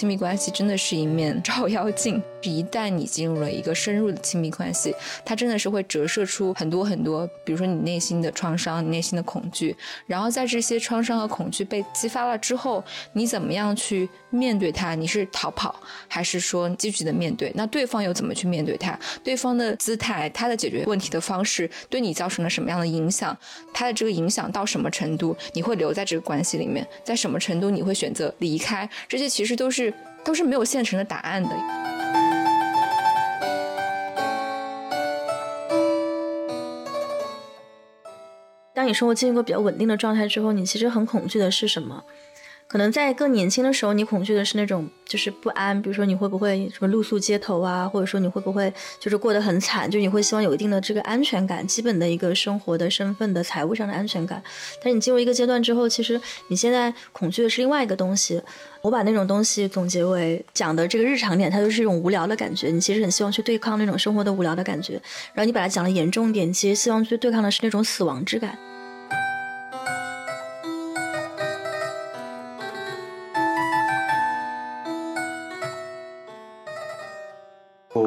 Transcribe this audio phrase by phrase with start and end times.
[0.00, 4.96] 亲密关系真的是一面照妖镜，一旦你进入了一个深入的亲密关系，
[5.26, 12.82] 它真的是会折射出很多很多，比如说你内心的创伤、你内心的恐惧，然后在这些创伤和恐惧被激发了之后，
[13.12, 14.94] 你怎么样去面对它？
[14.94, 15.78] 你是逃跑，
[16.08, 17.52] 还是说积极的面对？
[17.54, 18.98] 那对方又怎么去面对它？
[19.22, 23.36] 对方的姿态，他的解决问题的方式，对你造成了什么样的影响？
[23.74, 25.36] 他的这个影响到什么程度？
[25.52, 26.88] 你会留在这个关系里面？
[27.04, 28.88] 在什么程度你会选择离开？
[29.06, 29.89] 这些其实都是
[30.24, 31.50] 都是没有现成的答案的。
[38.72, 42.02] 当你生活进入一个比较稳定的状态之后，你其实很恐惧的是什么？
[42.70, 54.40] 可能在更年轻的时候，你恐惧的是那种就是不安，比如说你会不会什么露宿街头啊，或者说你会不会就是过得很惨，就你会希望有一定的这个安全感，基本的一个生活的身份的财务上的安全感。
[54.80, 58.40] 但是你进入一个阶段之后，其实你现在恐惧的是另外一个东西。
[58.82, 62.68] 我把那种东西总结为讲的这个日常点，它就是一种无聊的感觉。
[62.68, 64.92] 你其实很希望去对抗那种生活的无聊的感觉，
[65.34, 68.56] 然后你把它讲的严重点，其实希望去对抗的是那种死亡之感。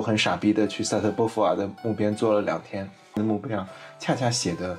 [0.03, 4.77] 很傻逼的去塞特波伏娃的墓边坐了两天，那墓碑上恰恰写的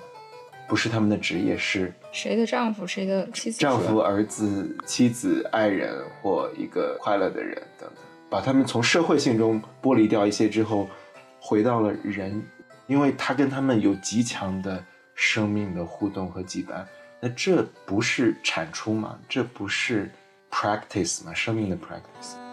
[0.68, 7.98] 不是他们的职业，是谁的丈夫、谁的妻子、丈夫、儿子、妻子、爱人或一个快乐的人等等，
[8.30, 10.88] 把他们从社会性中剥离掉一些之后，
[11.40, 12.42] 回到了人，
[12.86, 16.84] 因为他跟他们有极强的生命的互动和羁绊，
[17.20, 19.18] 那这不是产出吗？
[19.28, 20.10] 这不是
[20.50, 21.34] practice 吗？
[21.34, 22.43] 生命的 practice。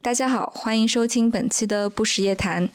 [0.00, 2.68] 大家好，欢迎收听本期的不时夜谈。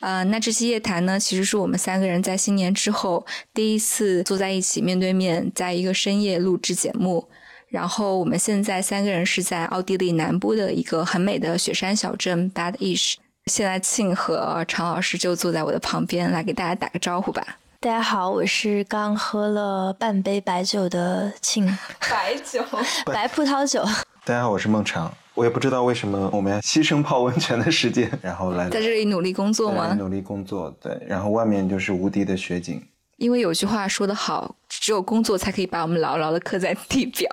[0.00, 7.28] 呃，那这期夜谈呢，其实是我们三个人在新年之后第一次坐在一起面对面，在一个深夜录制节目。
[7.68, 13.14] 然后我们现在三个人是在奥地利南部的一个很美的雪山小镇 Bad Isch。
[13.46, 17.58] 现在庆和常老师就坐在我的旁边，来给大家打个招呼吧。
[17.80, 21.66] 大家好，我是刚喝了半杯白酒的庆，
[22.10, 22.64] 白酒，
[23.04, 23.84] 白葡萄酒。
[24.24, 25.12] 大家好，我是孟尝。
[25.34, 29.94] 我也不知道为什么我们要牺牲泡温泉的时间，然后来在这里努力工作吗？
[29.94, 30.98] 努力工作，对。
[31.06, 32.82] 然后外面就是无敌的雪景。
[33.22, 37.30] 因为有句话说得好，只有工作才可以把我们牢牢的刻在地表。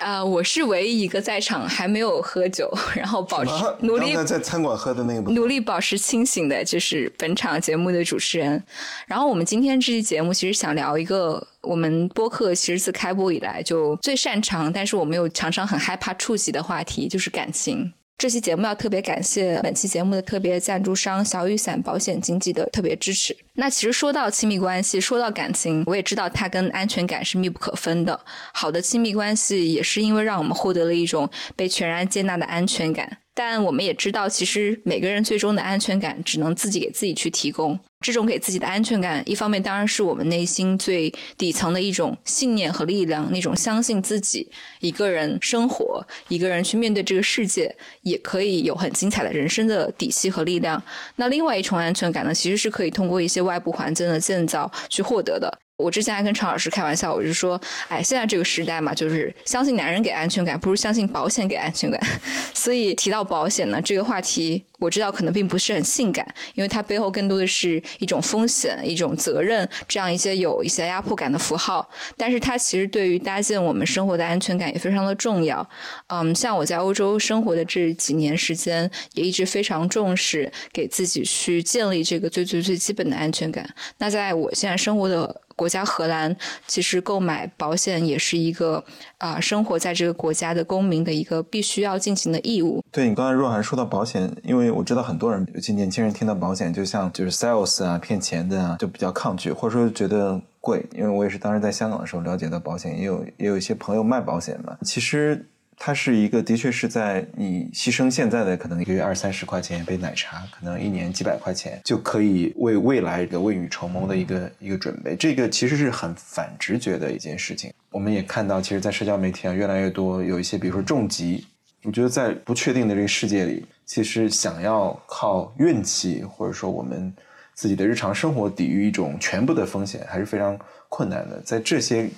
[0.00, 8.64] 啊， 我是唯一一个在场还没有喝酒，然后保持努力在餐馆喝的那个，努力保持清醒的，就是本场节目的主持人。
[9.06, 17.92] 然后我们今天这期节目其实想聊一个我们播客其实自开播以来就最擅长，但是我们又常常很害怕触及的话题，就是感情。
[18.20, 23.34] 这期节目要特别感谢本期节目的特别赞助商小雨伞保险经纪的特别支持。
[23.54, 28.20] 那其实说到亲密关系，说到感情，我也知道它跟安全感是密不可分的。
[28.52, 33.16] 好的亲密关系也是因为让我们获得了一种被全然接纳的安全感。
[33.32, 37.80] 但我们也知道，其实每个人最终的安全感只能自己给自己去提供。
[38.00, 44.50] 这种给自己的安全感，一方面当然是我们内心最底层的一种信念和力量，那种相信自己
[44.80, 50.82] 一个人生活、一个人去面对这个世界，也可以有很精彩的人生的底气和力量。
[51.16, 55.58] 那另外一重安全感呢，其实是可以通过一些外部环境的建造去获得的。
[55.80, 62.00] 我之前还跟常老师开玩笑，我就说，哎，现在这个时代嘛，就是相信男人给安全感，不如相信保险给安全感。
[62.54, 71.88] 所以提到保险呢，这个话题我知道可能并不是很性感，因为它背后更多的是一种风险、一种责任，这样一些有一些压迫感的符号。
[72.16, 75.66] 但是它其实对于搭建我们生活的安全感也非常的重要。
[76.08, 83.68] 嗯，像我在欧洲生活的这几年时间，也一直非常重视给自己去建立这个最最最基本的安全感。
[83.98, 85.40] 那在我现在生活的。
[85.60, 86.34] 国家荷兰
[86.66, 88.82] 其实购买保险也是一个
[89.18, 92.82] 啊，生活在这个国家的公民的一个必须要进行的义务。
[92.90, 100.82] 对你刚才若涵说到保险，因为我知道很多人，尤其年轻人听到保险，就像就是 sales 啊骗钱的啊，就比较抗拒，或者说觉得贵。
[100.94, 105.44] 因为我也是当时在香港的时候了解到保险，也有也有一些朋友卖保险嘛，其实。
[105.82, 115.16] 它是一个，的确是在你牺牲现在的可能一个月二三十块钱一杯奶茶，可能一年几百块钱就可以为未来的未雨绸缪的一个一个准备。
[115.16, 117.72] 这个其实是很反直觉的一件事情。
[117.90, 121.46] 我们也看到，其实，在社交媒体上越来越多有一些，比如说重疾。
[121.82, 127.10] 我觉得在不确定的这个世界里，其实想要靠运气或者说我们
[127.54, 130.58] 自己的日常生活抵御一种全部的风险，还是非常
[130.90, 131.40] 困难的。
[131.40, 132.10] 在这些。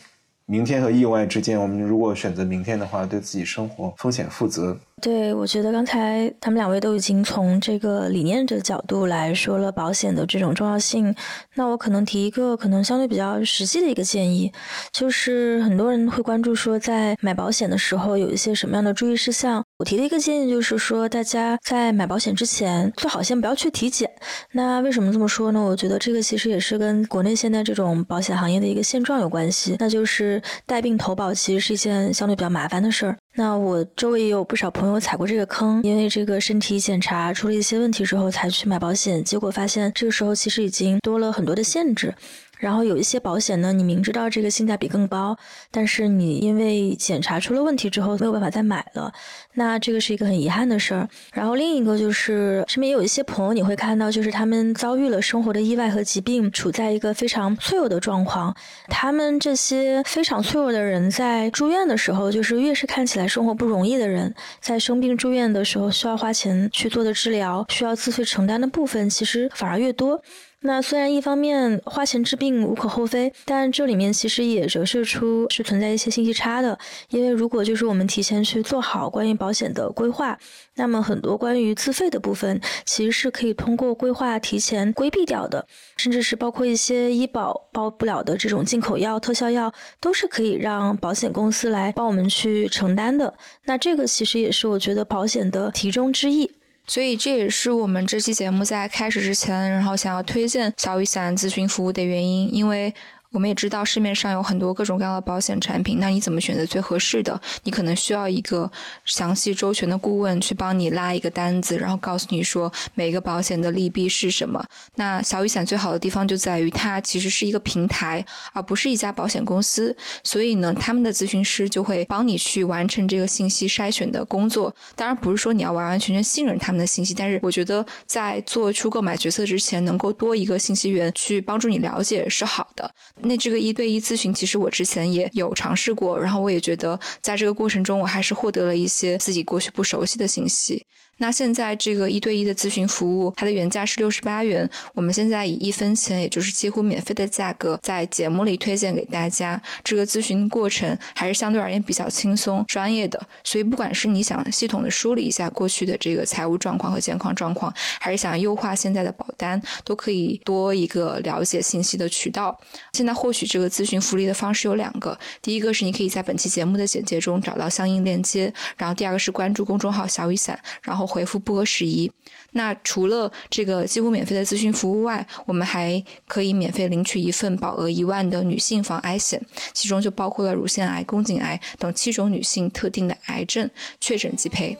[0.46, 11.12] 明天和意外之间，我们如果选择明天的话，对自己生活风险负责，对，我觉得刚才他们两位都已经从这个理念的角度来说了保险的这种重要性。
[11.56, 14.52] 那我可能提一个可能相对比较实际的一个建议，
[14.92, 19.60] 就是很多人会关注说，在买保险的时候有一些什么样的注意事项。
[19.78, 24.08] 我提的一个建议就是说，大家在买保险之前最好先不要去体检。
[24.52, 25.60] 那为什么这么说呢？
[25.60, 33.16] 我觉得这个其实也是跟国内现在这种保险行业的一个现状有关系，那就是带病投保其实是一件相对比较麻烦的事儿。
[33.34, 42.14] 那我周围也有不少朋友踩过这个坑，因为这个身体检查出了一些问题之后才去买保险，结果发现这个时候其实已经多了很多的限制。
[42.62, 45.36] 然后有一些保险呢，你明知道这个性价比更高，
[45.72, 49.12] 但是你因为检查出了问题之后没有办法再买了，
[49.54, 51.08] 那这个是一个很遗憾的事儿。
[51.32, 58.54] 然后另一个就是身边有一些朋友，你会看到就是他们遭遇了生活的意外和疾病，处在一个非常脆弱的状况。
[58.86, 70.22] 他们这些非常脆弱的人在住院的时候，就是越是看起来生活不容易的人，在生病住院的时候需要花钱去做的治疗，需要自费承担的部分其实反而越多。
[70.64, 76.78] 那虽然一方面花钱治病无可厚非，但这里面其实也折射出是存在一些信息差的。
[77.10, 80.38] 因为如果就是我们提前去做好关于保险的规划，
[80.76, 85.66] 那么很多关于自费的部分其实是可以通过规划提前规避掉的，
[85.96, 93.34] 甚至是包括一些医保包不了的这种进口药、特效药，都是可以让保险公司来帮我们去承担的。
[93.64, 96.52] 那这个其实也是我觉得保险的题中之意。
[96.92, 102.92] 所以这也是我们这期节目在开始之前，然后想要推荐小雨伞咨询服务的原因，因为。
[103.32, 107.40] 我们也知道市面上有很多各种各样的保险产品，那你怎么选择最合适的？
[107.64, 108.70] 你可能需要一个
[109.04, 114.62] 详细周全的顾问去帮你拉一个单子，然后告诉你说每个保险的利弊是什么。
[114.96, 124.74] 那小雨伞最好的地方就在于它其实是一个平台，而不是一家保险公司，所以呢，他们的咨询师就会帮你去完成这个信息筛选的工作。
[124.94, 132.92] 当然不是说你要完完全全信任他们的信息，但是我觉得在做出购买决策之前，能够多一个信息源去帮助你了解是好的。
[133.24, 140.84] 那这个一对一咨询，其实我之前也有尝试过，然后我也觉得在这个过程中，我还是获得了一些自己过去不熟悉的信息。
[141.18, 149.60] 那现在这个一对一的咨询服务，它的原价是六十八元，我们现在以一分钱，也就是几乎免费的价格，在节目里推荐给大家。
[149.84, 162.58] 这个咨询过程还是相对而言比较轻松、专业的，所以不管是你想系统的梳理一下过去的这个财务状况和健康状况，还是想优化现在的保单，都可以多一个了解信息的渠道。
[162.94, 171.01] 现在获取这个咨询福利的方式有两个，第一个是你可以在本期节目的简介中找到相应链接，然后第二个是关注公众号“小雨伞”，然后。
[171.06, 172.10] 回复不合时宜。
[172.52, 179.40] 那除了这个几乎免费的咨询服务外，我们还可以免费领取一份保额一万的女性防癌险，
[179.72, 183.70] 其中就包括了乳腺癌、宫颈癌等七种女性特定的癌症，
[184.00, 184.76] 确诊即赔。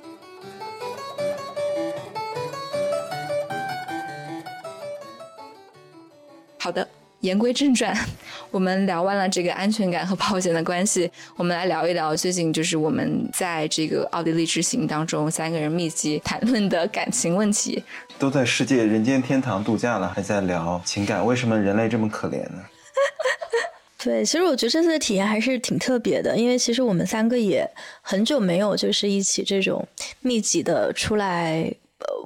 [6.59, 6.89] 好的。
[7.23, 7.97] 言归正传，
[8.53, 17.83] 我们聊完了这个安全感和保险的关系，我们来聊一聊最近就是我们在这个奥地利之行当中三个人密集谈论的感情问题。
[18.19, 22.63] 都在世界人间天堂度假了，还在聊情感，为什么人类这么可怜呢？
[24.05, 27.67] 对，其实我觉得这次的体验还是挺特别的，因为其实我们三个也
[28.03, 29.89] 很久没有就是一起这种
[30.21, 31.73] 密集的出来。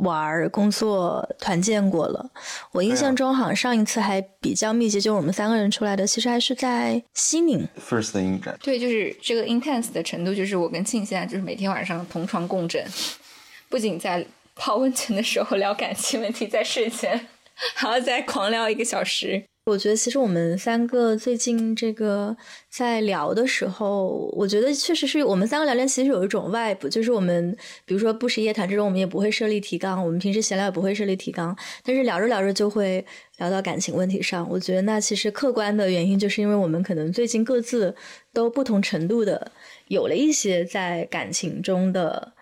[0.01, 2.31] 玩工作团建过了，
[2.73, 7.67] 我印象中好像上一次还比较密集，就是我们三个人出来的，其实还是在西宁。
[7.81, 12.85] First 应该对，就是这个 intense 的程度，就是我跟庆现在就是每天晚上同床共枕，
[13.69, 17.29] 不仅在泡温泉的时候聊感情问题，在睡前
[17.75, 19.45] 还要再狂聊一个小时。
[19.67, 22.37] 我觉得其实我们三个最近这个
[22.71, 33.05] 在聊的时候，我觉得确实是我们三个聊天其实有一种 vibe，就是我们比如说不食夜谈这种，我们也不会设立提纲，我们平时闲聊也不会设立提纲，但是聊着聊着就会
[33.39, 34.49] 聊到感情问题上。
[34.49, 37.93] 我觉得那其实客观的原因就是因为我们可能最近各自
[38.33, 39.51] 都不同程度的
[39.89, 42.33] 有了一些在感情中的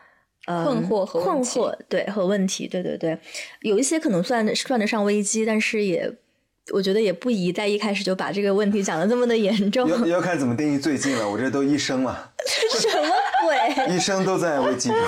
[0.45, 3.19] 呃困惑和困惑，对和问题，对对对，
[3.62, 6.14] 有一些可能算算得上危机，但是也。
[6.73, 9.88] 我觉得也不宜在一开始就把这个问题讲的这么的严重。
[9.88, 12.33] 要要看怎么定义最近了，我这都一生了。
[12.47, 13.94] 什么鬼？
[13.94, 14.99] 一生都在危机中。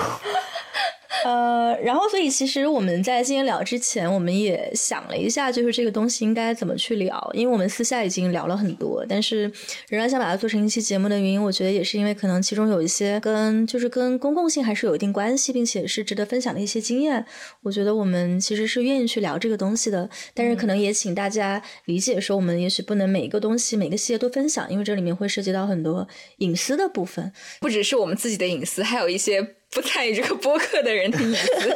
[1.27, 7.29] 呃，然后所以其实我们在今天聊之前，我们也想了一下，就是这个东西应该怎么去聊。
[7.33, 9.41] 因为我们私下已经聊了很多，但是
[9.89, 17.25] 仍然想把它做成一期节目的原因，我觉得也是因为可能其中有一些跟就是跟公共性还是有一定关系，并且是值得分享的一些经验。
[17.61, 26.07] 我觉得我们其实是愿意去聊这个东西的，但是可能也请大家理解，说我们也许不能每一个东西每个细节都分享，因为这里面会涉及到很多
[26.37, 29.56] 隐私的部分，不只是我们自己的隐私，还有一些。
[29.71, 31.75] 不参与这个播客的人的意思。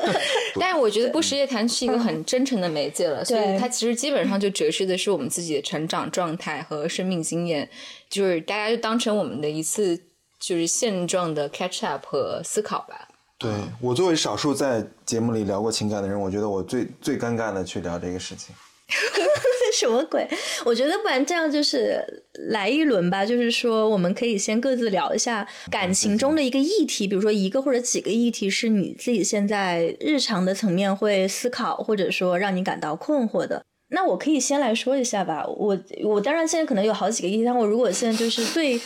[0.60, 7.70] 但是我觉得不食夜谈是一个很真诚的媒介了，所以它其实基本上就折射的是我们自己的成长状态和生命经验，
[8.10, 10.00] 就是大家就当成我们的一次
[10.40, 13.08] 就是现状的 catch up 和思考吧。
[13.38, 18.54] 对我作为少数在节目里聊过情感的人，我觉得我最最尴尬的去聊这个事情。
[19.74, 20.28] 什么鬼？
[20.66, 33.64] 我觉得不然这样就是来一轮吧，就是说我们可以先各自聊一下感情中的一个议题，比如说一个或者几个议题是你自己现在日常的层面会思考，或者说让你感到困惑的。
[33.90, 35.46] 那我可以先来说一下吧。
[35.48, 38.80] 我我当然现在可能有好几个议题，但我如果现在就是对。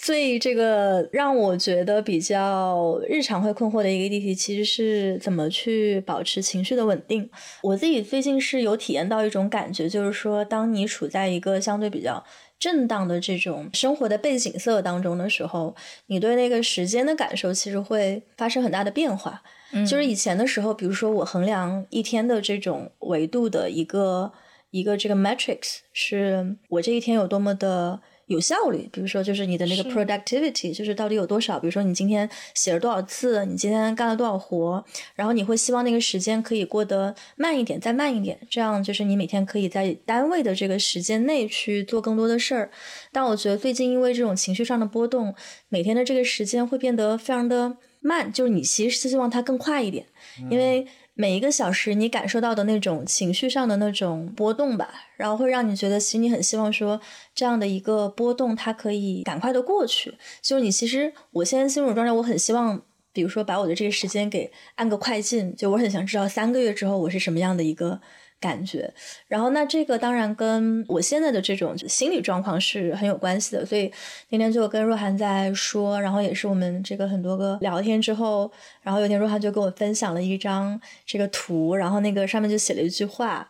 [0.00, 7.28] 所以，这个让我觉得比较日常会困惑的一个议题，其实是怎么去保持情绪的稳定。
[7.62, 12.24] 我自己最近是有体验到一种感觉，就是说，当你处在一个相对比较
[12.58, 15.74] 震荡的这种生活的背景色当中的时候，
[16.06, 19.42] 你对那个时间的感受其实会发生很大的变化。
[19.86, 24.32] 就是以前的时候，比如说我衡量一天的这种维度的一个
[24.70, 28.00] 一个这个 metrics，是我这一天有多么的。
[28.28, 31.58] 有效率，比如说就是你的那个 productivity，就是到底有多少？
[31.58, 42.70] 比如说你今天写了多少字，你今天干了多少活，然后你会希望那个时间可以过得慢一点，再慢一点，这样就是你每天可以在单位的这个时间内去做更多的事儿。
[43.10, 45.34] 但我觉得最近因为这种情绪上的波动，
[45.68, 50.06] 每天的这个时间会变得非常的慢，就是你其实是希望它更快一点，
[50.50, 50.86] 因为。
[51.20, 57.00] 每一个小时，你感受到的那种情绪上的那种波动吧，然后会让你觉得，其实你很希望说，
[57.34, 60.14] 这样的一个波动，它可以赶快的过去。
[60.40, 62.80] 就是你其实，我现在心种状态，我很希望，
[63.12, 68.00] 比如说把我的这个时间给按个快进，就我很想知道三个月之后我是什么样的一个。
[68.40, 68.92] 感觉，
[69.26, 73.92] 然后那这个当然跟我现在的这种心理状况是很有关系的，所以
[74.28, 83.48] 那天就跟若涵在说，然后也是我们这个很多个聊天之后，然后有天若涵就跟我分享了一张这个图，然后那个上面就写了一句话，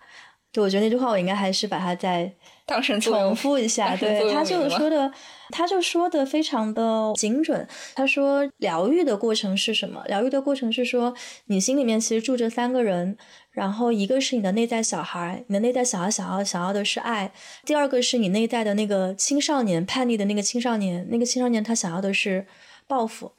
[0.52, 2.32] 就我觉得那句话我应该还是把它再
[2.64, 5.12] 当成重复一 下，对，他就说的，
[5.50, 10.02] 他就说的非常的精准，他说疗愈的过程是什么？
[10.06, 11.14] 疗愈的过程是说
[11.46, 13.18] 你心里面其实住着三个人。
[13.58, 17.32] 然后一个是你的内在小孩，你的内在小孩想要想要的是爱；
[17.66, 22.46] 第二个是你内在的那个青少年，叛逆的那个青少年，那个青少年他想要的是
[22.86, 23.32] 报复；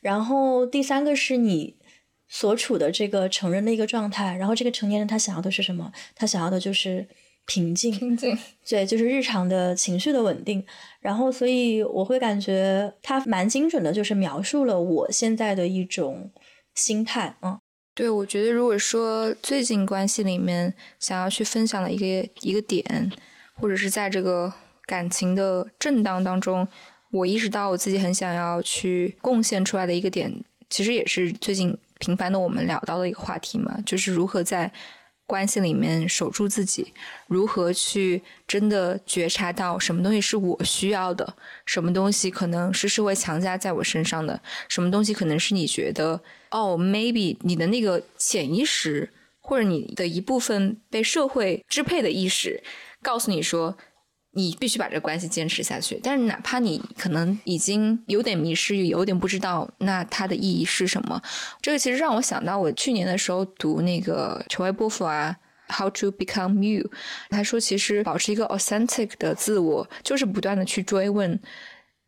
[0.00, 1.76] 然后第三个是你
[2.26, 5.92] 所处的这个成人的一个状态，然后这个成年人他想要的是什么？
[6.14, 7.06] 他想要的就是
[7.44, 10.64] 平静，平静，对，就是日常的情绪的稳定。
[11.00, 16.30] 然后所以我会感觉他蛮精准的，就是描述了我现在的一种
[16.74, 17.60] 心态，嗯。
[17.96, 23.10] 对，我觉得如果说最近关系里面想要去分享的一个一个点，
[23.54, 24.52] 或者是在这个
[24.84, 26.68] 感情的震荡当中，
[27.10, 30.30] 我意识到我自己很想要去贡献出来的一个点，
[30.68, 34.70] 其实也是最近频繁的我们聊到的一个话题嘛，就是如何在。
[35.26, 36.92] 关系里面守住自己，
[37.26, 52.62] 如何去真的觉察到什么东西是我需要的，什么东西可能是社会强加在我身上的，什么东西可能是你觉得哦，maybe 你的那个潜意识或者你的一部分被社会支配的意识
[53.02, 53.76] 告诉你说。
[54.36, 61.18] 你必须把这个关系坚持下去，但是哪怕你可能已经有点迷失，有点不知道那它的意义是什么。
[61.62, 65.34] 这个其实让我想到我去年的时候读那个乔埃波夫啊，
[65.74, 66.84] 《How to Become You》，
[67.30, 71.40] 他说其实保持一个 authentic 的自我，就是不断的去追问。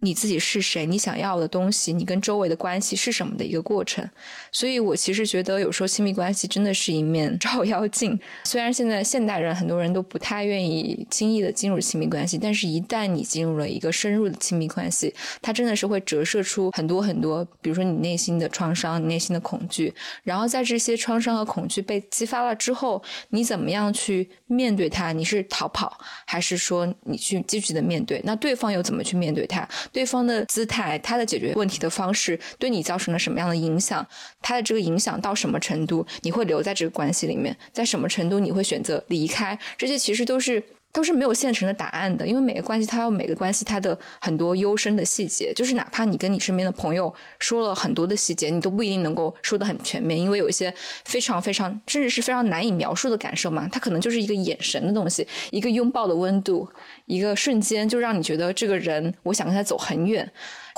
[0.01, 0.87] 你自己是谁？
[0.87, 4.09] 你想要的东西，你跟周围的关系是什么的一个过程？
[4.53, 8.19] 所以我其实觉得，有时候亲密关系真的是一面照妖镜。
[8.45, 15.13] 虽然现在现代人很多人都不太愿意轻易的进入亲密关系，但是一旦你进入了一个深入的亲密关系，
[15.43, 19.93] 它真的是会折射出很多很多，比如说你内心的创伤、你内心的恐惧。
[20.23, 25.13] 然后在这些创伤和恐惧被激发了之后，你怎么样去面对它？
[25.13, 28.21] 你是逃跑，还是说你去积极的面对？
[28.25, 29.69] 那对方又怎么去面对它？
[29.93, 34.07] 对方的姿态，他的解决问题的方式，对你造成了什么样的影响？
[34.41, 36.07] 他的这个影响到什么程度？
[36.23, 37.57] 你会留在这个关系里面？
[37.73, 39.59] 在什么程度你会选择离开？
[39.77, 40.63] 这些其实都是。
[40.91, 56.67] 都是没有现成的答案的，因为每个关系它有每个关系它的很多幽深的细节，就是哪怕你跟你身边的朋友说了很多的细节，你都不一定能够说得很全面，因为有一些非常非常甚至是非常难以描述的感受嘛，它可能就是一个眼神的东西，一个拥抱的温度，
[57.09, 60.31] 一个瞬间就让你觉得这个人，我想跟他走很远。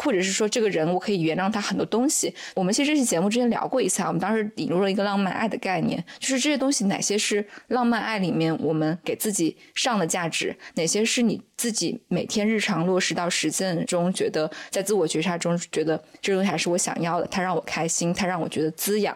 [0.02, 2.34] 或者是说这个人，我可以原谅他很多东西。
[2.54, 19.14] 我们其实这期节目之前聊过一次啊，我们当时引入了一个浪漫爱的概念，就是这些东西哪些是浪漫爱里面我们给自己上的价值，哪些是你自己每天日常落实到实践中，觉得在自我觉察中觉得这东西还是我想要的，它让我开心，它让我觉得滋养。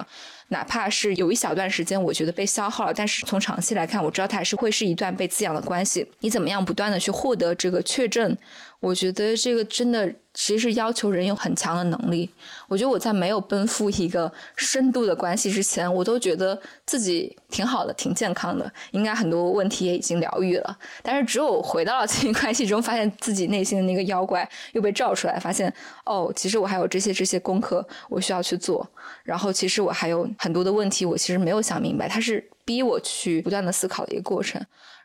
[0.55, 6.07] 哪怕是有一小段时间，我觉得被消耗了，但是从长期来看，我知道它还是会是一段被滋养的关系。
[6.21, 8.39] 你怎么样不断的去获得这个确证？
[8.79, 12.29] 我觉得这个真的其实要求人有很强的能力。
[12.69, 20.77] 我觉得我在没有奔赴一个深度的关系之前，我都觉得自己挺好的、挺健康的，应该很多问题也已经疗愈了。
[21.03, 25.73] 但是只有回到了 亲密关系中，发现自己内心的那个妖怪又被照出来，发现
[26.05, 28.87] 哦，其实我还有这些这些功课我需要去做。
[29.23, 34.61] 然后其实我还有很多的问题，我其实没有想明白，它是逼我去不断的思考的一个过程。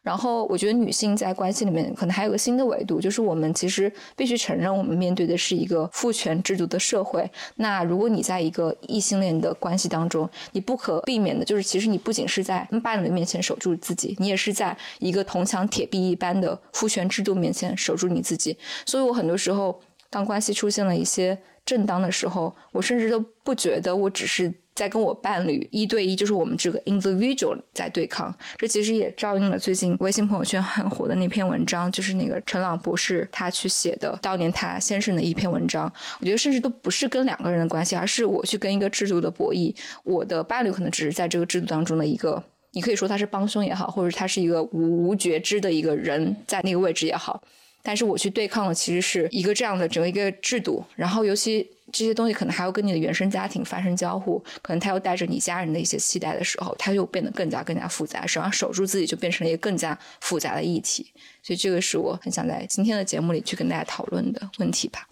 [0.09, 7.29] 然后我觉得女性在关系里面可能还有个新的维度，就是我们其实必须承认，我们面对的是一个父权制度的社会。
[7.57, 18.57] 那如果你在一个异性恋的关系当中，你不可避免的就是，其实你不仅是在伴侣面前守住自己，你也是在一个铜墙铁壁一般的父权制度面前守住你自己。
[18.87, 24.51] 所以我很多时候，当关系出现了一些正当的时候，我甚至都不觉得我只是。
[24.79, 28.33] 在跟我伴侣一对一，就是我们这个 individual 在对抗。
[28.57, 35.91] 这其实也照应了最近微信朋友圈很火的那篇文章，就是那个陈朗博士他去写的悼念他先生的一篇文章。
[36.21, 39.75] 我觉得甚至都不是跟两个人的关系，而是我去跟一个制度的博弈。
[40.05, 47.43] 我的伴侣可能只是在这个制度当中的一个，你可以说他是帮凶也好，或者他是一个无无觉知的一个人在那个位置也好。
[47.83, 51.69] 但是我去对抗的其实是一个这样的整个一个制度，然后尤其。
[51.91, 61.11] 这些东西可能还要跟你的原生家庭发生交互，可能他又带着你家人的一些期待的时候，他又变得更加更加复杂，实际上守住自己就变成了一个更加复杂的议题。
[61.41, 65.07] 所以这个是我很想在今天的节目里去跟大家讨论的问题吧。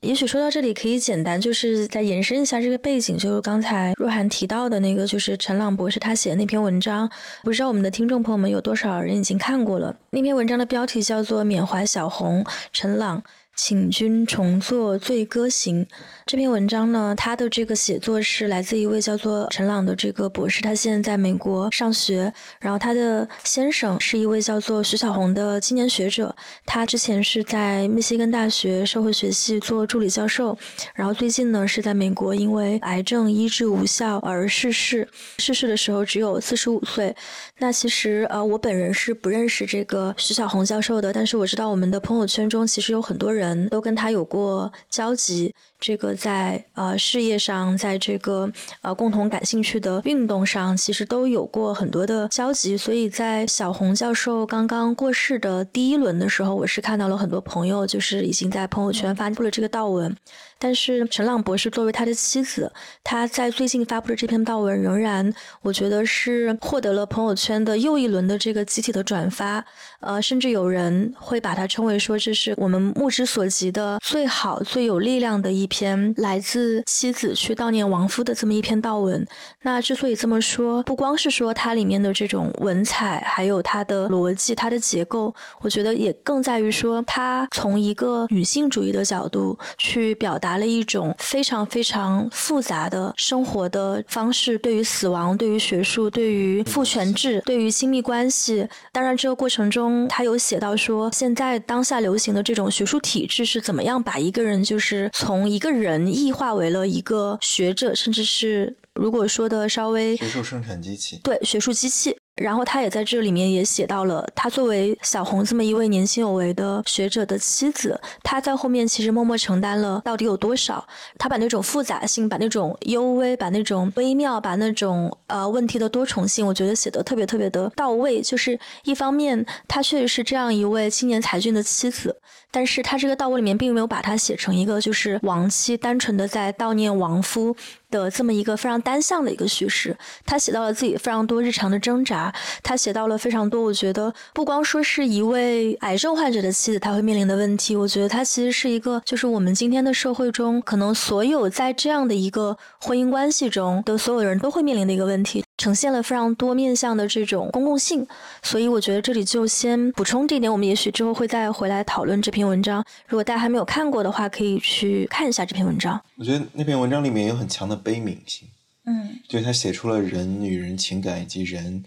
[0.00, 7.10] 也许说到这里可以简单就是再延伸一下这个背景，就是刚才若涵提到的那个，就是陈朗博士他写的那篇文章，
[7.42, 9.96] 不知道我们的听众朋友们有多少人已经看过了？
[10.10, 13.20] 那篇文章的标题叫做《缅怀小红陈朗》。
[13.58, 15.84] 请君重作《醉歌行》
[16.24, 22.32] 这篇文章呢，他的这个写作是来自一位叫做陈朗的这个博士，他现在在美国上学。
[22.60, 30.56] 然后他的先生是一位叫做徐小红的青年学者，他之前是在密西根大学社会学系做助理教授，
[30.94, 35.06] 然后最近呢是在美国因为癌症医治无效而逝世，
[35.38, 37.14] 逝世的时候只有四十五岁。
[37.58, 43.47] 那其实呃，我本人是不认识这个徐小红教授的，但是我知道我们的朋友圈中其实有很多人。
[43.68, 48.50] 都跟他有过交集，这个在呃事业上，在这个
[48.82, 52.76] 呃共同感兴趣的运动上，其实都有过很多的交集。
[52.76, 60.14] 所以在小红教授刚刚过世的第一轮的时候，我是看到了很多朋友就是已经在朋友圈发布了这个悼文。
[60.60, 62.72] 但是陈朗博士作为他的妻子，
[63.04, 69.64] 他在最近发布的这篇悼文，仍然我觉得是获得了朋友圈的又一轮的这个集体的转发。
[70.00, 79.26] 呃，甚至有人会把它称为说，这是我们目之所及的最好、最有力量的一篇来自妻子去悼念亡夫的这么一篇悼文。
[79.62, 98.66] 那之所以这么说，不光是说它里面的这种文采，还有它的逻辑、它的结构，我觉得也更在于说，它从一个女性主义的角度去表达了一种非常非常复杂的生活的方式，对于死亡、对于学术、对于父权制、对于亲密关系。
[98.90, 99.88] 当然，这个过程中。
[100.08, 112.17] 他有写到说，现在当下流行的这种学术体制是怎么样把一个人就是从一个人异化为了一个学者，甚至是如果说的稍微学术生产机器，对学术机器。
[112.38, 120.86] 然后他也在这里面也写到了，他作为小红这么一位年轻有为的学者的妻子，他在后面其实默默承担了到底有多少？
[121.18, 128.20] 他把那种复杂性，把那种幽微，把那种微妙，把那种呃问题的多重性，我觉得写的特别特别的到位。
[128.20, 132.16] 就是一方面，他确实是这样一位青年才俊的妻子，
[132.50, 137.54] 但是他这个悼位里面并没有把他写成一个就是亡妻单纯的在悼念亡夫。
[137.90, 158.06] 的这么一个非常单向的一个叙事，他写到了自己非常多日常的挣扎，他写到了非常多，我觉得不光说是一位癌症患者的妻子他会面临的问题，我觉得他其实是一个，就是我们今天的社会中可能所有在这样的一个婚姻关系中的所有人都会面临的一个问题，呈现了非常多面向的这种公共性，
[158.42, 162.84] 所以我觉得这里就先补充这一点，我们也许之后会再回来讨论这篇文章。
[163.08, 166.00] 如果大家还没有看过的话，可以去看一下这篇文章。
[166.16, 167.76] 我觉得那篇文章里面有很强的。
[167.88, 168.46] 悲悯性，
[168.84, 171.82] 嗯，就他写出了人与人情感以及人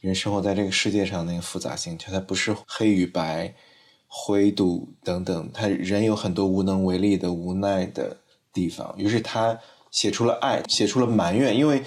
[0.00, 3.52] 人生活在这个世界上那个复杂性，就他不是黑与白、
[4.06, 8.16] 灰度等等，他人有很多无能为力的无奈的
[8.52, 8.94] 地方。
[8.96, 9.58] 于是他
[9.90, 11.82] 写出了爱，写出了埋怨，因为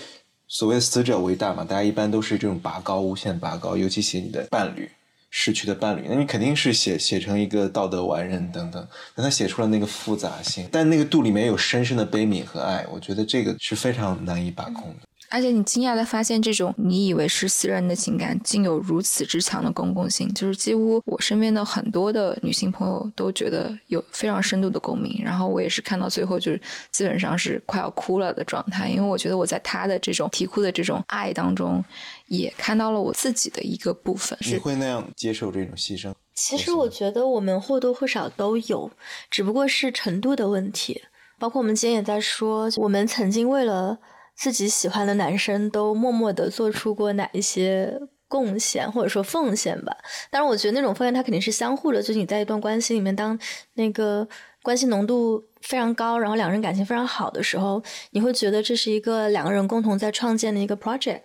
[0.50, 4.90] 所谓死者为大嘛，大家一般都是这种拔高、无限拔高，尤其写你的伴侣，
[5.30, 15.07] 逝去的伴侣，那你肯定是写写成一个道德完人等等，但他写出了那个复杂性，但那个度里面有深深的悲悯和爱，我觉得这个是非常难以把控的。
[15.30, 20.34] 而且你惊讶的发现，这种你以为是私人的情感，竟有如此之强的公共性。
[20.34, 25.22] 就是几乎我身边的很多的女性朋友都觉得有非常深度的共鸣。
[25.22, 26.62] 然后我也是看到最后，就是
[26.92, 31.84] 基本上是快要哭了的状态，因为我觉得我在她的这种啼哭的这种爱当中，
[32.28, 34.38] 也看到了我自己的一个部分。
[34.46, 36.14] 你会那样接受这种牺牲？
[36.36, 38.90] 其实我觉得我们或多或少都有，
[39.30, 41.02] 只不过是程度的问题。
[41.38, 44.00] 包括我们今天也在说，我们曾经为了。
[44.38, 49.98] 自己喜欢的男生都默默的做出过哪一些贡献或者说奉献吧？
[50.30, 52.02] 当然，我觉得那种奉献它肯定是相互的。
[52.02, 53.38] 就是你在一段关系里面，当
[53.74, 54.28] 那个
[54.62, 61.22] 关系浓度非常高，然后两人感情非常好的时候，你会觉得这是一个两个人共同在创建的一个 project，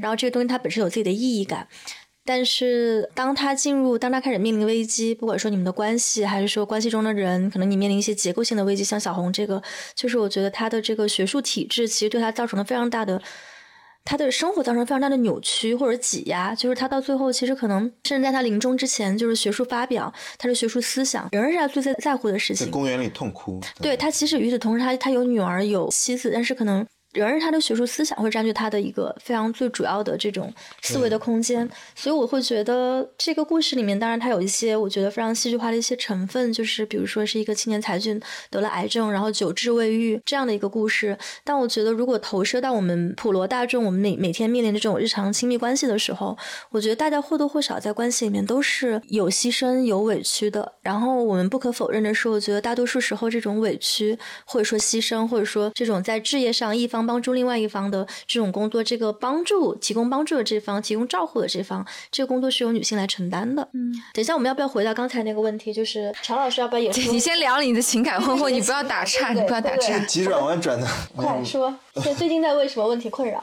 [0.00, 1.68] 然后这个东西它本身有自己的意义感。
[2.30, 9.62] 但是，当他进入，当他开始面临危机，不管说你们的关系，还是说关系中的人，可能你面临一些结构性的危机，像小红这个，
[9.94, 13.22] 就是我觉得他的这个学术体制其实对他造成了非常大的，
[14.04, 22.66] 他的生活造成非常大的扭曲或者挤压，就是他到最后其实可能甚至在他临终之前，就是学术发表，他的学术思想仍然是他最在在乎的事情。
[22.66, 23.58] 在公园里痛哭。
[23.80, 26.86] 对他，其实与此同时，他他有女儿有妻子，但是可能。
[27.12, 41.16] 仍然是他的学术思想会占据他的一个非常最主要的这种思维的空间，所以我会觉得这个故事里面，当然它有一些我觉得非常戏剧化的一些成分，就是比如说是一个青年才俊得了癌症，然后久治未愈这样的一个故事。
[41.42, 46.36] 但我觉得如果投射到我们普罗大众，我们每每天面临的这种日常亲密关系的时候，
[46.70, 50.70] 我觉得大家或多或少在关系里面都是有牺牲有委屈的。
[50.82, 56.97] 然后我们不可否认的是，我觉得大多数时候这种委屈或者说牺牲，或者说这种在事业上一方。
[57.06, 63.68] 帮助另外一方的这种工作，这个帮助提供帮助的这方，提供照护的这方，这个工作是由女性来承担的。
[63.72, 65.72] 嗯，等一下，我们要不要回到刚才那个问题？
[65.72, 67.12] 就是常老师要不要也说？
[67.12, 69.98] 你先聊你的情感 困惑，你不要打岔，你不要打岔。
[70.00, 71.74] 急转弯转的， 快说！
[71.94, 73.42] 最最近在为什么问题困扰？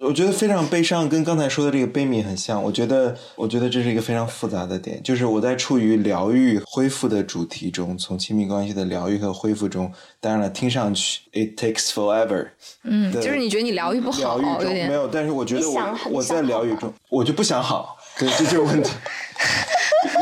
[0.00, 2.62] 我觉得非常悲伤，跟刚才说的这个悲悯很像。
[2.62, 9.92] 我觉得，我觉得这是一个非常复杂的点，就是我在处于疗愈、恢复的主题中，从亲密关系的疗愈和恢复中。
[10.20, 12.48] 当然了，听上去 it takes forever。
[12.84, 18.90] 嗯，就是你觉得你疗愈不好，疗愈没有，但是我觉得我我在疗愈中，我就不想好，对，这就是问题。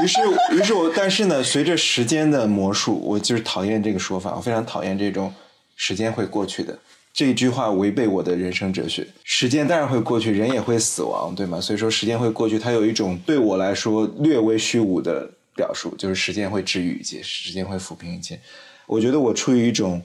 [0.02, 0.20] 于是，
[0.52, 5.32] 于是我，但是呢，随着时间的魔术，我就是讨厌这个说法，我非常讨厌这种
[5.76, 6.78] 时间会过去的。
[7.18, 9.04] 这一句话违背我的人生哲学。
[9.24, 11.60] 时间当然会过去，人也会死亡，对吗？
[11.60, 18.38] 所以说时间会过去，它有一种对我来说略微虚无的表述，就是时间会治愈一切，时间会抚平一切。
[18.86, 20.00] 我觉得我处于一种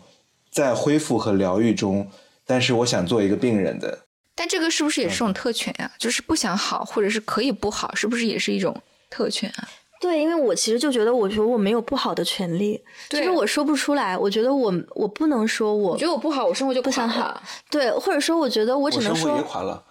[0.49, 2.09] 在恢复和疗愈中，
[2.47, 4.05] 但是我想做一个病人的。
[4.33, 5.91] 但这个是不是也是种特权呀？
[5.99, 8.75] 就是不想好，或者是可以不好，是不是也是一种
[9.11, 9.69] 特权啊？
[10.03, 14.17] 对，因为我其实就觉得，我觉得我没有不好的权利，就是我说不出来。
[14.17, 17.41] 我觉得我我不能说，我觉得我不好，我生活就不想好。
[17.69, 19.27] 对，或者说，我觉得我只能说。
[19.27, 19.81] 生活也 垮了。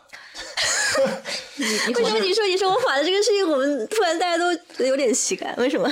[1.96, 4.52] 为什么你说你说我垮了这个事情，我们突然大家都
[4.84, 5.54] 有点喜感？
[5.56, 5.88] 为什么？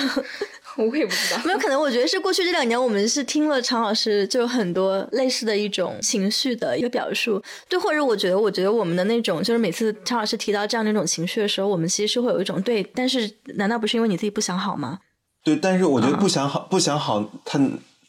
[0.81, 1.81] 我也不知道， 没有可能。
[1.81, 14.99] 我觉得是过去这两年，我们是听了常老师就很多类似的一种情绪的一个表述，对，或者我觉得，我觉得我们的那种，就是每次常老师提到这样的一种情绪的时候，我们其实是会有一种对，但是难道不是因为你自己不想好吗？
[15.45, 17.61] 对，但是我觉得不想好，不想好，它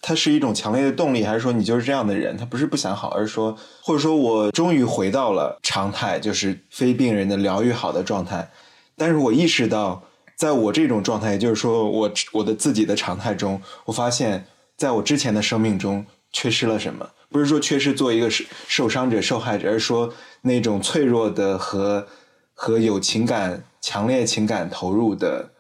[0.02, 2.36] 它是一种强烈的动力，还是说你就是这样的人？
[2.38, 8.50] 他不是不想好，而是说，或者说我终于回到了常态，就是非病人的疗愈好的状态，
[8.98, 10.04] 但是我意识到。
[10.42, 17.12] 在我这种状态，也就是说，我我的自己的常态中，我发现，在我之前的生命中缺失了什么？
[17.30, 22.08] 不是说缺失做一个受受伤者、受害者，而是说那种脆弱的和
[22.56, 25.52] 和有情感、强烈情感投入的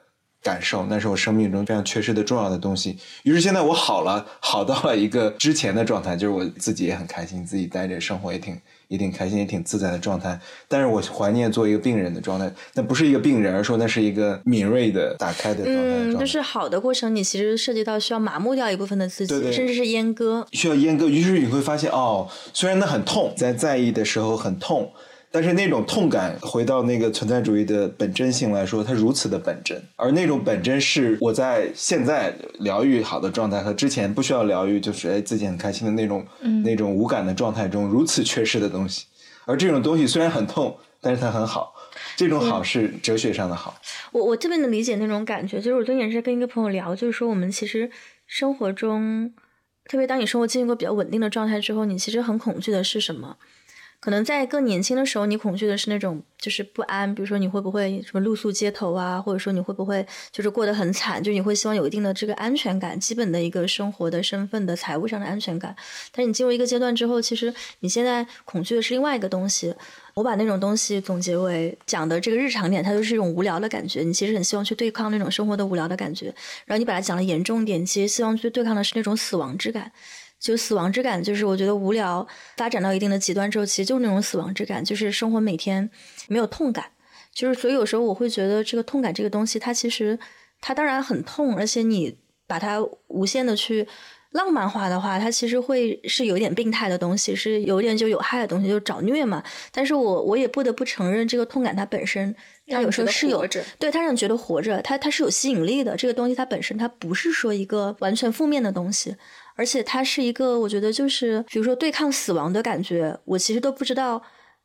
[0.41, 2.97] 感受，那是我生命中非常缺失的重要的东西。
[3.21, 8.59] 于是现在我好了，好到了一个之前的状态，就是我自己也很开心，自己待着生活也挺。
[8.91, 12.51] 也挺开心，也挺自在的状态，但是我怀念做一个病人的状态。
[12.73, 15.81] 那不是一个病人，而说那是一个敏锐的、打开的状态。
[15.81, 21.07] 嗯，就是好的过程，你其实涉及到需要麻木掉一部分的自己，甚至是阉割，需要阉割。
[21.07, 24.91] 于是你会发现，哦，虽然那很痛，在在意的时候很痛。
[25.31, 36.25] 但是那种痛感，回到那个存在主义的本真性来说，它如此的本真，而那种本真是我在现在疗愈好的状态和之前不需要疗愈，就是哎自己很开心的那种
[36.65, 39.05] 那种无感的状态中如此缺失的东西。
[39.45, 41.73] 而这种东西虽然很痛，但是它很好，
[42.17, 43.75] 这种好是哲学上的好。
[44.11, 47.89] 我我特别能理解那种感觉，就是我最近也是跟一个朋友聊，就是说我们其实
[48.27, 49.33] 生活中，
[49.85, 53.37] 特别当你生活进入一个比较稳定的状态之后，你其实很恐惧的是什么？
[54.01, 65.75] 可能在更年轻的时候，你恐惧的是那种就是不安，比如说你会不会什么露宿街头啊，或者说你会不会就是过得很惨，就你会希望有一定的这个安全感，基本的一个生活的身份的财务上的安全感。
[66.11, 69.73] 但是你进入一个阶段之后，其实你现在恐惧的是另外一个东西。
[70.13, 74.01] 我把那种东西总结为讲的这个日常点，它就是一种无聊的感觉。
[74.01, 76.25] 你其实很希望去对抗那种生活的无聊的感觉，
[76.65, 79.91] 然后你把它讲的严重点，其实希望去对抗的是那种死亡之感。
[80.41, 82.27] 就死亡之感，就是我觉得无聊
[82.57, 85.87] 发展到一定的极端之后，其实就是那种死亡之感，就是生活每天
[86.27, 86.85] 没有痛感，
[87.31, 90.17] 就是所以有时候我会觉得这个痛感这个东西，它其实
[90.59, 93.87] 它当然很痛，而且你把它无限的去
[94.31, 99.43] 浪漫化的话，它其实会是有点病态的东西，是有点就有害的东西，就找虐嘛。
[99.71, 102.35] 但是我我也不得不承认，这个痛感它本身，
[102.67, 103.45] 它有时候是有
[103.77, 105.95] 对它让你觉得活着，它它是有吸引力的。
[105.95, 109.15] 这个东西它本身它不是说一个完全负面的东西。
[109.61, 114.19] 而且它是一个，我觉得就是，比如说对抗死亡的感觉，我其实都不知道。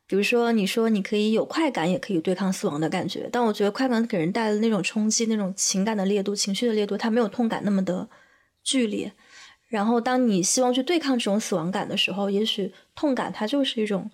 [0.07, 8.09] 比如说，你说你可以有快感，也可以对抗死亡的感觉，但我觉得快感给人带来的那种冲击、那种情感的烈度、情绪的烈度，它没有痛感那么的
[8.63, 9.13] 剧烈。
[9.67, 14.09] 然后，当你希望去对抗这种死亡感的时候，也许痛感它就是一种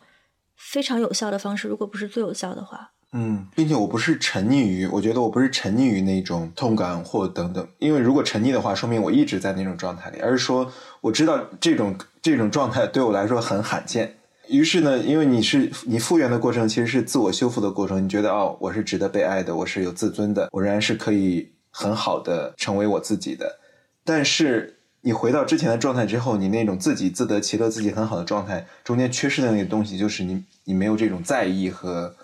[0.58, 2.93] 非常有效的方式，如果不是最有效的话。
[3.16, 14.16] 嗯，并且我不是沉溺于，我觉得我不是沉溺于那种痛感或等等，因为如果沉溺的话，说明我一直在那种状态里，而是说我知道这种这种状态对我来说很罕见。
[14.48, 23.60] 于是呢，因为你是你复原的过程其实是自我修复的过程，你觉得哦，我是值得被爱的，我是有自尊的，我仍然是可以很好的成为我自己的。
[24.04, 32.16] 但是你回到之前的状态之后，你那种自己自得其乐、自己很好的状态中间缺失的那个东西，就是你你没有这种在意和。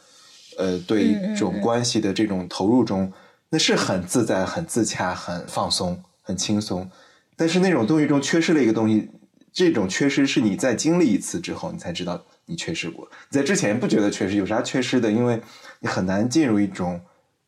[0.60, 3.12] 呃，对这种关系的这种投入中，
[3.50, 6.92] 那是很自在、很自洽、很放松、很轻松。
[7.38, 9.10] 但是那种东西中缺失了一个东西，
[9.54, 13.10] 这种缺失是你在经历一次之后，你才知道你缺失过。
[13.30, 15.10] 在之前不觉得缺失，有啥缺失的？
[15.10, 15.42] 因为
[15.80, 17.00] 你很难进入一种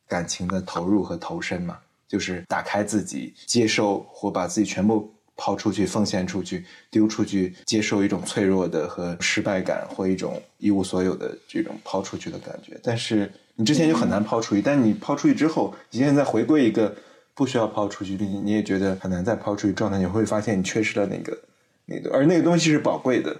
[0.08, 1.76] 感情的投入和投身嘛，
[2.08, 5.12] 就是打开自己，接受或把自己全部。
[5.36, 12.78] 抛出去，奉献出去，丢出去，接受一种脆弱的和失败感，或一种一无所有的这种抛出去的感觉。
[12.82, 16.94] 但是你之前就很难抛出去，但你抛出去之后，你现在回归一个
[17.34, 21.38] 不需要抛出去，并且你也觉得很难再抛出去状态，你会发现你缺失了那个
[21.86, 23.36] 那个，而那个东西是宝贵的。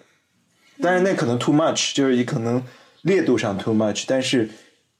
[0.80, 2.62] 当然，那可能 too much，就是你可能
[3.02, 4.50] 烈度上 too much，但是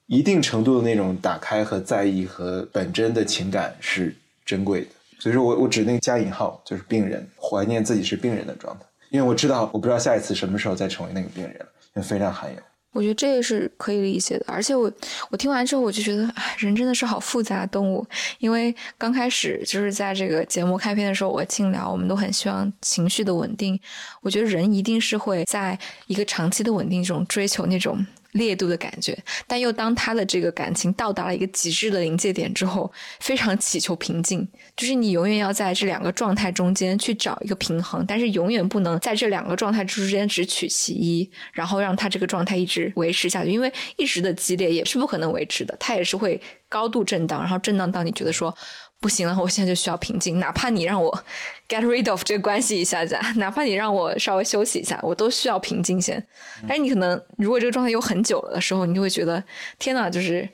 [0.07, 4.87] 一定程度的那种打开和在意和本真的情感是珍贵的。
[5.23, 12.59] 所以说我我指那个加引号，就是病人怀念自己是病人的状态，因为我知道我不知道下一次什么时候再成为那个病人了，因为非常罕有。
[12.91, 14.91] 我觉得这个是可以理解的，而且我
[15.31, 18.05] 我听完之后我就觉得，人真的是好复杂的动物。
[18.41, 23.79] 因为刚开始就是在这个节目开篇的时候，我轻聊，我们都很希望情绪的稳定。
[24.23, 28.05] 我觉得人一定是会在一个长期的稳定中追求那种。
[28.33, 29.17] 烈度的感觉，
[29.47, 32.91] 但又当他的这个感情到达了一个极致的临界点之后，
[33.21, 34.47] 非常祈求平静。
[34.77, 43.51] 就是你永远要在这两个状态中间去找一个平衡，但是永远不能在这两个状态之间只取其一，然后让他这个状态一直维持下去。
[43.51, 48.55] 因为一时的激烈也是不可能维持的，它也是会高度震荡，然后震荡到你觉得说。
[49.03, 50.39] 不行了，我现在就需要平静。
[50.39, 51.25] 哪怕你让我
[51.69, 56.25] get rid of 这个关系一下子，哪怕你让我稍微休息一下，我都需要平静先。
[56.69, 59.43] 但是你可能如果这个状态有很久了的时候，你就会觉得
[59.81, 60.49] 天哪，就是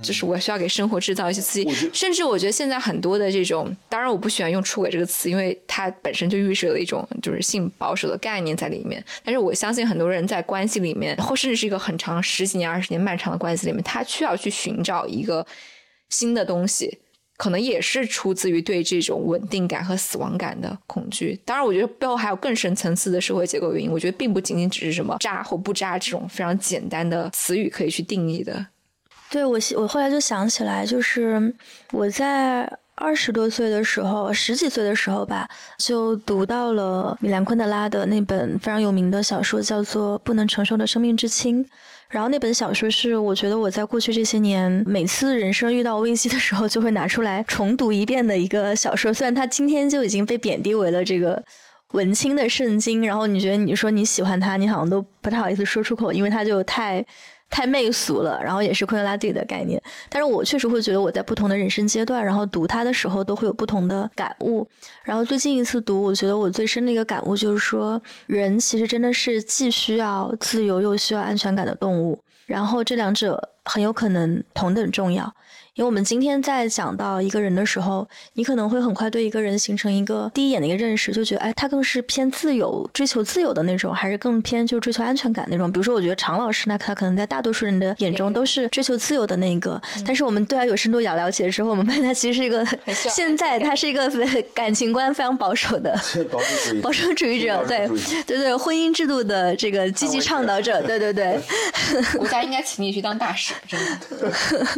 [0.00, 1.90] 就是我需要给生活制造一些刺激。
[1.92, 9.04] 甚至我觉得现在很多的这种，当然我不喜欢用出轨这个词，因为它本身就预设了一种就是性保守的概念在里面。
[9.22, 15.46] 但是我相信很多人在关系里面，或甚至是一个很长十几年、二十年漫长的关系里面，他需要去寻找一个
[16.08, 16.98] 新的东西。
[17.40, 21.40] 可能也是出自于对这种稳定感和死亡感的恐惧。
[21.42, 23.90] 当然，我觉得背后还有更深层次的社会结构原因。
[23.90, 28.66] 我觉得并不仅仅只是什么渣或不渣这种非常简单的词语可以去定义的。
[29.30, 31.54] 对我，我后来就想起来，就是
[31.92, 35.48] 我在二十多岁的时候，十几岁的时候吧，
[35.78, 41.64] 就读到了米兰昆德拉的那本非常有名的小说，叫做《不能承受的生命之轻》。
[42.10, 51.42] 然后那本小说是我觉得我在过去这些年每次人生遇到危机的时候就会拿出来重读一遍的一个小说，虽然它今天就已经被贬低为了这个
[51.92, 57.04] 文青的圣经，然后你觉得你说你喜欢它，你好像都不太好意思说出口，因为它就太。
[57.50, 64.66] 太媚俗了，然后也是昆德拉自己的概念，但是我确实会觉得我在不同的人生阶段，然后读它的时候都会有不同的感悟。
[65.02, 73.50] 然后最近一次读，我觉得我最深的一个感悟就是说，人其实真的是既需要自由又需要安全感的动物，然后这两者。
[73.66, 75.32] 很有可能同等重要。
[75.74, 85.70] 因为我们今天在讲到一个人的时候，你可能会很快对一个人形成一个第一眼的一个认识，就觉得哎，他更是偏自由、追求自由的那种，还是更偏就追求安全感那种。
[85.70, 92.66] 比如说，我觉得常老师，那他可能在大多数人的眼中都是追求自由的那一个，但是我们对他有深度了了解之后，我们发现他其实是一个
[93.08, 94.10] 现在他是一个
[94.52, 95.92] 感情观非常保守的
[96.30, 97.88] 保守主义保守主义者，对
[98.26, 101.40] 对对，婚姻制度的这个积极倡导者，对对对。
[102.18, 104.30] 国家应该请你去当大使，真的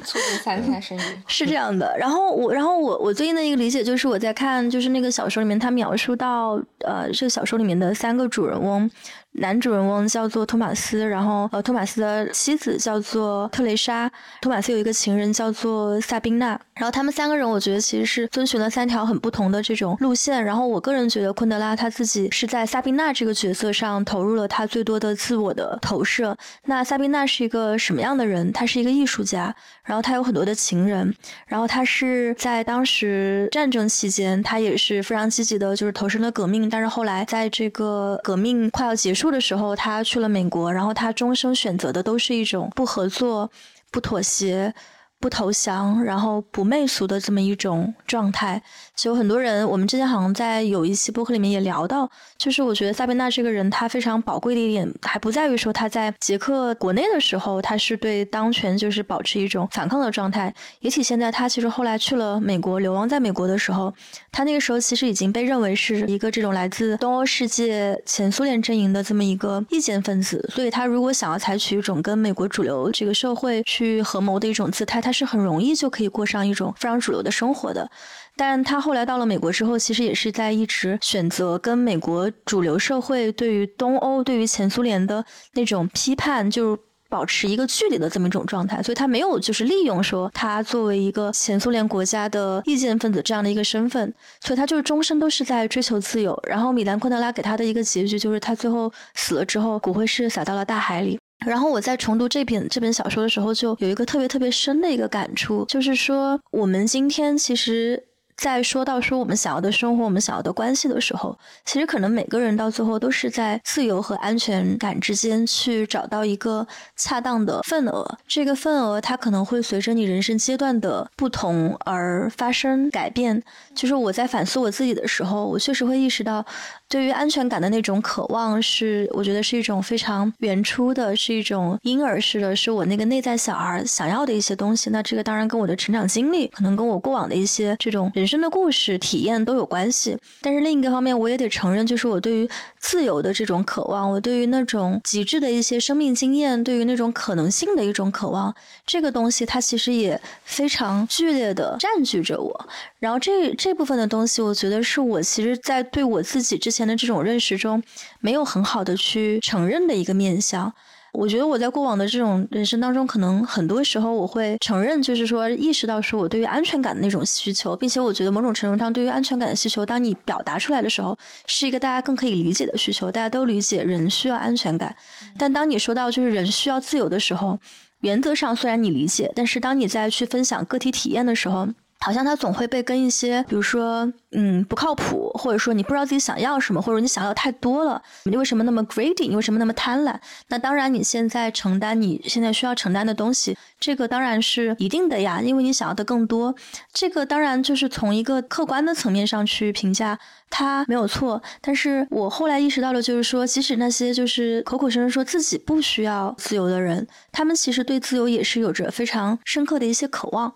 [0.05, 0.81] 促进三胎。
[1.26, 8.90] 是这样的，然后我，然后我，我最近的一个理解就是，我在看，就是那个小说里面，他描述到，呃，这个小说里面的三个主人翁。
[9.34, 14.10] 男主人翁叫做托马斯，然后呃，托马斯的妻子叫做特蕾莎，
[14.42, 20.44] 托马斯有一个情人叫做萨宾娜，然后他们三个人，我觉得其实是遵循了三条很不同的这种路线。
[20.44, 26.36] 然后我个人觉得昆德拉他自己是在萨宾娜这个角色上投入了他最多的自我的投射。
[26.66, 28.52] 那萨宾娜是一个什么样的人？
[28.52, 31.14] 他是一个艺术家，然后他有很多的情人，
[31.46, 36.68] 然后他是在当时战争期间，他也是非常积极的，就是投身了革命。
[36.68, 39.21] 但是后来在这个革命快要结束。
[39.22, 43.48] 住的时候，他去了美国，然后他终生选择的都是一种不合作、
[43.92, 44.74] 不妥协。
[45.22, 48.61] 不投降，然后不媚俗的这么一种状态，
[48.96, 63.94] 其实很多人，我们之前好像在有一期播客里面也聊到，就是我觉得萨宾娜这个人，他非常宝贵的一点，还不在于说他在捷克国内的时候，他是对当权就是保持一种反抗的状态，也体现在他其实后来去了美国，流亡在美国的时候，
[64.32, 77.90] 他那个时候其实已经被认为是一个这种来自东欧世界前苏联阵营的这么一个意见分子，所以他如果想要采取一种跟美国主流这个社会去合谋的一种姿态，他是很容易就可以过上一种非常主流的生活的，
[78.37, 88.83] 但他后来到了美国之后，其实也是在一直选择跟美国主流社会对于东欧、对于前苏联的那种批判，就是保持一个距离的这么一种状态。
[88.83, 96.38] 所以他没有就是利用说他作为一个前苏联国家的意见分子这样的一个身份，所以他就是终身都是在追求自由。
[96.48, 101.18] 然后米兰昆德拉给他的一个结局就是他最后死了之后，骨灰是撒到了大海里。
[101.46, 108.05] 然后我在重读这篇这本小说的时候，就有一个特别特别深的一个感触，就是说我们今天其实。
[108.35, 118.18] 在说到说我们想要的生活，我们想要的关系的时候，其实可能每个人到最后都是在自由和安全感之间去找到一个恰当的份额。
[118.26, 123.40] 这个份额它可能会随着你人生阶段的不同而发生改变。
[123.76, 126.44] 就是我在反思我自己的时候，我确实会意识到，
[126.92, 134.90] 对于安全感的那种渴望，是我觉得是一种非常原初的，是一种婴儿式的，是我那个内在小孩想要的一些东西。
[134.90, 138.26] 那这个当然跟我的成长经历，可能跟我过往的一些这种人。
[138.26, 142.46] 生的故事体验都有关系，但是另一个方面，我也得承认，就是我对于
[142.78, 148.55] 自由的这种渴望，我对于那种极致的一些生命经验，对于那种可能性的一种渴望，
[148.87, 152.68] 这个东西它其实也非常剧烈的占据着我。
[153.02, 157.82] 然后这这部分的东西，我觉得是我其实在对我自己之前的这种认识中，
[158.20, 160.72] 没有很好的去承认的一个面向。
[161.12, 174.94] 我觉得我在过往的这种人生当中，可能很多时候我会承认，就是说意识到说我对于安全感的那种需求，并且我觉得某种程度上对于安全感的需求，当你表达出来的时候，是一个大家更可以理解的需求，大家都理解人需要安全感。
[175.36, 177.58] 但当你说到就是人需要自由的时候，
[178.02, 181.66] 原则上虽然你理解，但是当你再去分享个体体验的时候。
[182.02, 189.28] 好像他总会被跟一些，比如说，嗯，不靠谱，或者说你不知道自己想要什么，或者你想要太多了，你为什么那么 greedy？
[189.28, 190.16] 你为什么那么贪婪？
[190.48, 196.54] 那当然，你现在承担你现在需要承担的东西，这个当然是一定的呀，因为你想要的更多。
[196.92, 200.18] 这个当然就是从一个客观的层面上去评价，
[200.50, 201.40] 他没有错。
[201.60, 210.52] 但是我后来意识到了，就是说，即使那些就是口口声声说自己不需要自由的人，他们其实对自由也是有着非常深刻的一些渴望。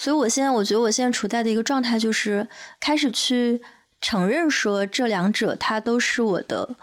[0.00, 2.48] 所以，我现在我觉得我现在处在的一个状态，就是
[2.80, 3.60] 开始去
[4.00, 6.74] 承认说这两者它都是我的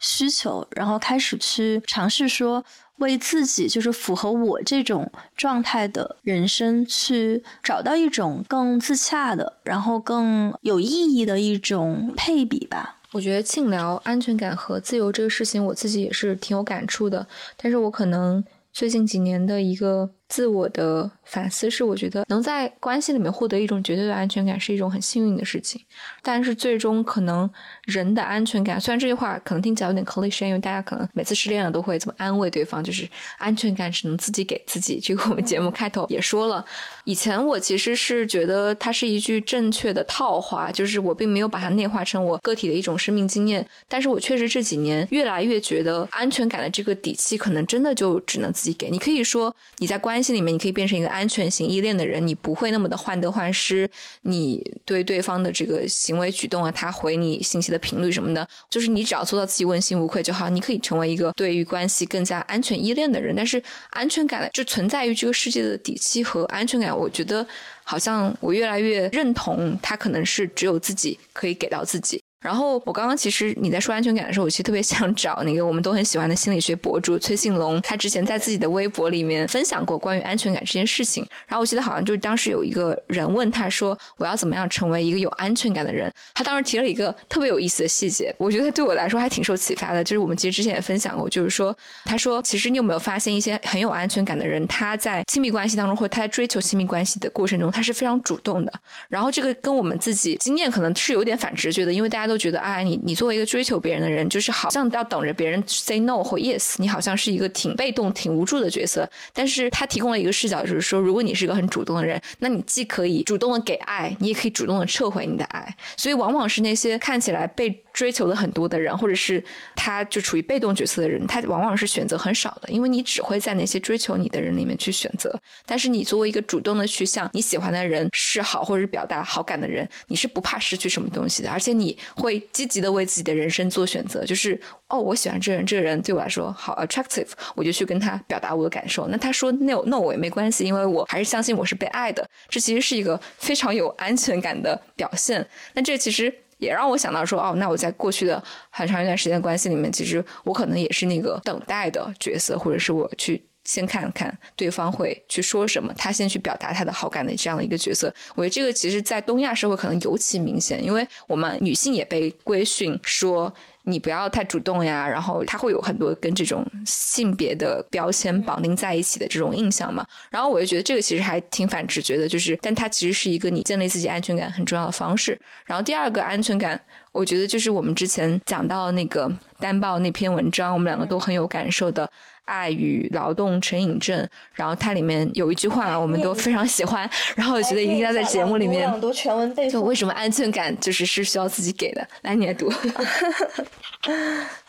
[0.00, 2.64] 需求，然后开始去尝试说
[2.96, 12.96] 为自己就是符合我这种状态的人生去找到一种更自洽的，然后更有意义的一种配比吧。
[13.12, 17.24] 我觉得庆聊安全感和自由这个事情，我自己也是挺有感触的，
[17.56, 20.10] 但是我可能最近几年的一个。
[20.34, 25.80] 自我的反思是，我觉得能在关系里面获得一种绝对的安全感是一种很幸运的事情。
[26.22, 27.48] 但是最终可能
[27.84, 33.08] 人的安全感，虽然这句话可能听起来有点 cliche，因为大家可能每次失恋了都会这么安慰对方，就是
[33.38, 34.98] 安全感只能自己给自己。
[34.98, 36.64] 这个我们节目开头也说了，
[37.04, 43.64] 以前我其实是觉得它是一句正确的套话，就是我并没有把它内化成我个体的一种生命经验。
[43.86, 48.90] 但是我确实这几年越来越觉得安全感的这个底气，可能真的就只能自己给。
[48.90, 50.23] 你可以说你在关。
[50.24, 53.86] 系里面，你可以变成一个安全型依恋的人，你不会那么的患得患失，
[54.22, 63.34] 你对对方的这个行为举动啊，他回你信息的频率什么的，就是你只要做到自己问心无愧就好，你可以成为一个对于关系更加安全依恋的人。
[63.36, 67.46] 但是安全感就存在于这个世界的底气和安全感，我觉得
[67.84, 72.23] 好像我越来越认同，他可能是只有自己可以给到自己。
[72.44, 81.26] 然后我刚刚其实你在说安全感的时候，我其实特别想找那个我们都很喜欢的心理学博主崔信龙，他之前在自己的微博里面分享过关于安全感这件事情。
[81.46, 90.04] 然后我记得好像就是当时有一个人问他说：“我要怎么样成为一个有安全感的人？”他当时提了一个特别有意思的细节，我觉得对我来说还挺受启发的。
[90.04, 91.74] 就是我们其实之前也分享过，就是说
[92.04, 98.72] 他说，其实你有没有发现一些很有安全感的人，他在亲密关系当中或他在追求亲密关系的过程中，他是非常主动的。
[99.08, 103.14] 然后这个跟我们自己经验可能是有点反直觉的，因为大家都都觉得啊，你你。
[103.14, 109.08] 作为一个追求别人的人，就是好像要等着别人 say no 或 yes，你好像是一个挺被动、挺无助的角色。
[109.32, 115.76] 但是他提供了一个视角，就是说，如果你是一个很主动的人，那你既可以主动的给爱，你也可以主动的撤回你的爱。
[115.96, 119.42] 所以，往往是那些看起来被追求的很多的人，或者是
[119.76, 125.32] 他就处于被动角色的人，他往往是选择很少的，因为你只会在那些追求你的人里面去选择。
[125.64, 134.58] 但是，你作为一个主动的去向你喜欢的人示好，或者是表达好感的人，你是不怕失去什么东西的，而且你会积极的为自己的人生做选择，就是
[134.88, 139.06] 哦，我喜欢这人，这个人对我来说好 attractive，我就去跟他表达我的感受。
[139.08, 142.26] 那他说 no no 我也没关系，因为我还是相信我是被爱的。
[142.48, 145.46] 这其实是一个非常有安全感的表现。
[145.74, 153.44] 那这其实也让我想到说，哦，那我在过去的很长一段时间关系里面，其实我可能也是那个等待的角色，或者是我去。
[153.64, 158.14] 先看看对方会去说什么，他先去表达他的好感的这样的一个角色。
[158.34, 163.52] 我觉得这个其实，在东亚社会可能尤其明显，因为我们女性也被规训说
[163.84, 170.06] 你不要太主动呀，然后他会有很多跟这种性别的标签绑定在一起的这种印象嘛。
[170.30, 175.38] 然后我就觉得这个其实还挺反直觉的，就是，但它其实是一个你建立自己安全感很重要的方式。
[175.64, 176.78] 然后第二个安全感，
[177.12, 182.10] 我觉得就是我们之前讲到那个单报那篇文章，我们两个都很有感受的。
[182.44, 192.06] 爱与劳动成瘾症，然后它里面有一句话，我们都非常喜欢，然后我觉得一定要在节目里面读全文背就为什么安全感就是是需要自己给的？
[192.22, 192.70] 来，你来读。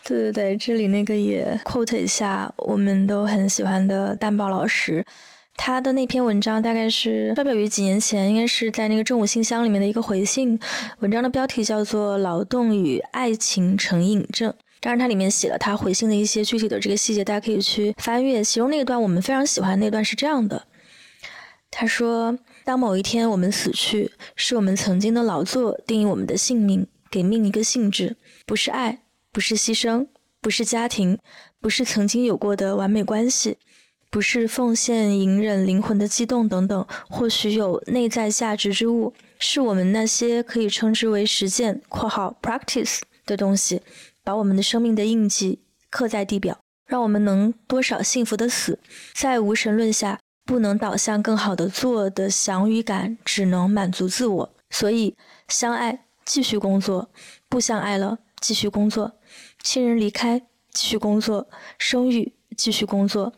[0.04, 5.04] 对对对，这里那个也 quote 一下，我们都很喜欢的蛋宝老师，
[5.58, 10.60] 他的那篇文章大概是发表于几年前，应该是在那个正午信箱里面的一个回信。
[11.00, 14.52] 文章的标题叫做《劳动与爱情成瘾症》。
[14.80, 18.44] 当然，它里面写了他回信的一些具体的这个细节，大家可以去翻阅。
[18.44, 20.68] 其中那一段我们非常喜欢，那段是这样的：
[21.72, 28.16] 他说，当某一天我们死去，是我们曾经的劳作定义我们的性命，给命一个性质，
[28.46, 29.02] 不是爱，
[29.32, 30.08] 不是牺牲，
[30.40, 31.18] 不是家庭，
[31.60, 33.58] 不是曾经有过的完美关系，
[34.12, 43.82] 不是奉献、隐忍、灵魂的激动等等，或许有内在价值之物，是我们那些可以称之为实践（括号 practice） 的东西。
[44.26, 45.60] 把我们的生命的印记
[45.92, 46.58] 刻在地表，
[46.88, 48.80] 让我们能多少幸福的死，
[49.14, 54.54] 在无神论下不能导向更好的做的想与感，只能满足自我。
[54.72, 55.16] 所以，
[55.48, 57.12] 相爱继续工作，
[57.48, 59.14] 不相爱了继续工作，
[59.62, 60.40] 亲人离开
[60.72, 61.48] 继续工作，
[61.78, 63.32] 生育继续工作，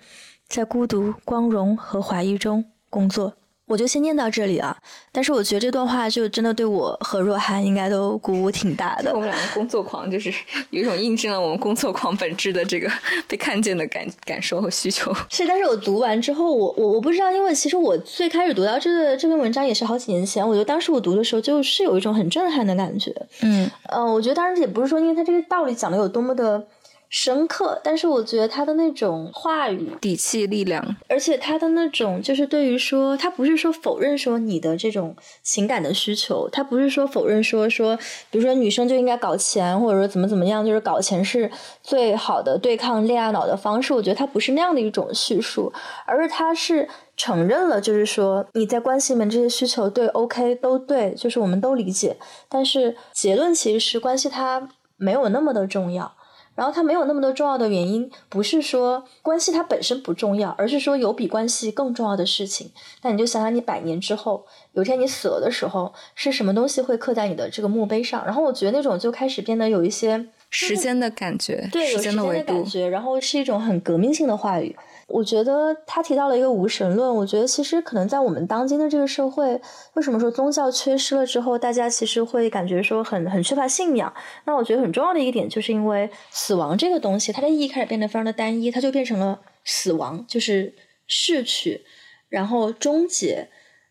[0.47, 3.35] 在孤独、光荣和怀疑中工作。
[3.67, 4.75] 我就先念到这里啊，
[5.11, 9.11] 但是我觉得这段话就真的对我和若涵应该都鼓舞挺大的。
[9.13, 10.33] 我们两个工作狂，就是
[10.71, 12.89] 有一种印证了我们工作狂本质的这个
[13.27, 15.13] 被看见的感感受和需求。
[15.29, 23.13] 是，但是我读完之后，我我我不知道，因为其实我最开始读到这个这篇文章也是好几年前，我觉得当时我读的时候就是有一种很震撼的感觉。
[23.41, 26.65] 嗯，呃，我觉得当然也不是说因为他这个道理讲的有多么的。
[27.09, 37.95] 深刻，但是我觉得他的那种话语底气、力量，而且他的那种就是对于说，他不是说否认说你的这种情感的需求，他不是说否认说说，
[38.29, 41.49] 比如说女生就应该搞钱，或者说怎么怎么样，就是搞钱是
[41.81, 43.93] 最好的对抗恋爱脑的方式。
[43.93, 45.71] 我觉得他不是那样的一种叙述，
[46.05, 52.17] 而是他是承认了，就是说你在关系里面这些需求对，OK 都对，就是我们都理解，
[52.49, 56.16] 但是结论其实是关系它没有那么的重要。
[56.57, 62.71] 然后它没有那么多重要的原因，不是说关系它本身不重要，而是说有比关系更重要的事情。
[63.03, 64.43] 那你就想想，你百年之后，
[64.73, 68.25] 有一天你死了的时候，是什么东西会刻在你的这个墓碑上？
[68.25, 74.75] 然后我觉得那种就开始变得有一些时间的感觉，对，时间的感觉，然后是一种很革命性的话语。
[75.07, 77.15] 我觉得他提到了一个无神论。
[77.15, 79.59] 我觉得其实可能在我们当今的这个社会，
[79.93, 84.13] 为什么说宗教缺失了之后，大家其实会感觉说很很缺乏信仰？
[84.45, 90.73] 那我觉得很重要的一个点，就是因为死亡这个东西，它的意义开始变得非常的单一，它就变成了死亡，就是
[91.07, 91.85] 逝去。
[92.29, 93.47] 然后终结。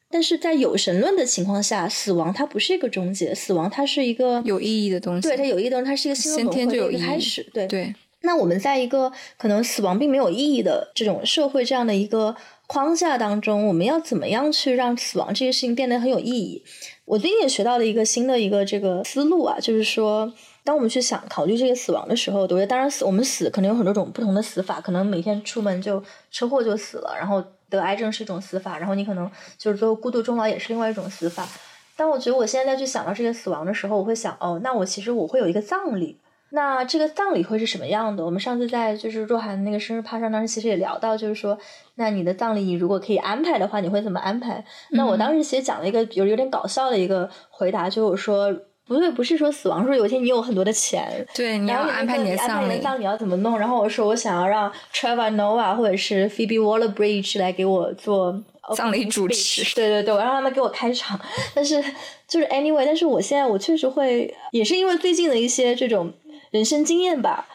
[0.08, 5.22] 但是在有神论的情况下，死亡它不是一个终结，死亡它是一个有意义的东西。
[5.26, 7.42] 对它有意义的东西，它是一个新的先天就有一开始。
[7.52, 7.92] 对对，
[8.26, 16.64] 那我们在一个可能死亡并没有意义的这种社会这样的一个框架当中，我们要怎么样去让死亡这些事情变得很有意义？
[17.04, 20.30] 我最近也学到了一个新的一个这个思路啊，就是说，
[20.64, 26.02] 当我们去想考虑这个死亡的时候，我觉得当然死我们死可能有很多种不同的死法，可能每天出门就
[26.32, 31.48] 车祸就死了，然后得癌症是一种死法，然后你可能就是最后孤独终老也是另外一种死法。
[31.96, 36.18] 但我觉得我现在再去想到这个死亡的时候，我会想，哦，那我其实我会有一个葬礼。
[36.50, 38.24] 那这个葬礼会是什么样的？
[38.24, 41.58] 我们上次在就是若涵那个生日趴上，当时其实也聊到，就是说，
[41.96, 44.64] 那你的葬礼你如果可以安排的话，你会怎么安排？
[44.90, 48.54] 那我当时其实讲了一个有有点搞笑的一个回答，就是我说
[48.86, 52.74] 不对，不是说死亡，说有一天你有很多的钱，对，你要安排你的葬礼。
[52.74, 53.58] 你的葬礼要怎么弄？
[53.58, 58.40] 然后我说我想要让 Trevor Noah 或者是 Phoebe Waller-Bridge 来给我做
[58.76, 61.20] 葬礼主持 对对对，我让他们给我开场。
[61.52, 61.82] 但是
[62.28, 66.12] 就是 anyway，但是我现在我确实会，也是因为最近的一些这种
[66.56, 67.46] 人生经验吧，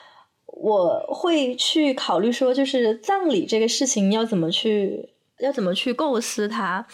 [0.46, 6.86] 我会去考虑说，就是葬礼这个事情要怎么去，要怎么去构思它。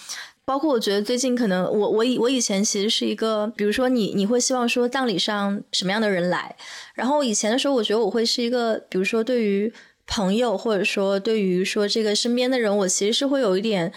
[0.45, 6.55] 包括我觉得最近可能我我以我以前其实是一个，比如说你你会希望说葬礼上什么样的人来，
[6.93, 9.73] 然后以前的时候我觉得我会是一个，比如说对于
[10.05, 13.91] 朋友或者说对于说这个身边的人，我其实是会有一点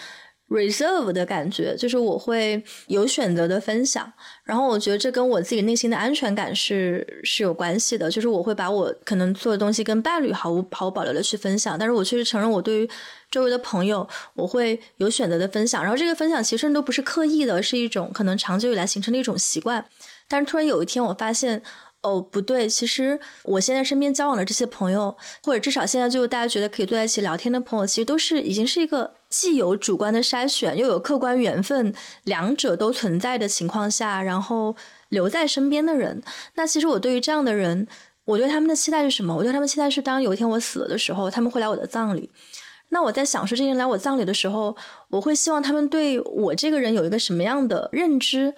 [0.51, 12.90] reserve 的感觉，就是我会有选择的分享，然后我觉得这跟我自己内心的安全感是是有关系的，就是我会把我可能做的东西跟伴侣毫无毫无保留的去分享，但是我确实承认我对于
[13.30, 19.86] 周围的朋友，我会有选择的分享，然后这个分享其实都不是刻意的，是一种可能长久以来形成的一种习惯，
[20.26, 21.62] 但是突然有一天我发现。
[22.03, 31.92] 哦，不对，其实我现在身边交往的这些朋友，或者至少现在就大家觉得可以坐在一起聊天的朋友，其实都是已经是一个既有主观的筛选，又有客观缘分，
[32.24, 34.74] 两者都存在的情况下，然后
[35.11, 36.22] 留在身边的人。
[36.55, 37.86] 那其实我对于这样的人，
[38.24, 39.36] 我对他们的期待是什么？
[39.36, 42.30] 我对他们期待是，当有一天我死了的时候，他们会来我的葬礼。
[42.88, 44.74] 那我在想说，这些人来我葬礼的时候，
[45.11, 48.55] 我会希望他们对我这个人有一个什么样的认知？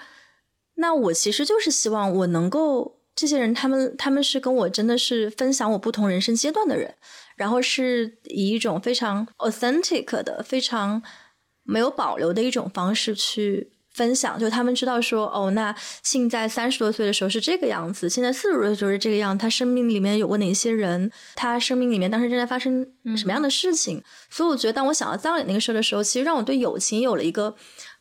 [0.76, 3.01] 那我其实就是希望我能够。
[3.14, 6.94] 这些人，他们他们是跟我真的是分享我不同人生阶段的人，
[7.36, 11.02] 然后是以一种非常 authentic 的、非常
[11.62, 14.38] 没有保留的一种方式去分享。
[14.38, 19.36] 就他们知道说，哦，那信在三十多岁的时候是这个样子，现在四十多岁就是这个样。
[19.36, 21.12] 他生命里面有过哪些人？
[21.36, 22.82] 他生命里面当时正在发生
[23.16, 24.02] 什么样的事情？
[24.30, 27.54] 所以我觉得，当我想到葬礼那个事儿的时候，其实让我对友情有了一个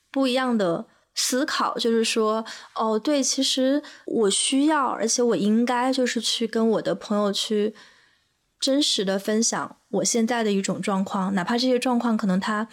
[0.10, 0.88] 不一样的。
[1.14, 2.44] 思考就是说，
[2.74, 7.76] 哦，对，其实我需要，而且我应该就是去跟我的朋友去
[8.60, 12.68] 真实的分享我现在的一种状况，哪怕这些状况可能它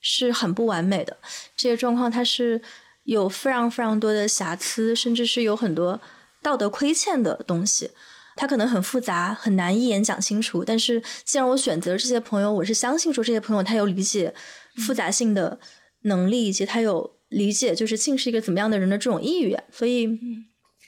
[0.00, 1.16] 是很不完美的，
[1.56, 2.62] 这些状况它是
[3.02, 6.00] 有非常非常多的瑕疵，甚至是有很多
[6.42, 7.90] 道德亏欠的东西，
[8.36, 10.64] 它可能很复杂，很难一眼讲清楚。
[10.64, 14.32] 但是既然我选择这些朋友，我是相信说这些朋友他有理解
[14.76, 15.58] 复杂性的
[16.02, 17.18] 能力，以及他有。
[17.30, 20.08] 理解就是庆是一个怎么样的人的这种意愿，所以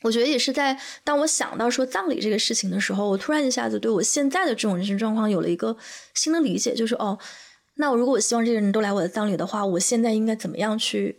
[0.03, 5.77] 我觉得也是在当我想到说葬礼这个事情的时候，我突然一下子对我现在的这种人生状况有了一个
[6.15, 7.19] 新的理解，就是哦，
[7.77, 11.19] 那我如果我希望这些人都来我的葬礼的话，我现在应该怎么样去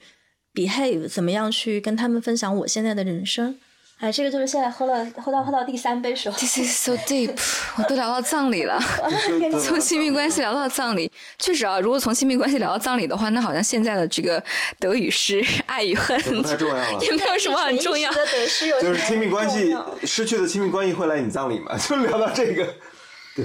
[0.54, 3.58] behave，怎么样去跟他们分享我现在的人生。
[4.04, 6.38] 哎，这个就是现在喝了喝到喝到第三杯时候。
[6.38, 7.32] This is so deep，
[7.78, 8.78] 我都聊到葬礼了，
[9.64, 14.44] 从亲密关系聊到葬礼，确实啊，如果从亲密关系聊到葬礼的话，那好像现在的这个
[14.78, 18.12] 得与失、爱与恨不太重要了，也没有什么很重要。
[18.82, 19.74] 就是亲密关系
[20.04, 21.78] 失去的亲密关系会来你葬礼吗？
[21.78, 22.68] 就聊到这个。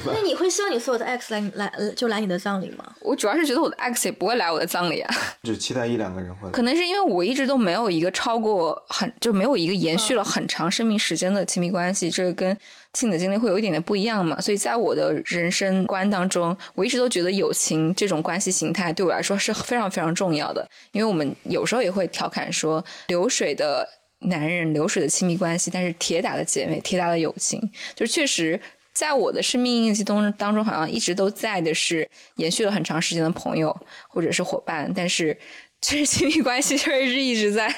[0.05, 2.85] 那你会希望你所有的 X 来来就来你的葬礼吗？
[3.01, 6.51] 我主要是觉得我的 X 也不会来我的葬礼啊， 只期待一两个人会。
[6.51, 12.55] 可能是因为我一直都没有一个超过很就没有一个延续了很长生命时间的亲密关系，这个跟
[12.93, 14.39] 亲子经历会有一点点不一样嘛。
[14.39, 20.69] 所以在我的人生观当中，我一直都觉得友情这种关系形态对我来说是非常非常重要的。
[20.93, 23.89] 因为我们有时候也会调侃说，流水的
[24.21, 27.59] 男人，流水的亲密关系，但是铁打的姐妹，铁打的友情，
[27.95, 28.61] 就是确实。
[28.99, 33.75] 在我的生命印记中当中，好像一直都在的是延续了很长时间的朋友
[34.09, 35.39] 或者是伙伴，但是
[35.81, 37.73] 就是亲密关系，确实是一直在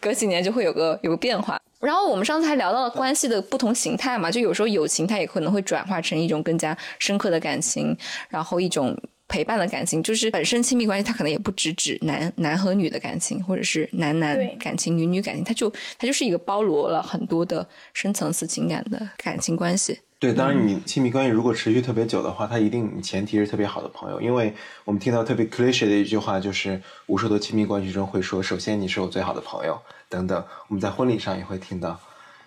[0.00, 1.56] 隔几年就会有个有个变化。
[1.78, 7.96] 然后我们上次还聊到了关系的不同形态嘛，就有时候友情它也可能会转化成一种更加深刻的感情，
[8.28, 20.00] 然后一种陪伴的感情，就是本身亲密关系它可能也不只指男男和女的感情，或者是男男感情、女女感情，它就它就是一个包罗了很多的深层次情感的感情关系。
[20.24, 24.54] 对，当然你亲密关系如果持续特别久的话，它一定前提是特别好的朋友，因为
[24.86, 30.42] 我们听到特别 cliche 的一句话就是无数的亲密关系中会说，首先你是我最好的朋友等等。
[30.68, 32.00] 我们在婚礼上也会听到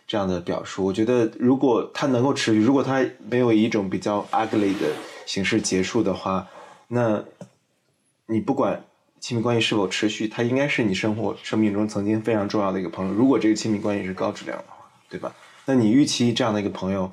[0.08, 0.84] 这样的表述。
[0.84, 4.88] 我觉得如果它能够持续，如果它没有以一种比较 ugly 的
[5.28, 6.48] 形式结束的话，
[6.88, 7.24] 那
[8.26, 8.84] 你不管
[9.20, 13.14] 亲密关系是否持续，它应该是你生活生命中曾经非常重要的一个朋友。
[13.14, 15.32] 如果这个亲密关系是高质量的话，对吧？
[15.66, 17.12] 那你预期这样的一个朋友。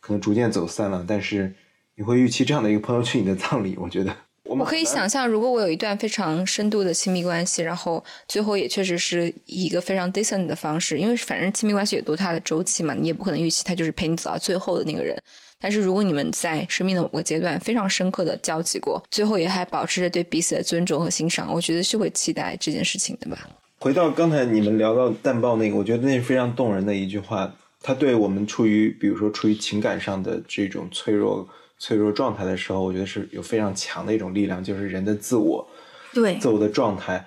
[0.00, 1.54] 可能逐渐走散了，但是
[1.96, 3.76] 你会预期这样的一个朋友去你的葬礼？
[3.78, 15.16] 我觉得 我可以想象，如果我有一段非常深度的亲密关系，然后最后也确实是以一个非常 decent 的方式，因为反正亲密关系也都它的周期嘛，你也不可能预期他就是陪你走到最后的那个人。
[15.60, 23.48] 但是如果你们在生命的某个阶段非常深刻的交集过，最后也还保持着对彼此的尊重和欣赏，我觉得是会期待这件事情的吧。
[23.78, 27.54] 回到刚才你们聊到淡豹那个，我觉得那是非常动人的一句话。
[27.82, 35.66] 他对我们处于，比如说处于情感上的这种脆弱、脆弱状态的时候，我觉得是有非常强的一种力量，就是人的自我，
[36.12, 37.26] 对自我的状态。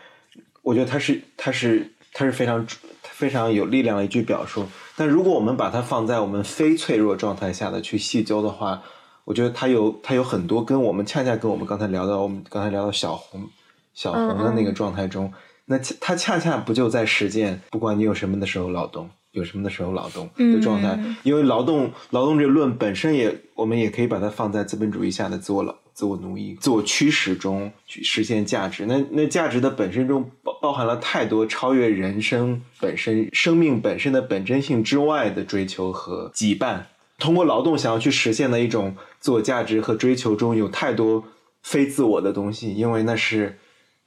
[0.61, 2.65] 我觉得他是，他是，他是非常
[3.01, 4.65] 非常有力量的一句表述。
[4.95, 8.83] 但如果我们把它放在我们非脆弱状态下的去细究的话，
[9.25, 13.49] 我觉得它有，它有很多跟我们恰恰跟我们刚才聊到，我们刚才聊到小红
[13.93, 15.33] 小红的那个状态中，
[15.65, 19.09] 那他恰恰不就在实践，不管你有什么的时候劳动。
[19.33, 28.85] 有什么的时候劳动的状态，因为劳动劳动这个论本身也，我们也可以把它放在资本主义下的自我劳、自我奴役、自我驱使中去实现价值。
[28.85, 36.81] 那那价值的本身中包包含了太多超越人生本身、生命本身的本真性之外的追求和羁绊。
[37.17, 41.23] 通过劳动想要去实现的一种自我价值和追求中有太多
[41.63, 43.57] 非自我的东西，因为那是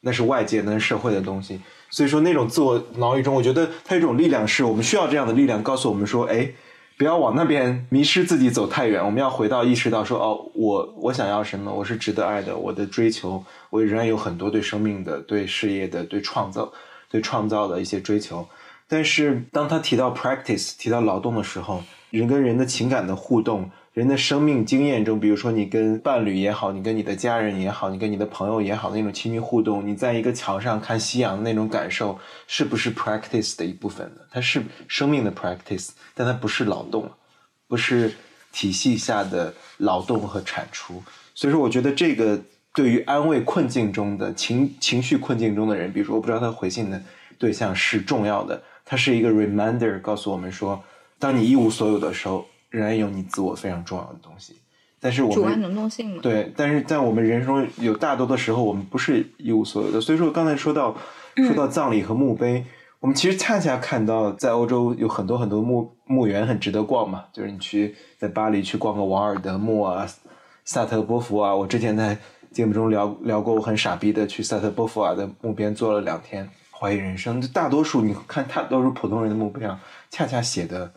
[0.02, 1.60] 那是外界、那是社会的东西。
[1.90, 6.50] 所以说，那种自我脑域中，我觉得它有一种力量，是我们需要这样的力量，告诉我们说，哎，
[6.98, 9.04] 不要往那边迷失自己，走太远。
[9.04, 11.72] 我们要回到意识到说，哦，我我想要什么？
[11.72, 12.56] 我是值得爱的。
[12.56, 16.72] 我的追求，我仍然有很多对生命的、对事业的、对创造、
[17.10, 18.46] 对创造的一些追求。
[18.88, 23.70] 但是，当他提到 practice，提到劳动的时候，人跟人的情感的互动。
[23.96, 34.20] 人的生命经验中，比如说你跟伴侣也好，你跟你的家人也好，你跟你的朋友也好，那种亲密互动，你在一个桥上看夕阳的那种感受，是不是 practice 的一部分呢？
[34.30, 37.10] 它是生命的 practice，但它不是劳动，
[37.68, 38.12] 不是
[38.52, 41.02] 体系下的劳动和产出。
[41.34, 42.38] 所以说，我觉得这个
[42.74, 47.02] 对于安慰困境中的情情绪困境中的人，比如说我不知道他回信的
[47.38, 50.84] 对象是重要的，它是一个 reminder，告诉我们说，
[51.18, 52.46] 当你一无所有的时候。
[52.76, 54.54] 仍然有你自我非常重要的东西，
[55.00, 56.20] 但是我们主观能动性嘛？
[56.20, 59.98] 对，但是在我们人生中有大多的时候，我们不是一无所有的。
[59.98, 60.94] 所以说，刚才说到
[61.36, 62.66] 说到葬礼和墓碑，
[63.00, 67.24] 我们其实恰恰看到，在欧洲有很多很多墓墓园很值得逛嘛。
[67.32, 70.06] 就是你去在巴黎去逛个王尔德墓啊、
[70.66, 71.56] 萨特波伏啊。
[71.56, 72.18] 我之前在
[72.52, 77.40] 节目中聊聊过，我很傻逼的去萨特波伏啊的墓边坐了两天，怀疑人生。
[77.40, 80.92] 就大多数你看，大多数普通人的墓碑上，恰恰写的。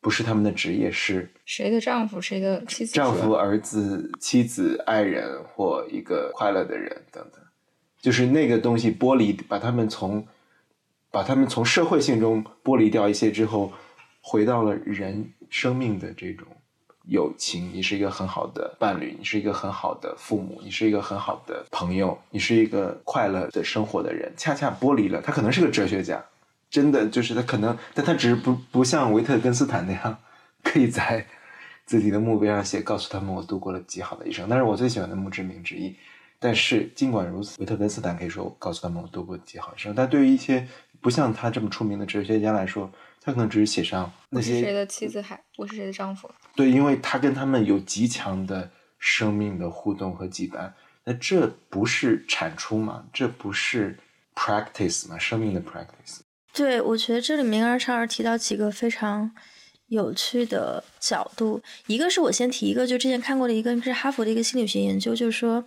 [0.00, 2.94] 不是他们的职业是谁的丈夫，谁的妻子？
[2.94, 7.42] 丈夫、儿子、妻子、爱人或一个快乐的人等等，
[8.00, 10.26] 就是那个东西剥离，把他们从
[11.10, 13.72] 把他们从社会性中剥离掉一些之后，
[14.22, 16.46] 回到了人生命的这种
[17.06, 17.70] 友情。
[17.74, 24.32] 你是一个很好的伴侣，你是一个很好的父母，你是一个很好的朋友，你是一个快乐的生活的人。
[24.34, 26.24] 恰恰剥离了，他可能是个哲学家。
[26.70, 30.18] 真的就是他可能，但他只是不不像维特根斯坦那样，
[30.62, 31.26] 可以在
[31.84, 34.48] 自己的墓碑上写，告诉他们我度过了极好的一生。
[34.48, 35.96] 那是我最喜欢的墓志铭之一。
[36.42, 39.94] 但是尽管如此，维特根斯坦可以说告诉他们我度过极好一生。
[39.94, 40.66] 但对于一些
[41.00, 42.90] 不像他这么出名的哲学家来说，
[43.20, 46.30] 他可能只是写上那些谁的妻子，还我是谁的丈夫。
[46.54, 50.72] 对，因为他跟他们有极强的生命的互动和羁绊。
[51.04, 53.04] 那这不是产出吗？
[53.12, 53.98] 这不是
[54.34, 55.18] practice 吗？
[55.18, 56.20] 生命的 practice。
[56.52, 59.30] 对，我觉得这里面刚刚超儿提到几个非常
[59.86, 65.64] 有趣的角度，一个是我先提一个，就之前看过的一个是哈佛的一个心理学研究，就是说，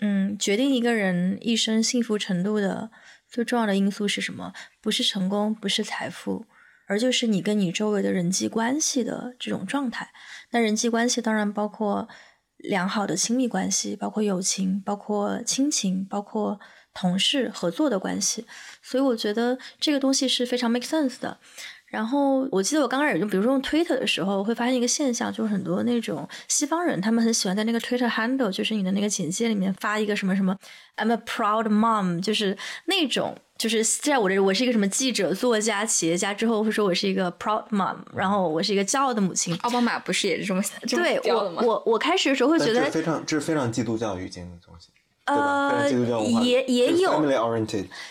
[0.00, 2.90] 嗯，决定一个人一生幸福程度的
[3.28, 4.52] 最重要的因素是什么？
[4.82, 6.44] 不是成功，不是财富，
[6.86, 10.10] 而就是你跟你周围的人际关系的这种状态。
[10.50, 12.06] 那人际关系当然包括
[12.58, 16.60] 良好的亲密关系，包括友情，包括亲情，包括。
[17.00, 18.44] 同事合作的关系，
[18.82, 21.38] 所以我觉得这个东西是非常 make sense 的。
[21.86, 30.56] 然后我记得我刚开始就比如说用 Twitter 的时候，会发现一个现象，就是很多那种西方人，他们很喜欢在那个 Twitter handle，就是你的那个简介里面发一个什么什么
[30.96, 39.52] I'm a proud mom，就是那种就是在我这我是一个什么记者、作家、企业家之后，会说我是一个 proud mom，然后我是一个骄傲的母亲。
[39.62, 41.62] 奥巴马不是也是这么 这么对教的吗？
[41.64, 44.90] 我我我开始的时候会觉得这是非常这是非常基督教语境的东西，
[45.34, 45.88] 呃
[46.42, 47.10] 也也有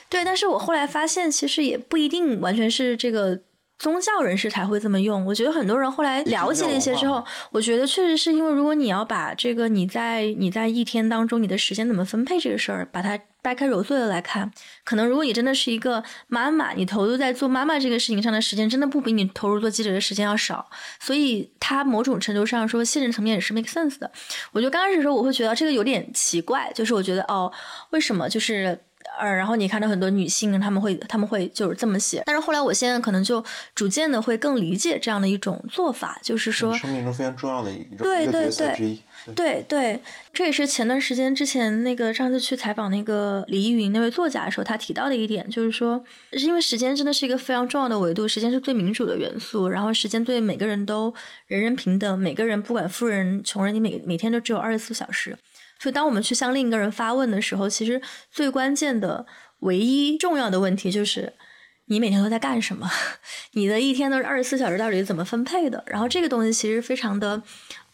[0.09, 3.39] 对，但是我后来发现，其实也不一定完全是这个
[3.80, 5.25] 宗教人士才会这么用。
[5.25, 14.51] 我觉得很多人后来了解了一些之后，我觉得确实是因为，如果你要把这个你在你在一天当中你的时间怎么分配这个事儿，把它掰开揉碎了来看，
[14.84, 20.69] 可能如果你真的是一个妈妈，你投入在做妈妈这个事情上的时间，真的不比你投入做记者的时间要少。
[20.99, 24.11] 所以它某种程度上说，现实层面也是 make sense 的。
[24.51, 27.49] 我觉得刚开始的时候，我会觉得这个有点奇怪，就是我觉得哦，
[27.91, 28.77] 为什么就是。
[29.19, 33.43] 呃，然后你看到很多女性，她们会她们会就是这么写，但是后来我现在可能就
[33.73, 38.99] 逐渐的会更理解这样的一种做法，就是说，生命中非常重要的一对对对。
[39.35, 39.99] 对对，
[40.33, 51.13] 这也是前段时间之前那个上次去采访那个李依云那位作家的时候，他提到的一点，就是说，是因为时间真的是一个非常重要的维度，时间是最民主的元素，然后时间对每个人都
[51.47, 55.37] 人人平等，每个人不管富人穷人，你每每天都只有二十四小时。
[55.80, 59.25] 所以，当我们去向另一个人发问的时候，其实最关键的、
[59.59, 61.34] 唯一重要的问题就是。
[61.91, 62.88] 你每天都在干什么？
[63.53, 65.84] 你的一天都是二十四小时，到底怎么分配的？
[65.88, 67.41] 然后这个东西其实非常的，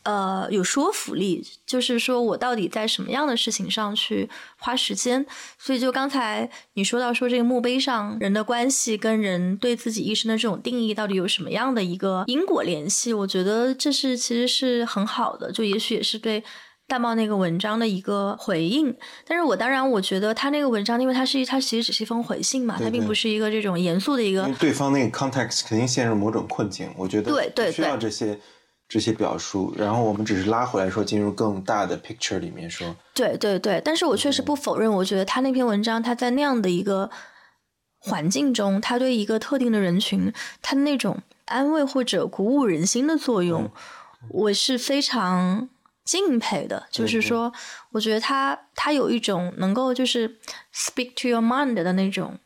[0.03, 5.25] 呃，有说服力，就是说我到底在什么样的事情上去花时间。
[5.57, 16.43] 所以就刚才你说到说这个墓碑上人的关系跟人对自己一生的这种定义到底有什么样的一个因果联系，我觉得这是其实是很好的，就也许也是对。
[16.87, 18.95] 大茂那个文章的一个回应，
[19.27, 28.01] 但是我当然我觉得他那个文章，因为它是它其实只是一封回信嘛，对它并不是一个这种严肃的一个因为对方那个 context 肯定陷入某种困境，我觉得对对需要对。
[28.01, 28.39] 这些
[28.87, 37.09] 这些表述，然后我们只是拉回来说进入更大的 picture 里面说，对对对，但是我确实不否认，我觉得他那篇文章，他在那样的一个
[37.97, 40.31] 环境中，他对一个特定的人群，
[40.61, 43.71] 他那种安慰或者鼓舞人心的作用，
[44.29, 45.67] 我是非常
[46.05, 46.87] 敬佩的。
[46.89, 47.51] 就是说，
[47.91, 50.39] 我觉得他他有一种能够就是
[50.73, 52.39] speak to your mind 的那种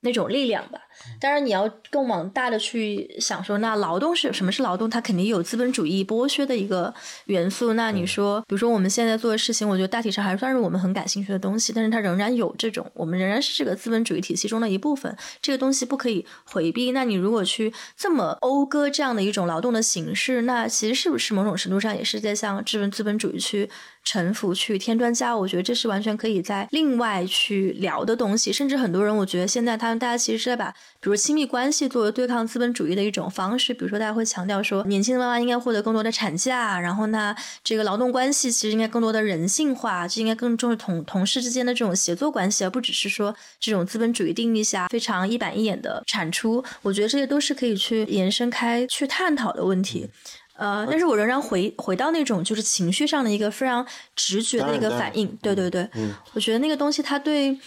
[0.00, 0.80] 那种力量吧。
[1.20, 4.88] 当然，你要更往大的去想说，那劳动是什么是劳动？
[4.88, 6.92] 它肯定有资本主义剥削的一个
[7.26, 7.74] 元素。
[7.74, 16.92] 那你说，比如说我们现在做的事情，我觉得大体上还算是我们很感兴趣的东西，但是它仍然有这种，我们仍然是这个资本主义体系中的一部分，这个东西不可以回避。
[16.92, 23.68] 那你如果去这么讴歌这样的一种劳动的形式，那其实是不是某种程度上也是在向资本资本主义去
[24.04, 25.36] 臣服、去添砖加？
[25.36, 28.52] 我觉得这是完全可以在另外去聊的东西。
[28.52, 30.74] 甚至很多人，我觉得现在他们大家其实是在把，
[31.04, 33.74] 比如亲密关系作为对抗资本主义的一种方式。
[33.74, 46.64] 比如说，大家会强调说，年轻的妈妈应该获得更多的产假，然后呢，这个劳动关系其实应该更多的人性化，这应该更重视同同事之间的这种协作关系，而不只是说这种资本主义定义下非常一板一眼的产出。
[46.80, 50.08] 我觉得这些都是可以去延伸开去探讨的问题。
[50.56, 53.84] 呃，但是我仍然回回到那种就是情绪上的一个非常
[54.16, 57.58] 直觉的一个反应，对对对，嗯我觉得那个东西它对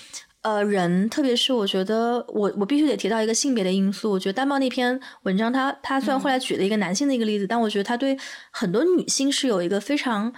[0.48, 4.12] 呃人，特别是我觉得我我必须得提到一个性别的因素。
[4.12, 8.18] 我觉得丹茂那篇文章他他虽然后来举了一个男性的一个例子，但我觉得他对
[8.52, 10.34] 很多女性是有一个非常。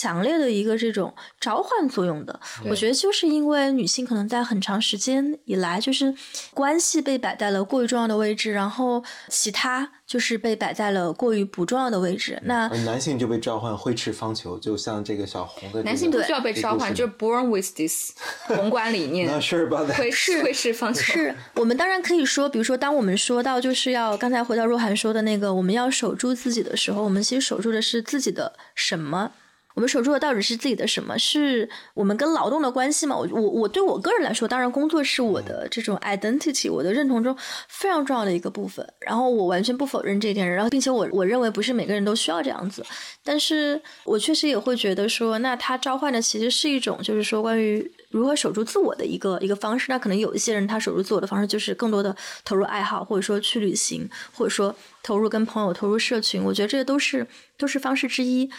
[0.00, 6.14] 强烈的一个这种召唤作用的，我觉得就是因为女性可能在很长时间以来，就是
[6.54, 12.40] 关系被摆在了过于重要的位置，然后其他就是被摆在了过于不重要的位置。
[12.44, 18.12] 那男性就被召唤挥斥方遒，就像这个小红的这个、男性不需要被召唤，就是 born with this
[18.48, 21.00] 宏观理念，Not sure about that 会是会是方遒。
[21.00, 29.32] 是我们当然可以说，比如说，当我们说到就是要刚才回到若涵说的那个，我们要守住自己的时候，我们其实守住的是自己的什么？
[29.74, 31.18] 我们守住的到底是自己的什么？
[31.18, 33.16] 是我们跟劳动的关系吗？
[33.16, 37.36] 我我我对我个人来说，当然工作是我的这种 identity，我的认同中
[37.68, 38.86] 非常重要的一个部分。
[39.00, 42.84] 然后我完全不否认这一点，然后并且我我认为不是每个人都需要这样子，
[43.24, 49.86] 但是我确实也会觉得说，那他召唤的其实是一种，就是说关于如何守住自我的一个一个方式。
[49.88, 52.14] 那可能有一些人他守住自我的方式就是更多的
[52.44, 56.42] 投入爱好，或者说去旅行，或者说投入跟朋友、投入社群。
[56.42, 58.50] 我觉得这些都是都是方式之一。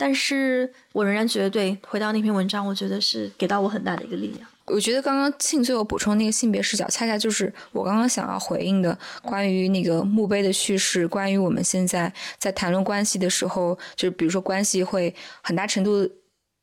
[0.00, 4.48] 但是我仍然觉得，对，回到那篇文章，我觉得是给到我很大的一个力量。
[4.64, 16.08] 我觉得刚刚庆最后补充那个性别视角，恰恰就是我刚刚想要回应的，关于那个墓碑的叙事，关于我们现在在谈论关系的时候，就是比如说关系会很大程度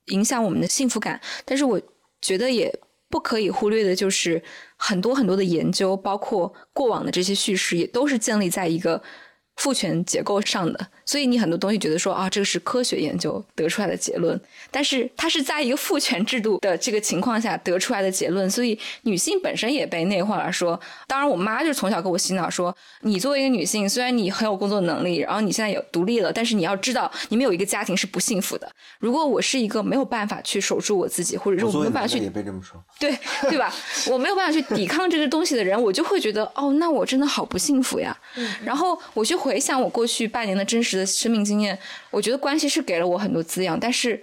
[0.06, 1.80] 影响我们的幸福感，但是我
[2.20, 2.74] 觉得也
[3.08, 4.42] 不可以忽略的就是
[4.78, 9.04] 很多很多的研究，包括过往的这些叙事，也都是建立在一个。
[9.58, 14.40] 父权结构上的，所以你很多东西觉得说啊，这个是科学研究得出来的结论，
[14.72, 20.52] 但是它是在一个父权制度的这个情况下得出来的结论，所以女性本身也被内化了。
[20.52, 28.72] 说，当然我妈就是从小给我洗脑说，你作为一个女性，虽然你很有工作能力，然后你现在也独立了，但是你要知道，你们有一个家庭是不幸福的。
[29.00, 33.18] 如果我是一个没有办法去守住我自己，或者是我没有办法去也被这么说，对
[33.50, 33.74] 对吧？
[34.10, 38.16] 我没有办法去抵抗这个东西的人，我就会觉得哦，那我真的好不幸福呀。
[38.64, 41.78] 然后我就回想我过去半年的真实的生命经验，
[42.12, 44.22] 我觉得关系是给了我很多滋养，但是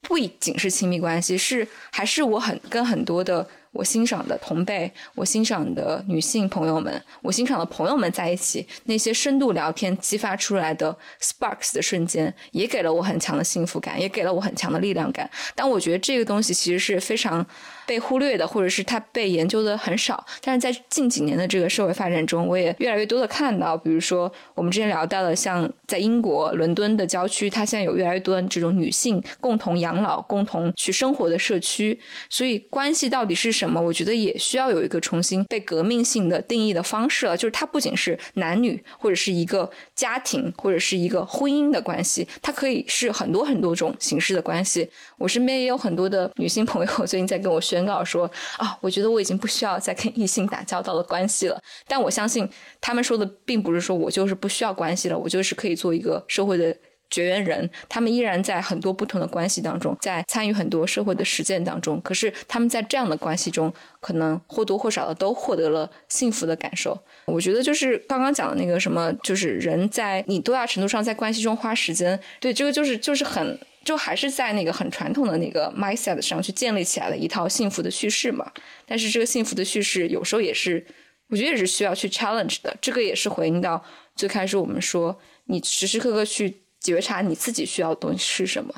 [0.00, 3.46] 不仅是亲密关系，是还是我很跟很多的。
[3.72, 15.30] 我欣赏的同辈，我欣赏的女性朋友们，我欣赏的朋友们在一起，那些深度聊天激发出来的 sparks 的瞬间，也给了我很强的幸福感，也给了我很强的力量感。
[15.54, 17.46] 但我觉得这个东西其实是非常
[17.86, 20.26] 被忽略的，或者是它被研究的很少。
[20.42, 31.96] 但是在近几年的这个社会发展中，我也越来越多的看到，比如说我们之前聊到的，像在英国伦敦的郊区，它现在有越来越多的这种女性共同养老、共同去生活的社区。
[32.28, 33.52] 所以关系到底是？
[33.52, 33.78] 什么？
[33.78, 37.36] 我觉得也需要有一个重新被革命性的定义的方式了。
[37.36, 44.88] 就是它不仅是男女，或者是一个家庭，或者是一个婚姻的关系，它可以是很多很多种形式的关系。
[45.18, 51.58] 我身边也有很多的女性朋友，最近在跟我宣告说：“啊，我觉得我已经不需要再跟异性打交道的关系了。”
[51.88, 52.48] 但我相信
[52.80, 56.76] 他们说的并不是说我就是不需要关系了，我就是可以做一个社会的。
[57.12, 62.00] 绝缘人，他们依然在很多不同的关系当中，在参与很多社会的实践当中。
[62.00, 63.70] 可是他们在这样的关系中，
[64.00, 66.98] 可能或多或少的都获得了幸福的感受。
[67.26, 78.50] 我觉得就是刚刚讲的那个什么，就是人在你多大程度上在关系中花时间，对这个就是就是很就还是在那个很传统的那个 mindset 上去建立起来的一套幸福的叙事嘛。
[78.86, 80.86] 但是这个幸福的叙事有时候也是，
[81.28, 82.76] 我觉得也是需要去 challenge 的。
[82.80, 83.84] 这个也是回应到
[84.16, 86.58] 最开始我们说，你时时刻刻去。
[86.82, 88.74] 觉察你自己需要的东西是什么？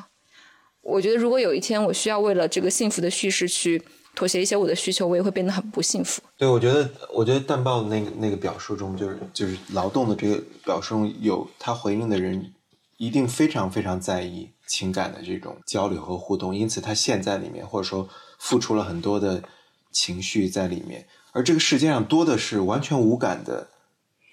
[0.83, 3.83] 我觉得，如果有一天我需要为了这个幸福的叙事去
[4.15, 6.21] 妥协一些我的需求，我也会变得很不幸福。
[6.37, 10.37] 对，我觉得，我觉得淡豹的那个那个表述中，就是就是劳动的这个
[10.67, 12.53] 表述中有他回应的人，
[12.99, 18.09] 一定非常非常在意情感的这种交流和互动，因此他陷在里面，或者说
[18.39, 19.43] 付出了很多的
[19.91, 21.07] 情绪在里面。
[21.33, 23.69] 而这个世界上多的是完全无感的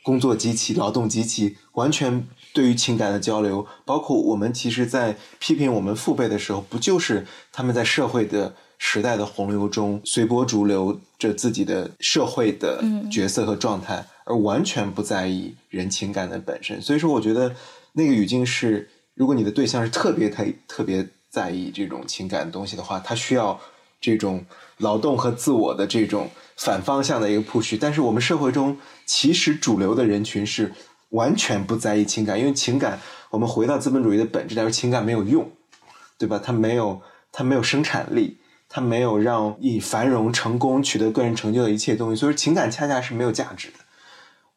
[0.03, 2.27] 工作机器、劳动机器，完全。
[2.53, 16.81] 对于情感的交流，包括我们其实，在批评我们父辈的时候，不就是他们在社会的时代的洪流中随波逐流着自己的社会的角色和状态，而完全不在意人情感的本身。
[16.81, 17.55] 所以说，我觉得
[17.93, 18.89] 那个语境是，
[19.21, 23.61] 如果你的对象是特别特特别在意这种情感的东西的话，他需要
[23.99, 24.43] 这种
[24.77, 27.77] 劳动和自我的这种反方向的一个 push。
[27.79, 30.73] 但是我们社会中其实主流的人群是。
[31.11, 32.97] 完全不在意情感，因为情感，
[33.31, 35.51] 我们回到资本主义的本质来说，情感没有用，
[36.17, 36.39] 对吧？
[36.41, 37.01] 它没有，
[37.33, 38.37] 它没有生产力，
[38.69, 43.73] 它没有让以繁荣、成功、取得个人成就的一切东西，所以情感恰恰是没有价值的。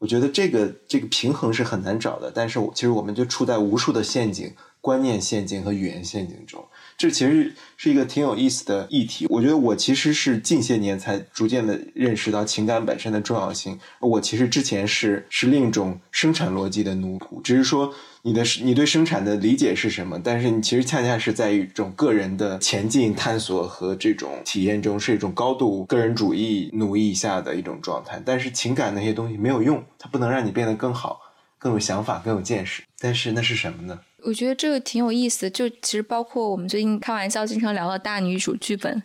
[0.04, 4.52] 我觉得这个这个平衡是很难找的，但是其实我们就处在无数的陷阱、
[4.84, 6.62] 观念陷阱和语言陷阱中。
[6.98, 9.26] 这其实是一个挺有意思的议题。
[9.30, 13.80] 我觉得我其实是近些年才逐渐的认识到情感本身的重要性。
[13.98, 28.22] 我其实之前是是另一种生产逻辑的奴仆，只是说你的你对生产的理解是什么，但是你其实恰恰是在一种个人的前进、探索和这种体验中，是一种高度个人主义奴役下的一种状态。
[28.22, 31.22] 但是情感那些东西没有用，它不能让你变得更好、
[31.58, 32.82] 更有想法、更有见识。
[33.00, 33.98] 但是那是什么呢？
[34.24, 39.02] 我觉得这个挺有意思的，就其实包括我们最近开玩笑经常聊的大女主剧本，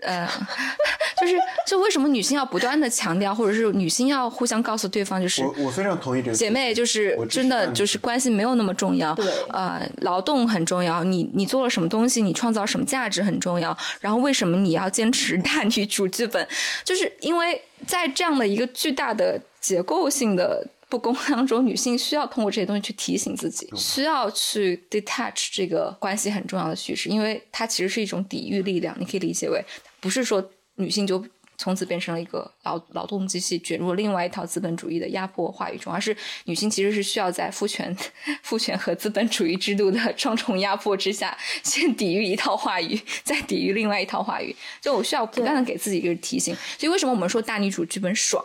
[0.00, 0.28] 呃，
[1.20, 1.34] 就是
[1.66, 16.46] 就为什么女性要不断的强调，或者是女性要互相告诉对方，就是我我非常同意这个姐妹，就是真的就是关系没有那么重要，对，呃，劳动很重要，你你做了什么东西，你创造什么价值很重要，然后为什么你要坚持大女主剧本，
[16.84, 20.66] 就是因为在这样的一个巨大的结构性的。
[20.88, 28.96] 不公当中，女性需要通过这些东西去提醒自己，需要去 detach 这个关系很重要的叙事，因为它其实是一种抵御力量。
[28.98, 29.64] 你可以理解为，
[30.00, 31.24] 不是说女性就
[31.58, 37.96] 从此变成了一个劳劳动机器，卷入另外一套资本主义的压迫话语中，而是女性其实是需要在父权、
[38.42, 44.54] 父权和资本主义制度的双重压迫之下，先抵御一套话语，再抵御另外一套话语。
[44.80, 46.54] 就我需要不断的给自己一个提醒。
[46.78, 48.44] 所以为什么我们说大女主剧本爽？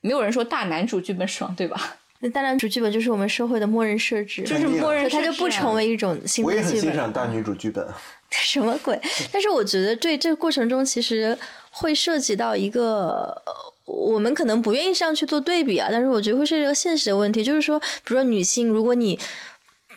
[0.00, 1.96] 没有人说大男主剧本爽，对吧？
[2.20, 6.64] 那大男主剧本就是我们社会的默认设置，就是默认，它就不成为一种新的剧本。
[6.64, 7.86] 我也很欣赏大女主剧本，
[8.30, 9.00] 什么鬼？
[9.30, 11.38] 但是我觉得，对这个过程中，其实
[11.70, 13.42] 会涉及到一个。
[13.84, 19.18] 我们可能不愿意这样去做对比啊，但是我觉得会是一个现实的问题，就是说，比如说女性，如果你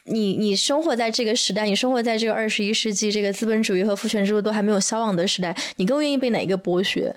[0.05, 7.13] 你你生活在这个时代，你生活在这个二十一世纪，这个资本主义和父权制度都还没有消亡的时代，你更愿意被哪一个剥削？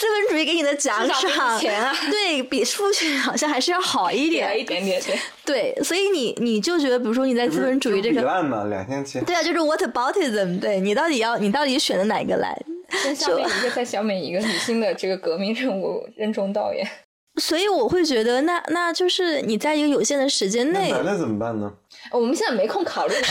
[0.00, 4.98] 资本主义给你的奖赏，钱啊， 对比数学好像还是要好一点，一点点，
[5.44, 10.58] 对对，所以你你就觉得，比如说你在资本主义这个，烂嘛，两千七，对啊，就是 what about them？
[10.58, 12.58] 对你到底要你到底选的哪个来？
[13.02, 16.88] 先消灭一个，再消灭一个女性的这个革命任务任重道远。
[17.36, 21.72] 所以我会觉得，那那就是你在一个有限的时间内，男的怎么办呢？
[22.12, 23.14] 我们现在没空考虑。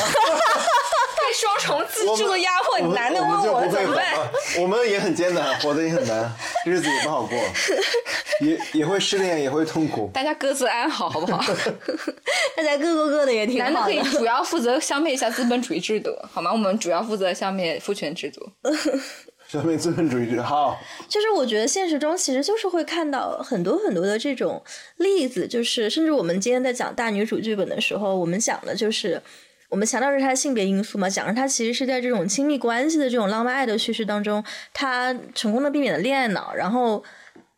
[1.22, 4.16] 被双重自助的压迫，你男的问我怎么办？
[4.58, 6.34] 我们也很艰难，活得也很难，
[6.66, 7.38] 日子也不好过，
[8.40, 10.10] 也也会失恋，也会痛苦。
[10.12, 11.44] 大家各自安好，好不好？
[12.58, 13.70] 大家各过各的也挺好。
[13.70, 16.52] 男的可以主要负责消灭一下资本主义制度，好吗？
[16.52, 18.50] 我们主要负责消灭父权制度。
[19.52, 20.80] 消灭资本主义制度，好。
[21.08, 24.62] 就是我觉得现实中其实就是会看到很多很多的这种
[24.98, 29.22] 例子，就是甚至我们今天在讲大女主剧本的时候，我们讲的就是。
[29.70, 34.44] 我们强调是他性别因素嘛，讲着他其实是在这种亲密关系的这种浪漫爱的叙事当中，
[34.74, 37.04] 他成功的避免了恋爱脑，然后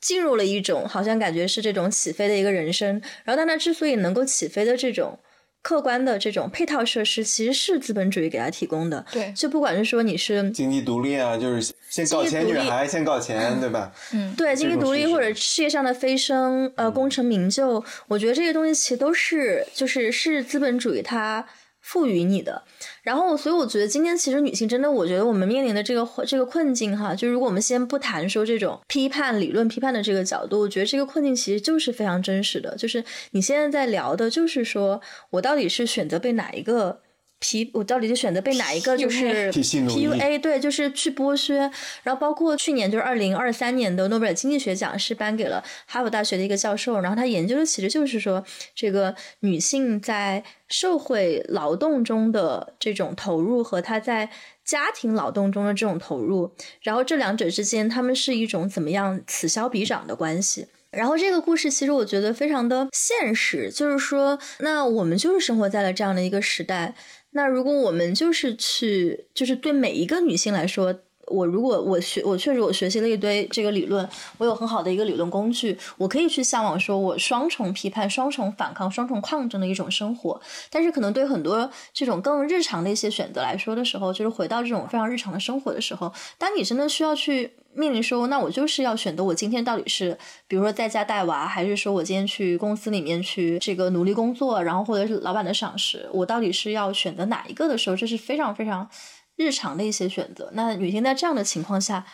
[0.02, 3.02] 进入了一种好像感觉是这种起飞的一个人生。
[3.24, 5.18] 然后，但他之所以能够起飞的这种
[5.62, 9.06] 客观的这种配套设施，其实是资本主义给他提供的。
[9.12, 13.92] 对，就不管是说你是经济独立啊，就是先搞钱女孩，先搞钱， 对吧？
[14.14, 21.46] 嗯，对，经济独立或者事业上的飞升，呃，功成名就，我觉得这些东西其实都是就是是资本主义它。
[21.82, 22.64] 赋予你的，
[23.04, 35.02] 然后，所以我觉得今天其实女性真的，我觉得我们面临的这个这个困境哈，就如果我们先不谈说这种批判理论批判的这个角度，我觉得这个困境其实就是非常真实的，就是你现在在聊的，就是说
[35.32, 37.02] 我到底是选择被哪一个。
[37.42, 38.96] P，我到底就选择被哪一个？
[38.96, 41.70] 就是 PUA，对，就是去剥削。
[42.04, 54.30] 然后包括去年就是二零二三年的诺贝尔经济学奖是颁给了哈佛大学的一个教授，然后他研究的其实就是说，这个女性在社会劳动中的这种投入和她在
[54.64, 56.52] 家庭劳动中的这种投入，
[56.84, 60.68] 然后这两者之间他们是一种怎么样此消彼长的关系。
[60.92, 66.94] 然后这个故事其实我觉得非常的现实，就是说，那我们就是生活在了这样的一个时代。
[67.32, 70.94] 那如果我们就是去，就是对每一个女性来说，
[71.28, 74.08] 我如果我学，我确实我学习了一堆这个理论，
[74.38, 80.42] 我有很好的一个理论工具，我可以去向往说我双重批判、双重反抗、双重抗争的一种生活。
[80.70, 87.52] 但是可能对很多这种更日常的一些选择来说的时候，就是回到这种非常日常的生活的时候，当你真的需要去。
[87.74, 90.18] 命令说，那我就是要选择我今天到底是，
[90.48, 98.90] 比如说在家带娃，还是说我今天去公司里面去这个努力工作，然后或者是老板的赏识，我到底是要选择哪一个的时候，这是非常非常
[99.36, 100.50] 日常的一些选择。
[100.54, 102.06] 那女性在这样的情况下，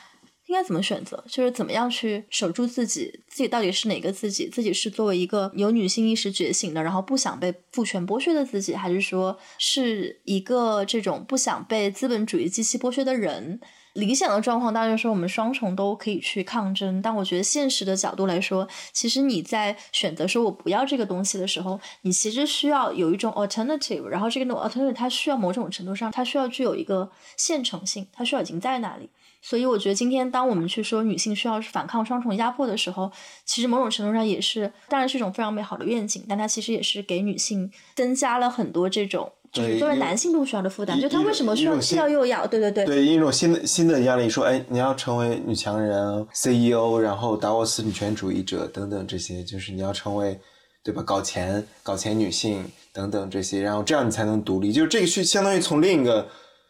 [0.46, 1.24] 应该怎么选择？
[1.28, 4.48] 就是怎么样去守住自己，自己到底是哪个自己？
[4.48, 13.60] 自己是作为一个有女性意识觉醒的，然后不想被父权剥削的自己，还是说是一个这种不想被资本主义机器剥削的人？
[13.98, 29.10] 理想的状况当然是我们双重都可以去抗争，但我觉得现实的角度来说，其实你在选择说我不要这个东西的时候，你其实需要有一种 alternative，然后这个 alternative 它需要某种程度上，它需要具有一个现成性，它需要已经在那里。
[29.40, 33.12] 所以我觉得今天当我们去说女性需要反抗双重压迫的时候，
[33.46, 39.32] 其实某种程度上也是，当然是一种非常美好的愿景，但它其实也是给女性增加了很多这种。
[39.58, 42.46] 就是作为男性都需要的负担，就他为什么需要既要又要？
[42.46, 50.40] 对对对，对一种新的新的压力，说哎，你要成为女强人、CEO，然后达沃斯女权主义者等等这些，就是你要成为
[50.84, 51.02] 对吧？
[51.02, 54.72] 搞钱、搞钱女性等等这些，然后这样你才能独立。
[54.72, 56.28] 就是这个是相当于从另一个，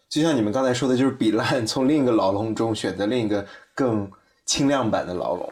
[0.10, 4.10] 就像你们刚才说的，就是比烂， 从另一个牢笼中选择另一个更
[4.46, 5.52] 轻量版的牢笼。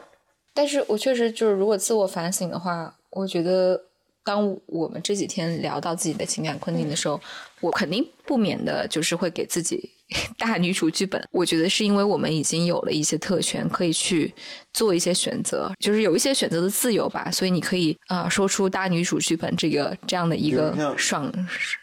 [0.54, 3.82] 但是我确实就是，如果自我反省的话，我觉得。
[4.26, 7.22] 当我们这几天聊到自己的情感困境的时候，
[7.62, 9.90] 我肯定不免的就是会给自己
[10.38, 11.24] 大女主剧本。
[11.32, 14.34] 我觉得是因为我们已经有了一些特权，可以去
[14.74, 17.30] 做一些选择，就是有一些选择的自由吧。
[17.32, 21.32] 所以你可以啊，说出大女主剧本这个这样的一个爽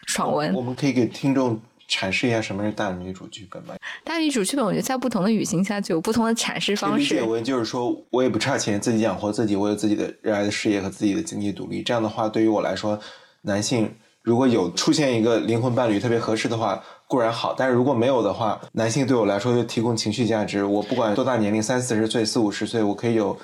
[0.07, 0.53] 爽文。
[0.53, 1.59] 我们可以给听众。
[1.93, 3.75] 阐释一下什么是大女主剧本吧。
[4.03, 7.13] 大女主剧本，我觉得在不同的语境下就有不同的阐释方式。
[7.13, 11.83] 理解为就是说我也不差钱，自己养活自己，我有自己的热爱的事业和自己的经济独立。
[11.83, 12.99] 这样的话，对于我来说，
[13.41, 17.53] 男性如果有出现一个灵魂伴侣特别合适的话，固然好。
[17.57, 20.63] 但是如果没有的话，男性对我来说就提供情绪价值。
[20.63, 23.37] 我不管多大年龄，三四十岁、四五十岁，我可以有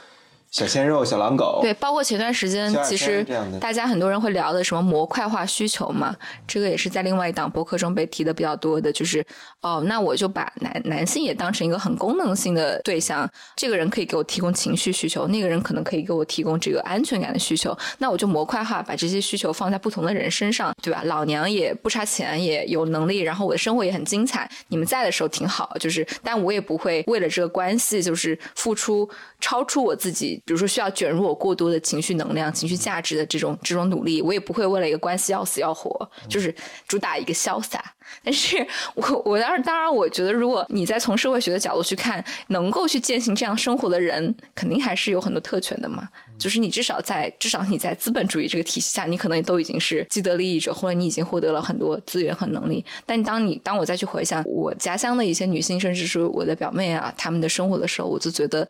[0.51, 3.23] 小鲜肉、小狼狗，对，包括前段时间其实
[3.61, 6.15] 大家很多人会聊的什么模块化需求嘛，
[6.47, 9.23] 这个也是在另外一档博客中被提的比较多的，就是
[9.61, 21.03] 哦，那我就把男男性也当成一个很功能性的对象，这个人可以给我提供情绪需求，那个人可能可以给我提供这个安全感的需求，那我就模块化把这些需求放在不同的人身上，对吧？
[21.05, 29.07] 老娘也不差钱，也有能力，然后我的生活也很精彩，你们在的时候挺好，就是但我也不会为了这个关系就是付出
[29.39, 36.53] 超出我自己，比如说需要卷入我过多的情绪能量、情绪价值的这种这种努力，我也不会为了一个关系要死要活，就是
[36.87, 37.83] 主打一个潇洒。
[38.23, 38.65] 但是
[38.95, 46.09] 我我当然当然，我觉得如果你在从社会学的角度去看，能够去践行这样生活的人，肯定还是有很多特权的嘛。
[46.39, 52.83] 就是你至少在至少你在资本主义这个体系下，你可能都已经是既得利益者，或者你已经获得了很多资源和能力。
[53.05, 58.67] 但当你当我再去回想我家乡的一些女性，甚至是我的表妹啊，她们的生活的时候，我就觉得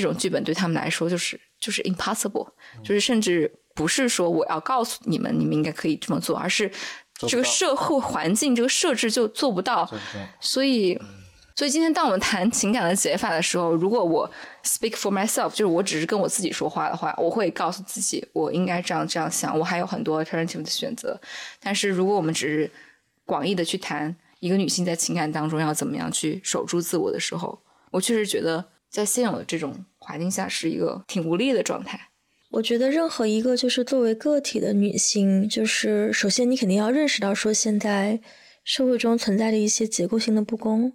[0.00, 2.48] 种剧本对他们来说就是就是 impossible，
[2.82, 6.70] 就是甚至不是说我要告诉你们你们应该可以这么做，而是
[7.14, 9.88] 这个社会环境这个设置就做不到。
[10.40, 10.98] 所以，
[11.54, 14.30] 所以今天当我们谈情感的解法的时候，如果我
[14.64, 21.20] speak for myself，就是我只是跟我自己说话的话，我会告诉自己我应该这样这样想，我还有很多 alternative 的选择。
[21.60, 22.70] 但是如果我们只是
[23.24, 31.98] 广义的去谈一个女性在情感当中要怎么样去守住自我的时候，我确实觉得在现有的这种环境下是一个挺无力的状态。
[32.50, 38.20] 我觉得任何一个就是作为个体的女性，就是首先你肯定要认识到说现在
[38.62, 40.92] 社会中存在的一些结构性的不公，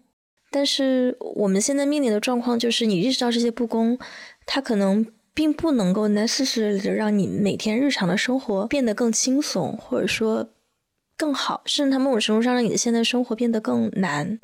[0.51, 3.97] 但是我们现在面临的状况就是你意识到这些不公，
[4.45, 10.47] 它可能并不能够 necessarily 的让你每天日常的生活变得更轻松，或者说
[11.17, 14.39] 更好，甚至它某种程度上让你的现在生活变得更难。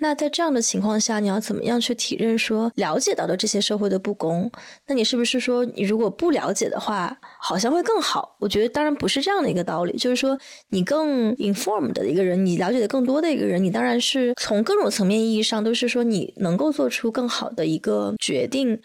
[0.00, 4.50] 那在这样的情况下，你要怎么样去体认说了解到的这些社会的不公？
[4.86, 8.36] 那你是不是说你如果不了解的话，好像会更好？
[8.38, 10.38] 我觉得当然不是这样的一个道理，就是说
[10.68, 18.80] 你更 informed 的一个人，你了解的更多的一个人，你当然是从各种层面意义上都是说你能够做出更好的一个决定。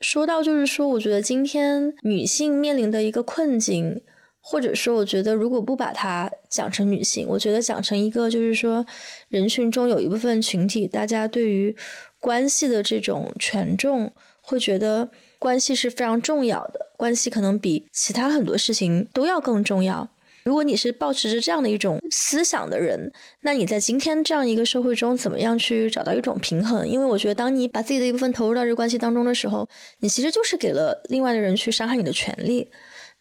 [0.00, 4.02] 说到就是说，我觉得今天女性面临的一个困境。
[4.46, 8.84] 或者说，我觉得如果不把它讲成女性，我觉得讲成一个就是说，
[9.28, 11.74] 人群中有一部分群体，大家对于
[12.20, 20.06] 关系的这种权重，会觉得关系是非常重要的，关系可能比其他很多事情都要更重要。
[20.44, 26.86] 如果你是保持着这样的一种思想的人，那你在今天这样一个社会中，怎么样去找到一种平衡？
[26.86, 29.66] 因为我觉得，当你把自己的一部分投入到这个关系当中的时候，
[30.00, 32.68] 你其实就是给了另外的人去伤害你的权利。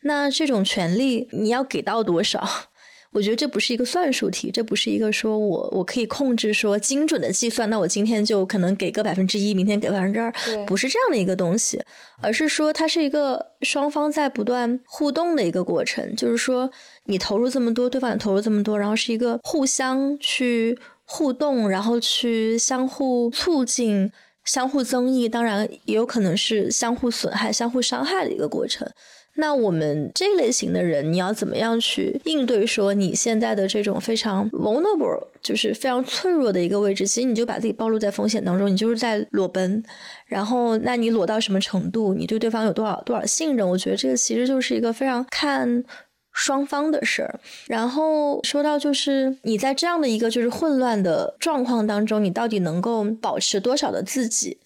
[0.03, 2.47] 那这种权利你要给到多少？
[3.13, 10.33] 我觉得这不是一个算术题，这不是一个说我我可以控制说精准的计算，那我今天就可能给个百分之一，明天给百分之二，
[10.65, 11.79] 不是这样的一个东西，
[12.23, 16.67] 而是说它是一个双方在不断互动的一个过程，就是说
[17.05, 20.75] 你投入这么多，对方也投入这么多，然后是一个互相去
[21.05, 24.11] 互动，然后去相互促进、
[24.43, 28.89] 相互增益，当然也有可能是相互损害、相互伤害的一个过程。
[29.35, 32.65] 那我们这类型的人，你要怎么样去应对？
[32.67, 39.83] 说你现在的这种非常 vulnerable，就是非常脆弱的一个位置，其实你就把自己暴露在风险当中，你就是在裸奔。
[40.27, 42.13] 然后，那你裸到什么程度？
[42.13, 43.67] 你对对方有多少多少信任？
[43.67, 45.83] 我觉得这个其实就是一个非常看
[46.31, 47.39] 双方的事儿。
[47.67, 54.59] 然后说到就是你在这样的一个就是混乱的状况当中，你到底能够保持多少的自己？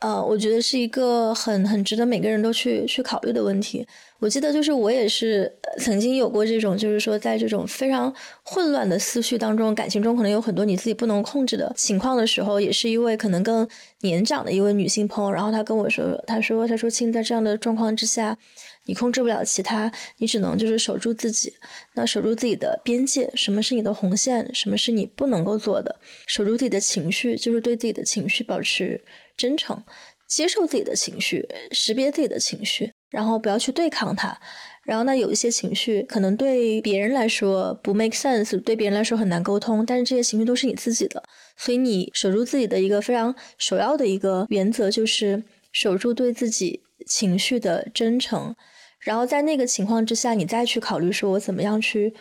[0.00, 3.86] 呃，我觉得是一个很很值得每个人都去去考虑的问题。
[4.18, 13.68] 我记得就是我也是曾经有过这种，就是说在这种非常混乱的思绪当中，感情中可能有很多你自己不能控制的情况的时候，也是一位可能更
[14.00, 18.38] 年长的一位女性朋友，然后她跟我说，她说，她说，亲，在这样的状况之下，
[18.86, 21.52] 你控制不了其他，你只能就是守住自己，
[21.94, 29.04] 那守住自己的边界，什么是你的红线，什么是你不能够做的，守住自己的情绪，就是对自己的情绪保持
[29.36, 29.82] 真诚，
[30.26, 32.92] 接受自己的情绪，识别自己的情绪。
[33.10, 34.38] 然后不要去对抗它，
[34.82, 41.22] 然后呢，有一些情绪可能对别人来说不 make sense，对别人来说很难沟通，但是这些情绪都是你自己的，
[41.56, 45.42] 所以你守住自己的一个非常首要的一个原则就是
[45.72, 48.54] 守住对自己情绪的真诚，
[49.00, 52.14] 然后在那个情况之下，你再去考虑说我怎么样去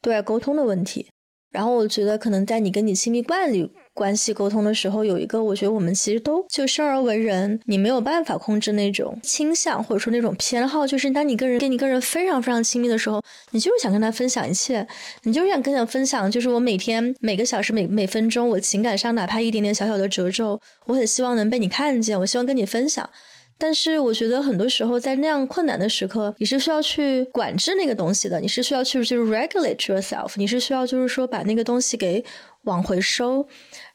[0.00, 1.08] 对外沟通的问题。
[1.52, 14.86] 然后我觉得可能在你跟你亲密伴侣关系沟通的时候，有一个我觉得我们其实都就生而为人，你没有办法控制那种倾向或者说那种偏好，就是当你跟人跟你跟人非常非常亲密的时候，你就是想跟他分享一切，
[15.24, 23.08] 你就是想跟他分享，就是我每天每个小时每每分钟我情感上哪怕一点点小小的褶皱，我很希望能被你看见，我希望跟你分享。
[23.62, 32.24] 但是我觉得很多时候在那样困难的时刻，你是需要去管制那个东西的，你是需要去就是 regulate yourself，你是需要就是说把那个东西给
[32.64, 33.46] 往回收，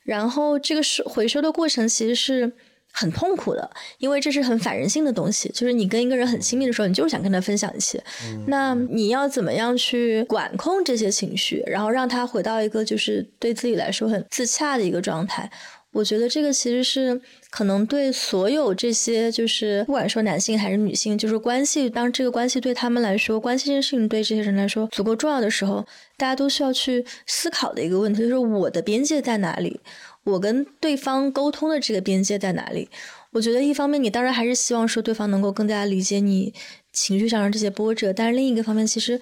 [0.04, 2.54] 然后这个是回收的过程其实是
[2.94, 8.02] 很痛苦的，因为这是很反人性的东西，就是你跟一个人很亲密的时候，你就是想跟他分享一些，
[8.48, 15.52] 那你要怎么样去管控这些情绪，然后让他回到一个就是对自己来说很自洽的一个状态？
[15.94, 17.20] 我觉得这个其实是
[17.50, 25.84] 可能对所有这些，就是不管说男性还是女性，就是关系，当这个关系对他们来说，关系这件事情对这些人来说足够重要的时候，
[26.18, 29.80] 大家都需要去思考的一个问题，就是我的边界在哪里？
[30.24, 32.90] 我跟对方沟通的这个边界在哪里？
[33.32, 36.54] 我觉得一方面，你当然还是希望说对方能够更加理解你
[36.94, 39.20] 情绪上的这些波折，但是另一个方面，其实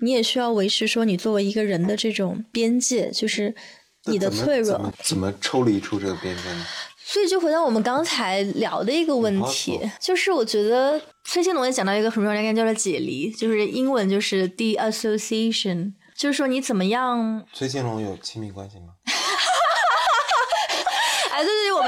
[0.00, 3.54] 你也需要维持说你作为一个人的这种边界，就是。
[4.06, 6.66] 你的脆弱怎么抽离出这个边界呢？
[7.04, 17.42] 所以就回到我们刚才聊的一个问题，就是我觉得崔庆龙也讲到一个很重要的概念，叫做解离，就是英文就是 de-association，就是说你怎么样？
[17.54, 18.88] 崔庆龙有亲密关系吗？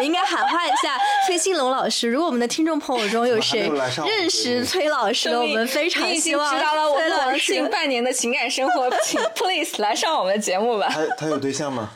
[0.03, 2.09] 应该喊话一下崔新龙老师。
[2.09, 3.71] 如果我们的听众朋友中有谁
[4.07, 10.89] 认识崔老师的，我们非常希望知道了我们近半年的情感生活，请 please 来上我们的节目吧。
[10.91, 11.91] 他他有对象吗？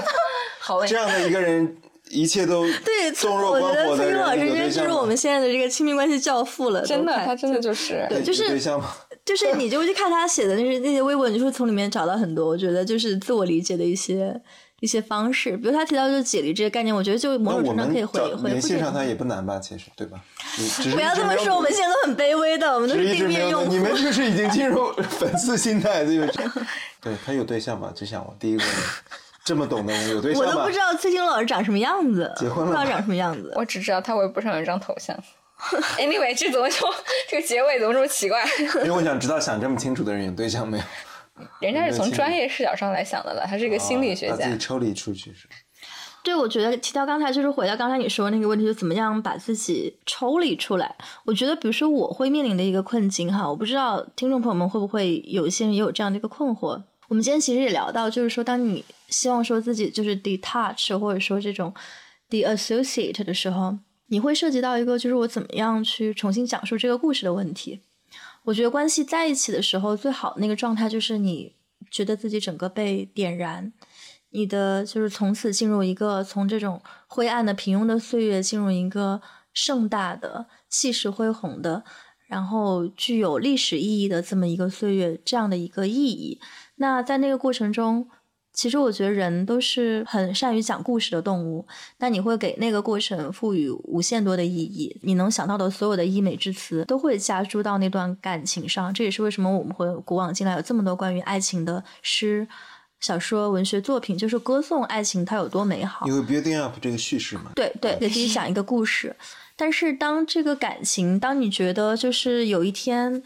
[0.60, 1.76] 好问这样的一个人，
[2.10, 8.94] 一切都对，我觉得崔庆老师真就是我们现在的这个亲密关系教父了，真的，他真的就是对，就是对象吗？
[9.24, 14.34] 就是你就去看他写的那些那些微博，你就会从里面找到很多，我觉得就是自我理解的一些
[14.80, 15.56] 一些方式。
[15.56, 19.04] 比如他提到就是解离这个概念，我觉得就某种程度上可以回找回联系上他。
[19.04, 19.58] 也不难吧？
[19.58, 20.20] 其实对吧？
[20.58, 23.70] 你 不要这么说，我们现在都很卑微的，我们都是地面用户。
[23.70, 26.46] 你们就是已经进入 粉丝心态， 对不对？
[27.00, 27.92] 对他有对象吗？
[27.94, 28.72] 就像我第一个问，
[29.44, 30.70] 这么懂的人有对象吗我都不？
[30.70, 33.52] 知道崔庆龙老师长什么样子，结婚了不知道长什么样子。
[33.56, 35.16] 我只知道他微博上有一张头像。
[35.98, 36.76] Anyway，这怎么就
[37.28, 38.42] 这个结尾怎么这么奇怪？
[38.76, 40.84] 因为我想知道想这么清楚的人有对象没有？
[41.60, 44.58] 人家是从专业视角上来想的了，他是一个心理学家自己。
[44.58, 45.54] 抽离出去是吧？
[46.22, 50.94] 对，我觉得提到刚才就是回到刚才你说的那个问题，就怎么样把自己抽离出来。
[51.24, 56.82] 我觉得，比如说我会面临的一个困境哈，我不知道听众朋友们会不会有一些人也有这样的一个困惑。
[57.08, 61.72] 我们今天其实也聊到，就是说，当你希望说自己就是 detach 或者说这种
[62.28, 67.80] de-associate 的时候，你会涉及到一个就是我怎么样去重新讲述这个故事的问题。
[68.44, 71.56] 我觉得关系在一起的时候，最好那个状态就是你
[71.90, 73.72] 觉得自己整个被点燃，
[74.30, 79.20] 你的就是从此进入一个从这种灰暗的平庸的岁月，进入一个
[79.52, 81.84] 盛大的、气势恢宏的，
[82.26, 86.40] 然后具有历史意义的这么一个岁月，这样的一个意义。
[86.76, 88.08] 那在那个过程中，
[88.60, 91.66] 其实我觉得人都是很善于讲故事的动物，
[91.96, 98.92] 那你会给那个过程赋予无限多的意义，你能想到的所有的溢美之词都会加注到那段感情上。
[98.92, 102.46] 这也是为什么我们会古往今来有这么多关于爱情的诗、
[103.00, 106.12] 小说、文学作品，就是歌颂爱情它有多美好你。
[106.12, 107.52] 会 building up 这个叙事嘛？
[107.54, 109.16] 对对，给自己讲一个故事。
[109.56, 113.22] 但是当这个感情，当你觉得就是有一天，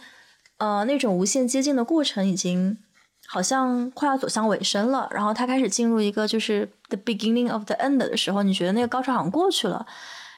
[0.59, 2.79] 呃，那种无限接近的过程已经
[3.35, 9.85] 好像快要走向尾声了，然后他开始进入一个就是 the beginning of the end 的时候，你觉得那个高潮好像过去了。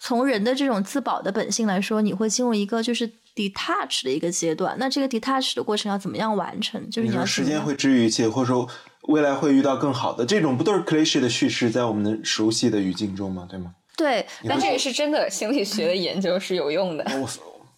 [0.00, 4.74] 从人的这种自保的本性来说，你会进入一个就是 detach 的一个阶段。
[4.78, 6.88] 那这个 detach 的过程要怎么样完成？
[6.88, 8.66] 就是你你要时间会治愈一切，或者说
[9.08, 13.46] 未来会遇到更好的，这种不都是 cliche 的叙事，在我们的熟悉的语境中吗？
[13.50, 13.74] 对吗？
[13.94, 17.04] 对，但这个是真的，心理学的研究是有用的。
[17.20, 17.28] 我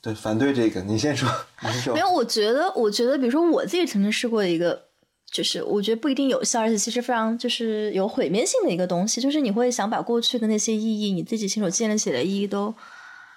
[0.00, 1.28] 对反对这个，你先说，
[1.60, 1.94] 你先说。
[1.94, 4.87] 没有，我觉得，我觉得，比如说我自己曾经试过一个，
[5.30, 12.74] 就是我觉得不一定有效，而且其实非常就是有毁灭性的一个东西，就是你会想把过去的那些意义，你自己亲手建立起来的意义都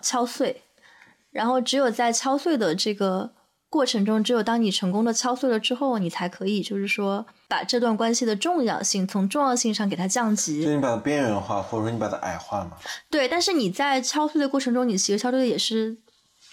[0.02, 0.62] 敲碎，
[1.32, 3.32] 然后只有在敲碎的这个
[3.70, 10.64] 过程中，只有当你成功的敲碎了之后，你才可以就是说把这段关系的重要性从重要性上给它降级。
[10.64, 12.78] 就你把它边缘化，或者说你把它矮化嘛。
[13.10, 15.98] 对，但是你在敲碎的过程中，你其实敲碎的也是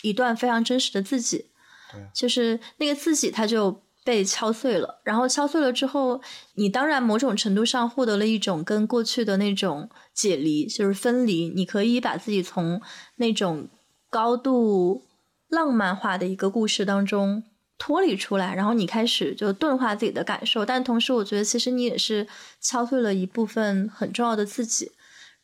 [0.03, 1.47] 一段非常真实的自己，
[1.93, 6.23] 对就是那个自己他就被敲碎了，然后敲碎了之后，
[6.55, 12.81] 你当然某种程度上获得了一种跟过去的那种解离，就是分离，你可以把自己从
[13.17, 13.69] 那种
[14.09, 15.03] 高度
[15.51, 17.45] 浪漫化的一个故事当中。
[17.81, 22.27] 脱离出来，然后你开始就钝化自己的感受，但同时，我觉得其实你也是
[22.61, 24.91] 敲碎了一部分很重要的自己。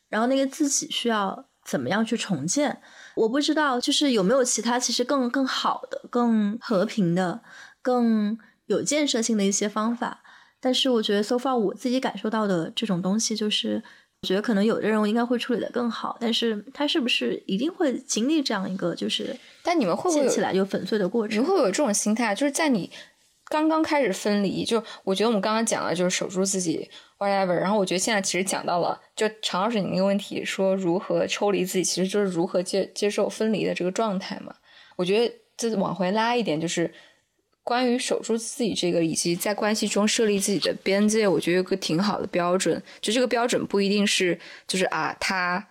[0.09, 2.81] 然后那个自己需要怎么样去重建？
[3.15, 7.39] 我不知道，就是有没有其他其实更更好的、更和平的、
[7.81, 10.21] 更有建设性的一些方法。
[10.59, 13.83] 但是我觉得，so far 我自己感受到的这种东西，就是
[14.21, 21.37] 我觉得可能有的人我应该会处理的更好，但是他是不是一定会经历这样一个就是但你们会不会有起来就粉碎的过程？
[21.37, 22.33] 你会有这种心态？
[22.33, 22.89] 就是在你
[23.47, 26.89] 刚刚开始分离，就我觉得我们刚刚讲了，就是守住自己
[27.19, 27.53] ，whatever。
[27.53, 34.55] 然后我觉得现在其实讲到了，就常老师你那个问题，说如何抽离自己，其实就是如何接接受分离的这个状态嘛。
[34.95, 36.91] 我觉得这往回拉一点，就是
[37.65, 42.81] 关于守住自己这个，以及在关系中设立自己的边界，我觉得有个挺好的标准。
[43.01, 45.67] 就这个标准不一定是就是啊他。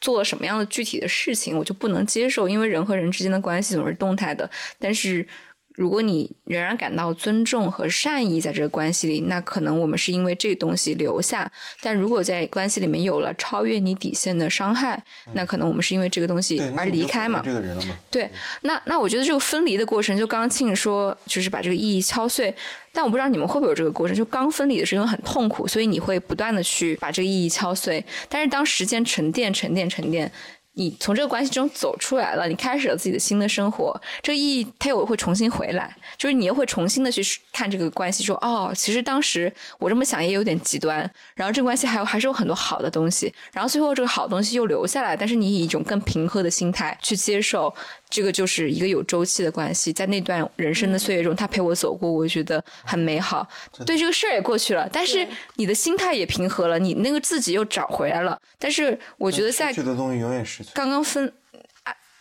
[0.00, 4.50] 做了什么样的具体的事情，我就不能接受，因为人和人之间的关系总是动态的。
[4.78, 5.26] 但是，
[5.74, 11.44] 如果你仍然感到尊重和善意在这个关系里，那可能我们是因为这个东西留下；
[11.82, 15.02] 但如果在关系里面有了超越你底线的伤害，
[15.32, 17.42] 那可能我们是因为这个东西，而离开嘛。
[17.44, 17.96] 这个人了嘛？
[18.10, 18.30] 对，
[18.62, 22.54] 那那我觉得这个分离的过程，就刚刚庆说，就是把这个意义敲碎。
[22.92, 28.04] 但我不知道你们会不会有这个过程，就刚分离的时候很痛苦，所以你会不断的去把这个意义敲碎。
[28.28, 30.30] 但是当时间沉淀、沉淀、沉淀，
[30.74, 37.22] 你从这个关系中走出来了，你开始了自己的新的生活，这个意义它又会重新回来，就是你又会重新的去
[37.52, 40.98] 看这个关系，说哦，其实当时我这么想也有点极端，
[41.34, 47.74] 然后这个关系还有还是有很多好的东西，然后最后这个好东西又留下来，但是你以一种更平和的心态去接受。
[48.14, 53.44] 这个就是一个有周期的关系，在那段人生的岁月中，他陪我走过，我觉得很美好。
[53.84, 55.26] 对这个事儿也过去了，但是
[55.56, 58.40] 你的心态也平和了，你那个自己又找回来了。
[58.56, 60.70] 但是我觉得在失去的东西永远失去。
[60.74, 61.32] 刚刚分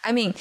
[0.02, 0.34] I mean。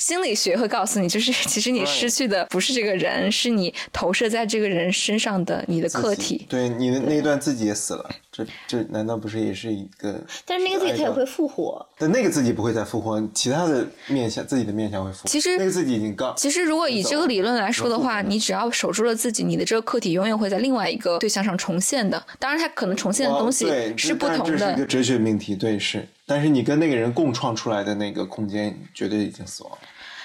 [0.00, 6.46] 心理学会告诉你，就是 其实你失去的不是这个人，是你投射在这个人身上的你的客体。
[6.48, 10.18] 对，你的那一段自己也死了，这这难道不是也是一个？
[10.46, 11.86] 但是那个自己他也会复活。
[11.98, 15.28] 但那个自己不会再复活，其他的面相，自己的面相会复活。
[15.28, 16.32] 其实那个自己已经告。
[16.34, 22.22] 其实如果以这个理论来说的话，你只要守住了自己，你的这个客体永远会在另外一个对象上重现的。
[22.38, 23.66] 当然，它可能重现的东西
[23.98, 24.56] 是不同的。
[24.56, 26.08] 这是一个哲学命题，对是。
[26.30, 29.78] 但是你跟那个人共创出来的那个空间，绝对已经死亡了。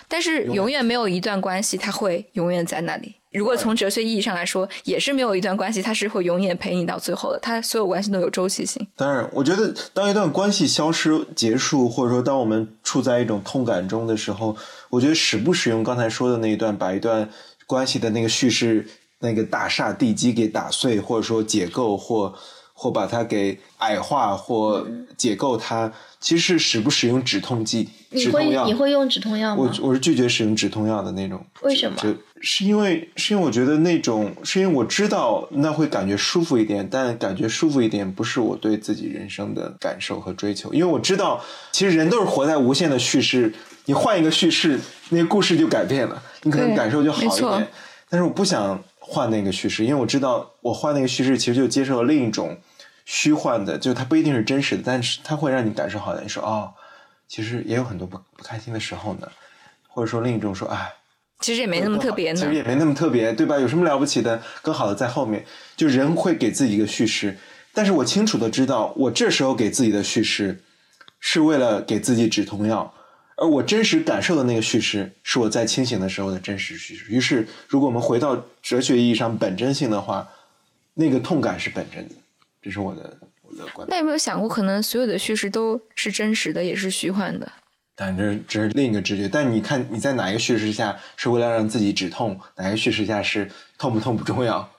[0.07, 3.15] 但是永远没有一段关系，它会永远在那里。
[3.31, 7.39] 如果从哲学意义上来说，也是没有一段关系，它是会永远陪你到最后的。
[7.39, 8.85] 它所有关系都有周期性。
[8.95, 14.55] 当然，我觉得当一段关系消失、结束，或者说当我们处在一种痛感中的时候，
[14.91, 17.27] 我觉得使不使用刚才说的那一段，把一段
[17.65, 18.87] 关系的那个叙事、
[19.21, 22.31] 那个大厦地基给打碎，或者说解构，或
[22.75, 24.85] 或把它给矮化，或
[25.17, 25.91] 解构它。
[26.19, 27.87] 其实是使不使用止痛剂？
[28.09, 29.61] 你会你会用止痛药吗？
[29.61, 31.45] 我我是拒绝使用止痛药的那种。
[31.61, 31.97] 为什么？
[32.41, 40.73] 是因为是因为我觉得那种是因为我知道那会感觉舒服一点，但感觉舒服一点不是我对自己人生的感受和追求。
[40.73, 41.39] 因为我知道，
[41.71, 43.53] 其实人都是活在无限的叙事，
[43.85, 44.79] 你换一个叙事，
[45.09, 47.67] 那个故事就改变了，你可能感受就好一点。
[48.09, 52.57] 但是我不想换那个叙事，因为我知道我换那个叙事，其实就接受了另一种。
[53.07, 56.23] 虚幻的，就它不一定是真实的，但是它会让你感受好的。
[56.23, 56.73] 你说哦，
[57.27, 59.27] 其实也有很多不不开心的时候呢，
[59.87, 60.91] 或者说另一种说，哎，
[61.39, 63.59] 其实也没那么特别呢，其实也没那么特别，对吧？
[63.59, 64.41] 有什么了不起的？
[64.63, 65.45] 更好的在后面。
[65.77, 67.37] 就人会给自己一个叙事，
[67.75, 70.63] 但是我清楚的知道，我这时候给自己的叙事
[71.19, 72.91] 是为了给自己止痛药，
[73.37, 77.05] 而我真实感受的那个叙事是我在清醒的时候的真实叙事。
[77.09, 80.27] 于是，如果我们回到哲学意义上本真性的话，
[80.93, 82.15] 那个痛感是本真的。
[82.61, 83.87] 这是我的我的观点。
[83.89, 87.51] 那有没有想过，可能所有的叙事都是真实的，也是虚幻的？
[87.95, 89.27] 但这这是另一个直觉。
[89.27, 94.69] 但你看，你在哪一个叙事下是为了让自己止痛，哪一个叙事下是痛不痛不重要？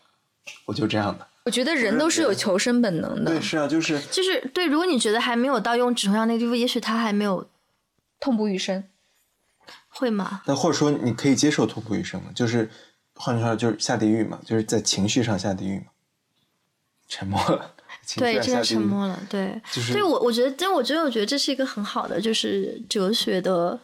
[0.64, 1.26] 我就这样的。
[1.44, 3.30] 我觉得人都是有求生本能的。
[3.30, 4.66] 对，是啊，就是就是对。
[4.66, 7.46] 如果你觉得还没有到用止痛药那个地步，也许他还没有
[8.20, 8.84] 痛不欲生，
[9.88, 10.42] 会吗？
[10.46, 12.30] 那或者说你可以接受痛不欲生吗？
[12.34, 12.70] 就是
[13.14, 15.86] 换句话说，就是下地狱嘛，就是在情绪上下地狱嘛。
[17.08, 17.74] 沉默了。
[18.16, 19.20] 对，真的沉默了。
[19.28, 19.60] 对，
[19.92, 23.80] 对我我觉得，但我觉得，我觉得这是一个很好的，就是哲学的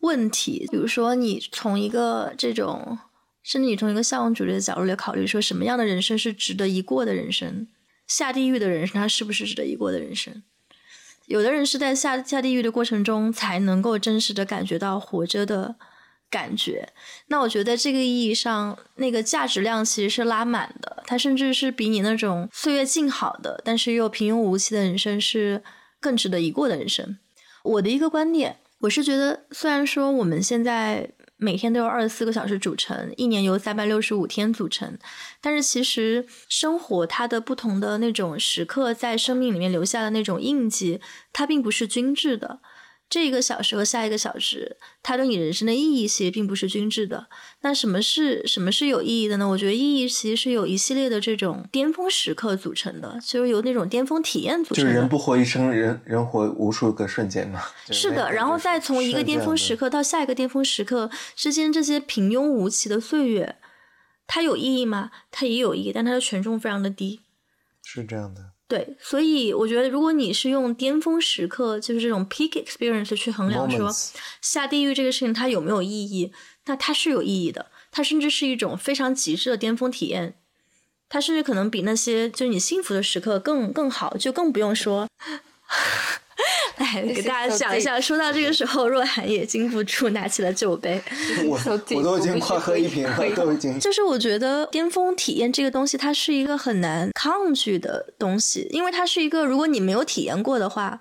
[0.00, 0.66] 问题。
[0.70, 2.98] 比如说，你从一个这种，
[3.42, 7.68] 甚至你从一个向往主义的角度来考虑，说什么样的人生是值得一过的人生？
[8.06, 10.42] 下地狱的人生，他是不是值得一过的人生？
[11.26, 15.76] 有的人是在下下地狱的过程中，才能够真实的感觉到活着的。
[16.30, 16.88] 感觉，
[17.28, 25.62] 那我觉得这个意义上，那个价值量其实是拉满的，它甚至是比你那种岁月静好的，但是又平庸无奇的人生是
[26.00, 27.18] 更值得一过的人生。
[27.62, 34.96] 我的一个观点，我是觉得，虽然说我们现在每天都有二十四个小时组成，一年由三百六十五天组成，
[35.40, 41.00] 但是其实生活它的不同的那种时刻，在生命里面留下的那种印记，
[41.32, 42.60] 它并不是均质的。
[43.14, 47.28] 这一个小时和下一个小时，它对你人生的意义其实并不是均质的。
[47.60, 49.48] 那什么是什么是有意义的呢？
[49.48, 54.90] 我觉得意义其实是有一系列的这种巅峰时刻组成的，就是由那种巅峰体验组成的。
[54.90, 57.62] 就是人不活一生，人人活无数个瞬间嘛。
[57.88, 63.54] 是的，然后再从一个巅峰时刻到下一个巅峰时刻之间，这些平庸无奇的岁月，
[64.26, 65.12] 它有意义吗？
[65.30, 67.20] 它也有意义，但它的权重非常的低。
[67.84, 73.90] 是这样的，对，所以我觉得，如果你是用巅峰时刻，就是这种 peak experience 去衡量说
[74.40, 76.32] 下地狱这个事情它有没有意义，
[76.64, 80.38] 那它是有意义的，它甚至是一种非常极致的巅峰体验，
[81.10, 85.06] 它甚至可能比那些就是你幸福的时刻更更好，就更不用说。
[86.76, 91.00] 来 给大家 讲一下，说到这个时候，若涵也禁不住拿起了酒杯。
[91.46, 91.58] 我
[91.96, 93.78] 我都已经快喝一瓶了，都已经。
[93.78, 101.00] 就是我觉得巅峰体验这个东西，它是一个很难抗拒的东西，因为它是一个，如果你没有体验过的话，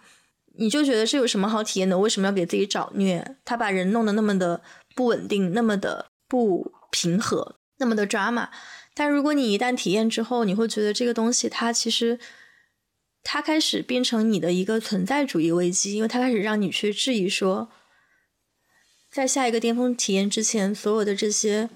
[0.57, 1.97] 你就觉得这有什么好体验的？
[1.97, 3.35] 为什么要给自己找虐？
[3.43, 4.61] 他把人弄得那么的
[4.95, 8.49] 不稳定，那么的不平和，那么的 drama。
[8.93, 12.19] 但如果你一旦体验之后，你会觉得这个东西它其实
[13.23, 17.69] 它开始变成你的一个存在主义危机，因为它开始让你去质疑说，
[19.09, 21.69] 在下一个巅峰体验之前，所有的这些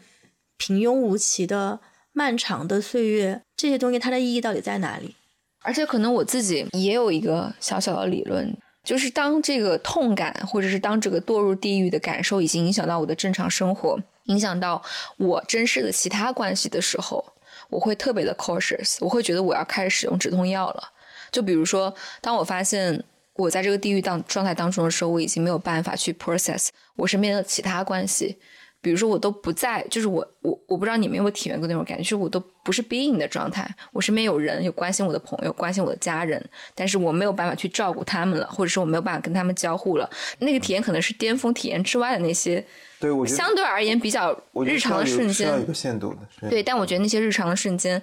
[0.58, 1.80] 平庸无奇的
[2.12, 5.16] 漫长的岁月，这些东西它的意义到底在哪里？
[5.62, 14.82] 而且可能我自己也有一个小小的理论，就是当这个痛感，或者是当这个堕入地狱的感受已经影响到我的正常生活，影响到
[15.18, 17.34] 我真实的其他关系的时候，
[17.70, 20.92] 我会特别的 cautious，我会觉得我要开始使用止痛药了。
[21.38, 23.04] 就比如说，当我发现
[23.36, 28.40] 我在这个地狱当状态当中的时候，我已经没有办法去 process 我身边的其他关系。
[28.82, 36.44] 比如说，我都不在，就是我我我不知道你们有没有体验过那种感觉，就是我都不是 being 的状态，我身边有人有关心我的朋友，关心我的家人，
[36.74, 40.10] 但是我没有办法去照顾他们了，或者是我没有办法跟他们交互了。
[40.40, 42.66] 那个体验可能是巅峰体验之外的那些
[43.00, 46.50] 对我相对而言比较我日常的瞬间是要有一，个限度的。
[46.50, 48.02] 对，但我觉得那些日常的瞬间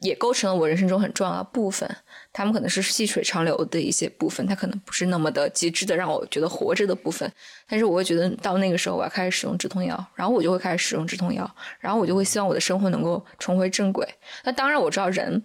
[0.00, 1.88] 也构成了我人生中很重要的部分。
[2.32, 7.30] 他们可能是细水长流的一些部分，它可能不是那么的极致的让我觉得活着的部分。
[7.68, 11.48] 但是我会觉得到那个时候我要开始使用止痛药，然后我就会开始使用止痛药，
[11.78, 14.08] 然后我就会希望我的生活能够重回正轨。
[14.44, 15.42] 那当然我知道人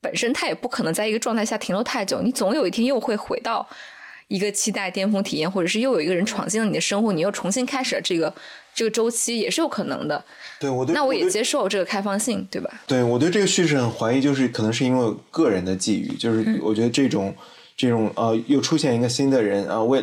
[0.00, 3.68] 本身他也不可能在一个状态下停留太久，你总有一天又会回到
[4.28, 8.32] 一个期待巅峰体验，或者是又有一个人闯进了你的生活，你又重新开始了这个
[8.80, 10.24] 这个周期，也是有可能的。
[10.58, 12.80] 对我对那我也接受这个开放性，对吧？
[12.86, 17.34] 对我对这个叙事很怀疑，就是可能是因为个人的际遇，就是嗯我觉得这种、
[17.76, 20.02] 这种呃，又出现一个新的人啊，为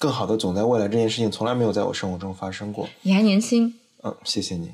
[0.00, 2.88] 更好的总在未来这件事情从来没有在我生活中发生过。
[3.02, 3.72] 你还年轻，
[4.02, 4.72] 嗯，谢谢你。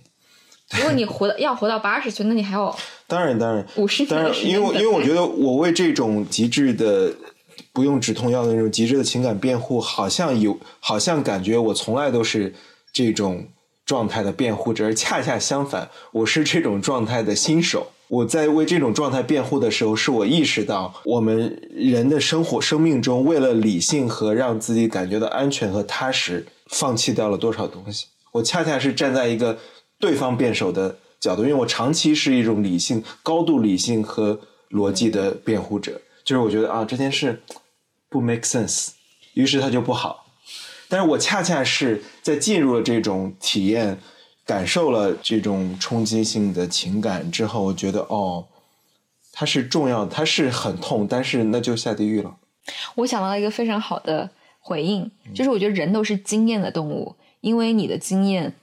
[0.71, 2.75] 如果你活到要活到八十岁，那你还有
[3.07, 7.13] 当然，当然，50年当然的，时间因为因为我觉得我为这种极致的
[7.75, 12.55] 不用止痛药的那种极致的情感辩护，好像有，好像感觉我从来都是
[12.95, 13.49] 这种
[13.85, 17.89] 状态的辩护者，而恰恰相反，我是这种状态的新手。
[18.07, 28.07] 我在为这种状态辩护的时候，是我意识到我们人的生活、生命中，为了理性和让自己感觉到安全和踏实，放弃掉了多少东西。
[28.33, 29.59] 我恰恰是站在一个
[29.99, 34.39] 对方辩手的角度，因为我长期是一种理性、高度理性和
[34.71, 37.43] 逻辑的辩护者，就是我觉得啊这件事
[38.09, 38.91] 不 make sense，
[39.33, 40.24] 于是它就不好。
[40.95, 43.99] 但是我恰恰是在进入了这种体验，
[44.47, 48.47] 感受了这种冲击性的情感之后，我觉得哦，
[49.33, 52.37] 它是重要的，它是很痛，但是那就下地狱了。
[52.95, 54.31] 我想到了一个非常好的
[54.61, 58.55] 回应，就是我觉得人都是经验的动物，因为你的经验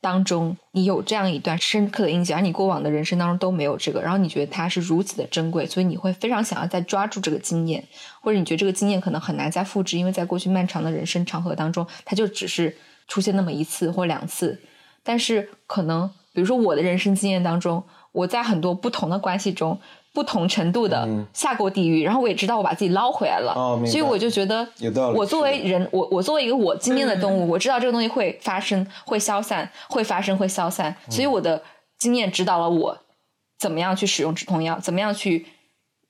[0.00, 7.82] 当中，你有这样一段深刻的印记，而你过往的人生当中都没有这个，然后你觉得它是如此的珍贵，所以你会非常想要再抓住这个经验，
[8.20, 12.76] 或者你觉得这个经验可能很难再复制，因为在过去漫长的人生长河当中，它就只是
[13.08, 14.60] 出现那么一次或两次，
[15.02, 19.80] 但是可能比如说我的人生经验当中，我在很多不同的关系中。
[20.18, 21.24] 不同程度的嗯。
[21.32, 31.62] 下过地狱，然后我也知道我把自己捞回来了，哦所以我就觉得有道理我作为人，我我作为一个我经验的动物，我知道这个东西会发生、会消散、会发生、会消散，所以我的
[32.00, 32.98] 经验指导了我
[33.60, 35.46] 怎么样去使用止痛药，怎么样去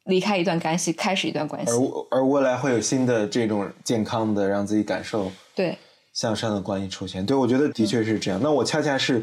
[0.05, 1.71] 离开一段关系，开始一段关系。
[1.71, 2.19] 而。
[2.19, 5.77] 而未来会有新的这种健康的让自己感受对，
[6.15, 7.27] 向上的关系出现。
[7.27, 8.41] 对，我觉得的确是这样。
[8.43, 9.23] 那我恰恰是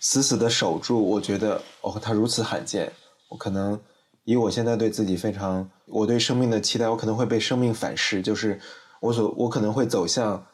[0.00, 2.90] 死死的守住，我觉得哦，它如此罕见，
[3.28, 3.78] 我可能
[4.26, 8.60] 以我现在对自己非常，我对生命的期待，我可能会被生命反噬，就是
[8.98, 10.44] 我所我可能会走向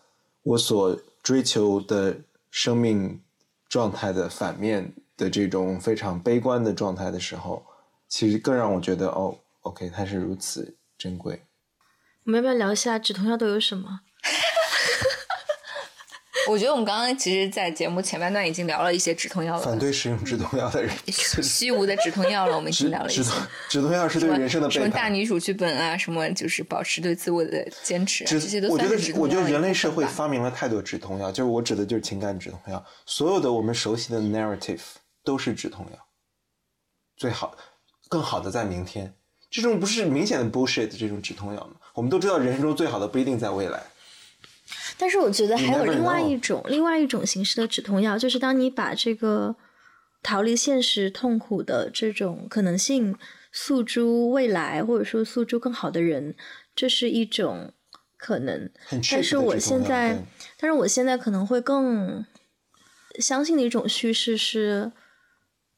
[0.42, 2.18] 我所追求的
[2.50, 3.22] 生命
[3.70, 7.64] 状态的反面的这种非常悲观的状态的时候，
[8.06, 11.42] 其实更让我觉得哦，OK，它是如此珍贵。
[12.24, 14.00] 我们要不要聊一下止痛药都有什么？
[16.48, 23.22] 我觉得我们刚刚其实，在节目前半段已经聊了一些止痛药了，反对使用止痛药的人， 虚无的止痛药了，我们已经聊了一些。
[23.22, 24.88] 止痛止痛药是对人生的什么。
[24.88, 32.84] 大女主剧本啊，什么就是保持对自我的坚持啊，这些都我觉得我觉得人类社会发明了太多止痛药，就是我指的就是情感止痛药。
[33.06, 34.80] 所有的我们熟悉的 narrative
[35.24, 35.98] 都是止痛药，
[37.16, 37.56] 最好
[38.08, 39.14] 更好的在明天。
[39.50, 41.74] 这种不是明显的 bullshit 的这种止痛药吗？
[41.94, 43.82] 我们都知道人生中最好的不一定在未来。
[44.98, 49.56] 但是我觉得还有另外一种另外一种形式的止痛药，就是当你把这个
[50.22, 53.16] 逃离现实痛苦的这种可能性
[53.50, 56.34] 诉诸未来，或者说诉诸更好的人，
[56.76, 57.72] 这是一种
[58.16, 58.70] 可能。
[59.10, 60.24] 但是我现在，
[60.58, 62.24] 但是我现在可能会更
[63.18, 64.92] 相信的一种叙事是，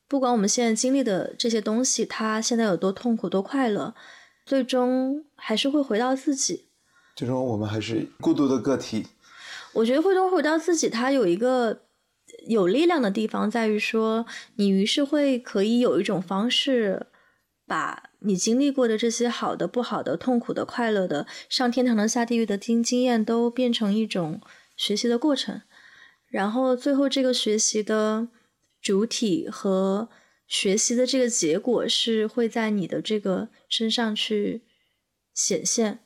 [0.07, 3.95] 不管我们现在经历的这些东西，它现在有多痛苦、多快乐，
[4.45, 6.69] 最终还是会回到自己。
[7.17, 9.07] 最终我们还是孤独的个体。
[9.73, 11.83] 我觉得会都回到自己，它有一个
[12.47, 14.25] 有力量的地方，在于说，
[14.57, 17.07] 你于是会可以有一种方式，
[17.67, 24.41] 把你经历过的这些好的、不好的、痛苦的、快乐的、上天堂的、下地狱的经经验，都变成一种
[24.77, 25.63] 学习的过程，
[26.29, 28.29] 然后最后这个学习的
[28.81, 30.09] 主体和
[30.47, 34.63] 学习的这个结果是会在你的这个身上去
[35.35, 36.04] 显现。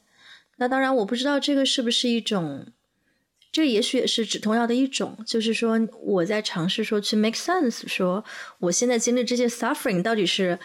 [0.59, 2.66] 那当然，我不知道这个是不是一种，
[3.51, 8.24] 这也许也是止痛药的一种，就是说我在尝试说去 make sense，说
[8.59, 10.59] 我现在经历这些 suffering 到底是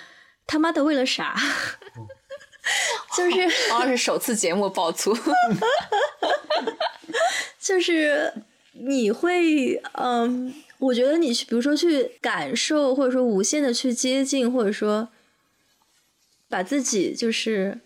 [0.46, 1.36] 他妈的为了啥？
[3.18, 5.14] 就是王老师首次节目爆粗
[7.60, 8.34] 就是
[8.72, 15.10] 你会，嗯，我觉得你去，比如说去感受，或者说无限的去接近，或者说
[16.48, 17.82] 把自己就是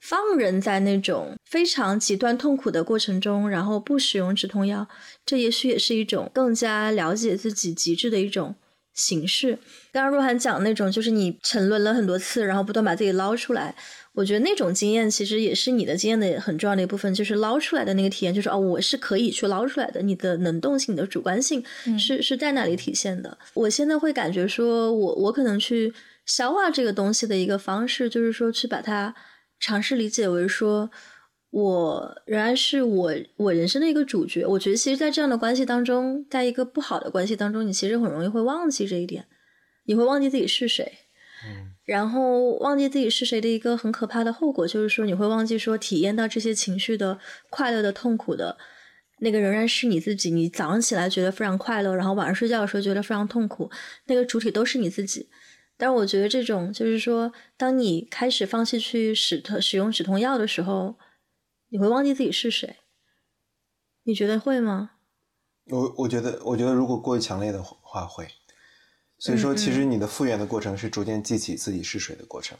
[0.00, 4.86] 放任在那种非常极端痛苦的过程中，然后不使用止痛药，
[5.24, 8.54] 这也许也是一种更加了解自己极致的一种
[8.92, 9.58] 形式。
[9.90, 13.74] 刚刚若涵讲那种，就是你沉沦了很多次，然后不断把自己捞出来。
[14.12, 20.02] 我觉得那种经验其实也是你的经验的很重要的一部分，就是捞出来的那个体验，就是哦，我是可以去捞出来的。
[20.02, 21.64] 你的能动性、你的主观性
[21.98, 23.38] 是、是在那里体现的。
[23.54, 25.94] 我现在会感觉说我我可能去
[26.26, 29.14] 消化这个东西的一个方式，就是说去把它
[29.60, 30.90] 尝试理解为说，
[31.50, 34.44] 我仍然是我我人生的一个主角。
[34.46, 39.26] 我觉得其实，在这样的关系当中，在一个不好的关系当中，你其实很容易会忘记这一点，
[39.84, 40.92] 你会忘记自己是谁。
[41.44, 47.18] 嗯然后忘记自己是谁的一个很可怕的后果，就是说你会忘记说体验到这些情绪的
[47.48, 48.58] 快乐的、痛苦的，
[49.20, 50.30] 那个仍然是你自己。
[50.30, 53.70] 你早上起来觉得非常快乐，然后晚上睡觉的时候觉得非常痛苦，
[54.04, 55.30] 那个主体都是你自己。
[55.78, 60.98] 但是我觉得这种就是说，当你开始放弃去使特使用止痛药的时候，
[61.68, 62.76] 你会忘记自己是谁。
[64.04, 64.92] 你觉得会吗？
[65.66, 68.28] 我我觉得，我觉得如果过于强烈的话会。
[69.18, 72.56] 所以说，其实你的复原的过程是逐渐记起自己是谁的过程。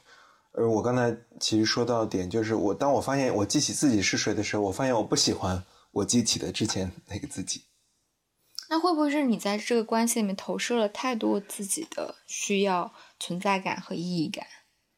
[0.53, 7.67] 而我刚才其实说到点就是，我当我发现我记起自己是谁的时候，我发现我不喜欢我记起的之前那个自己。
[8.69, 14.45] 那会不会是你在这个关系里面投射了太多自己的需要、存在感和意义感？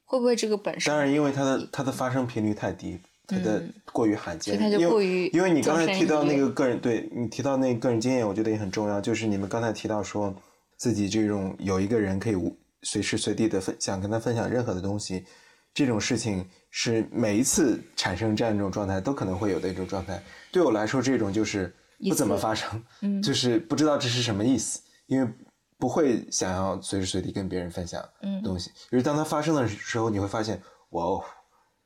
[0.05, 0.91] 会不会这个本身？
[0.91, 3.01] 当然，因为它的它的发生频率太低，
[3.31, 3.63] 它的
[3.93, 9.01] 过于罕见，因为因为你刚才提到那个个人，对你提到那个个人经验，我觉得也很重要。
[9.01, 10.35] 就是你们刚才提到说
[10.77, 15.25] 自己这种有一个人可以无随时随地的分想跟他分享任何的东西，
[15.73, 20.21] 这种事情是每一次产生这样一种状态都可能会有的一种状态。
[20.51, 21.73] 对我来说，这种就是
[22.09, 25.31] 不怎么发生，嗯 就是不知道这是什么意思，因为
[25.79, 28.71] 不会想要随时随地跟别人分享嗯东西。
[28.91, 31.23] 就是当它发生的时候，你会发现，哇哦，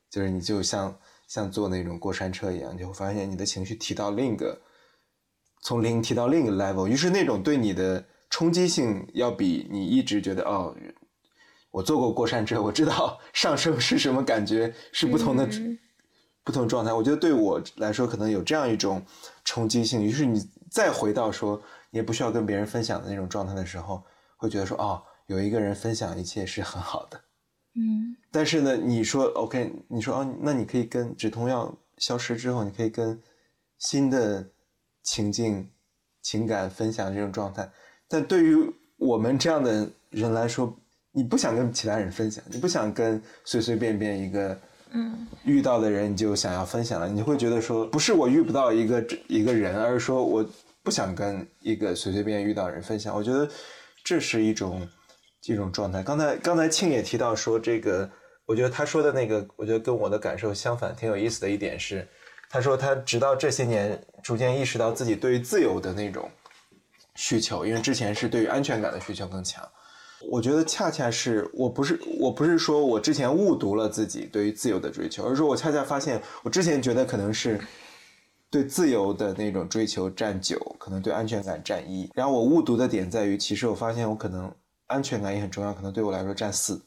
[0.09, 4.61] 就是你就像像坐那种过山车一样，你就会发现你的情绪提到另一个
[5.61, 10.75] 从零提到另一个 level，于是那种对你的冲击性要比你一直觉得哦，
[11.71, 15.77] 我坐过过山车，我知道上升是什么感觉，是不同的、嗯
[16.45, 16.93] 不同状态。
[16.93, 19.03] 我觉得对我来说，可能有这样一种
[19.43, 20.03] 冲击性。
[20.03, 20.39] 于是你
[20.69, 24.03] 再回到说你也不需要跟别人分享的那种状态的时候，
[24.37, 27.19] 会觉得说哦，有一个人分享一切是很好的。
[27.75, 33.19] 嗯但是呢，你说 OK，你说哦，那你可以跟止痛药消失之后，你可以跟
[33.77, 34.45] 新的
[35.03, 35.69] 情境、
[36.21, 37.69] 情感分享这种状态。
[38.07, 38.55] 但对于
[38.97, 40.73] 我们这样的人来说，
[41.11, 44.59] 你不想跟其他人分享，你不想跟随随便便一个
[44.91, 50.45] 嗯遇到的人你就想要分享了，你会觉得说，不是我遇不到一个一个人，而是说我
[50.83, 53.15] 不想跟一个随随便遇到人分享。
[53.15, 53.49] 我觉得
[54.03, 54.87] 这是一种
[55.45, 56.01] 这种状态。
[56.01, 58.09] 刚才刚才庆也提到说，这个
[58.47, 62.07] 我觉得他说的那个，我觉得跟我的感受相反，挺有意思的一点是，
[62.49, 66.27] 他说他直到这些年逐渐意识到自己对于自由的那种
[67.13, 69.63] 需求，因为之前是对于安全感的需求更强。
[70.31, 77.61] 我觉得恰恰是我不是我不是说我之前误读了自己对于自由的追求，而是说我恰恰发现我之前觉得可能是
[78.49, 82.09] 对自由的那种追求占九，可能对安全感占一。
[82.15, 84.51] 然后我误读的点在于，其实我发现我可能
[84.87, 86.81] 安全感也很重要，可能对我来说占四。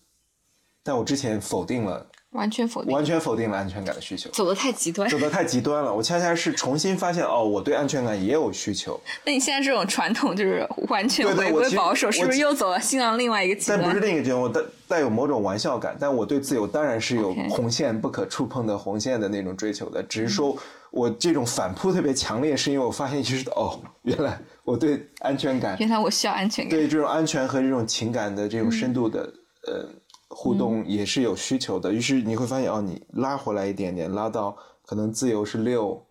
[0.82, 5.92] 但我之前否定了，完全否定，完全否定了安全感的需求，走的太极端，走的太极端了。
[5.92, 8.98] 我恰恰是重新发现，哦，我对安全感也有需求。
[9.26, 14.00] 那你现在这种传统就是完全回归保守，是不是又走了新浪另外一个极但不是？
[14.00, 20.02] 另一个极端，我带带有某种玩笑感，但我对自由当然是有红线不可触碰的红线的那种追求的。
[20.04, 20.56] 只是说
[20.90, 26.78] 我这种反扑特别强烈，是因为我发现其实哦，原来我对安全感、原来我需要安全感。
[26.78, 29.20] 对这种安全和这种情感的这种深度的、
[29.66, 29.88] 呃
[30.30, 31.90] 互动也是有需求的。
[31.90, 34.54] 于是你会发现哦，你拉回来一点点，拉到
[34.84, 36.06] 可能自由是六，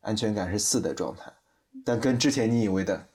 [0.00, 1.32] 安全感是四的状态，
[1.84, 3.06] 但跟之前你以为的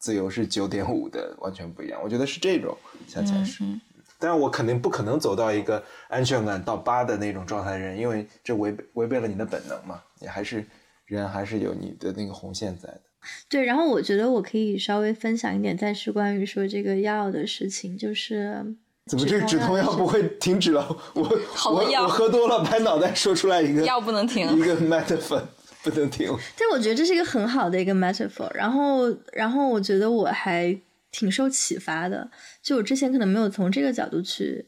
[0.00, 2.00] 自由是九点五的完全不一样。
[2.02, 2.74] 我觉得是这种，
[3.06, 3.62] 恰恰是。
[3.62, 3.78] 嗯
[4.18, 10.00] 但是我肯定不可能走到一个安全感到八的那种状态的人，因为这违背违背了你的本能嘛。
[10.20, 10.64] 你还是
[11.06, 13.00] 人，还是有你的那个红线在的。
[13.48, 18.64] 对，然后我觉得我可以稍微分享一点，再是关于说这个药的事情，就是
[19.06, 20.86] 怎么这个止痛药不会停止了？
[21.14, 25.42] 我我我喝多了，拍脑袋说出来一个药不能停一个 metaphor
[25.82, 26.28] 不能停。
[26.56, 30.78] 但我觉得这是一个很好的一个 metaphor，然后，然后我觉得我还
[31.10, 32.30] 挺受启发的，
[32.62, 34.64] 就我之前可能没有从这个角度去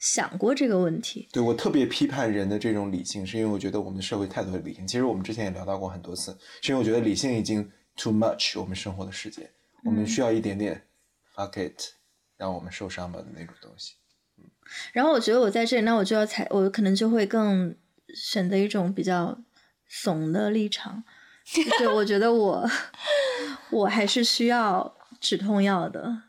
[0.00, 1.28] 想过这个问题。
[1.30, 4.84] 对我特别批判人的这种理性，是因为我觉得我们的社会太多的理性。
[4.84, 9.48] 其实我们之前也聊到过很多次，是因为我觉得理性已经 too much 我们生活的世界，
[9.84, 10.86] 我们需要一点点
[11.36, 11.78] fuck it，
[12.36, 13.94] 让我们受伤吧的那种东西。
[14.92, 17.76] 然后我觉得我在这里，那我就要采，我可能就会更
[18.14, 19.38] 选择一种比较
[19.86, 21.04] 怂的立场，
[21.44, 22.66] 就是我觉得我
[23.70, 26.22] 我还是需要止痛药的，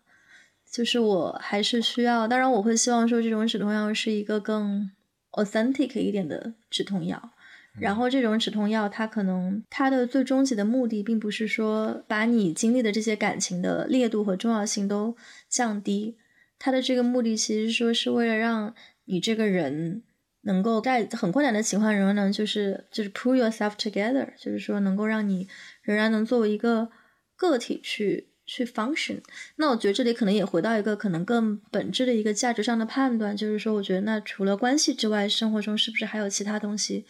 [0.71, 4.89] 就是我还是需要，当然我会希望说这种止痛药是一个更
[5.31, 7.31] authentic 一点的止痛药。
[7.79, 15.15] 然后这种止痛药，它可能它的最终极的目的，并不是说把你经历的这些感情的烈度和重要性都
[15.47, 16.17] 降低，
[16.59, 18.75] 它的这个目的其实说是为了让
[19.05, 20.03] 你这个人
[20.41, 25.47] 能够在很困难的情况仍然能就是就是 pull yourself together，就是说能够让你
[25.81, 26.89] 仍然能作为一个
[27.37, 29.21] 个体去去 function。
[29.55, 37.05] 那我觉得这里可能也回到一个可能更本质的一个价值上的判断，就是说，我觉得那除了关系之外，生活中是不是还有其他东西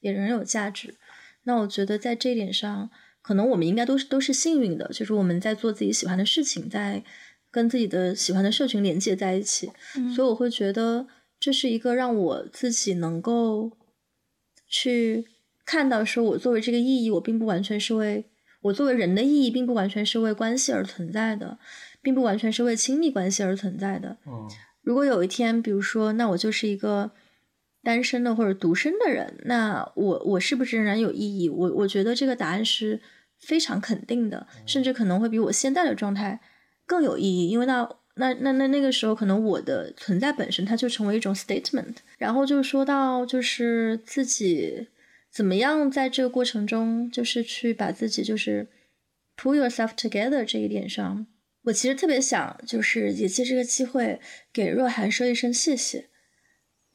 [0.00, 0.94] 也仍然有价值？
[1.42, 2.88] 那我觉得在这一点上，
[3.20, 7.04] 可能我们应该都是都是幸运的，就是我们在做自己喜欢的事情，在
[7.50, 9.70] 跟自己的喜欢的社群连接在一起，
[10.14, 11.06] 所以我会觉得
[11.38, 13.70] 这是一个让我自己能够
[14.66, 15.26] 去
[15.66, 18.24] 看到，说我作为这个意义，我并不完全是为
[18.66, 21.58] 我作为人的意义，并不完全是为关系而存在的，
[22.02, 24.16] 并不完全是为亲密关系而存在的。
[24.26, 24.48] 嗯，
[24.82, 27.12] 如果有一天，比如说，那我就是一个
[27.82, 31.48] 单身的或者独身的人，那我我是不是仍然有意义？
[31.48, 33.00] 我我觉得这个答案是
[33.38, 36.40] 非常肯定的，甚至可能会比我现在的状态
[36.86, 41.96] 更有意义，因为那那那那那个时候，可能我的存在本身它就成为一种 statement。
[42.18, 44.88] 然后就说到就是自己
[45.36, 48.70] 怎么样在这个过程中，就是去把自己就是
[49.36, 51.26] pull yourself together 这一点上，
[51.64, 54.18] 我其实特别想就是也借这个机会
[54.50, 56.06] 给若涵说一声谢谢。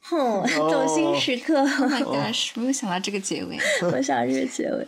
[0.00, 1.60] 哼，走心时刻。
[1.62, 3.56] Oh my gosh，没有想到这个结尾。
[3.92, 4.84] 我想这个结尾，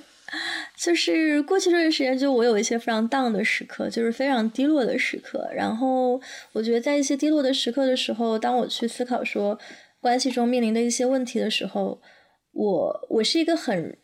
[0.77, 5.49] 就是过去这段时间，就我有一些非常 down 的时刻，就是非常低落的时刻。
[5.55, 6.21] 然后
[6.55, 9.57] 我觉得在一些低落的时刻的时候，当我去思考说
[10.01, 12.03] 关系中面临的一些问题的时候，
[12.55, 13.99] 我我是一个很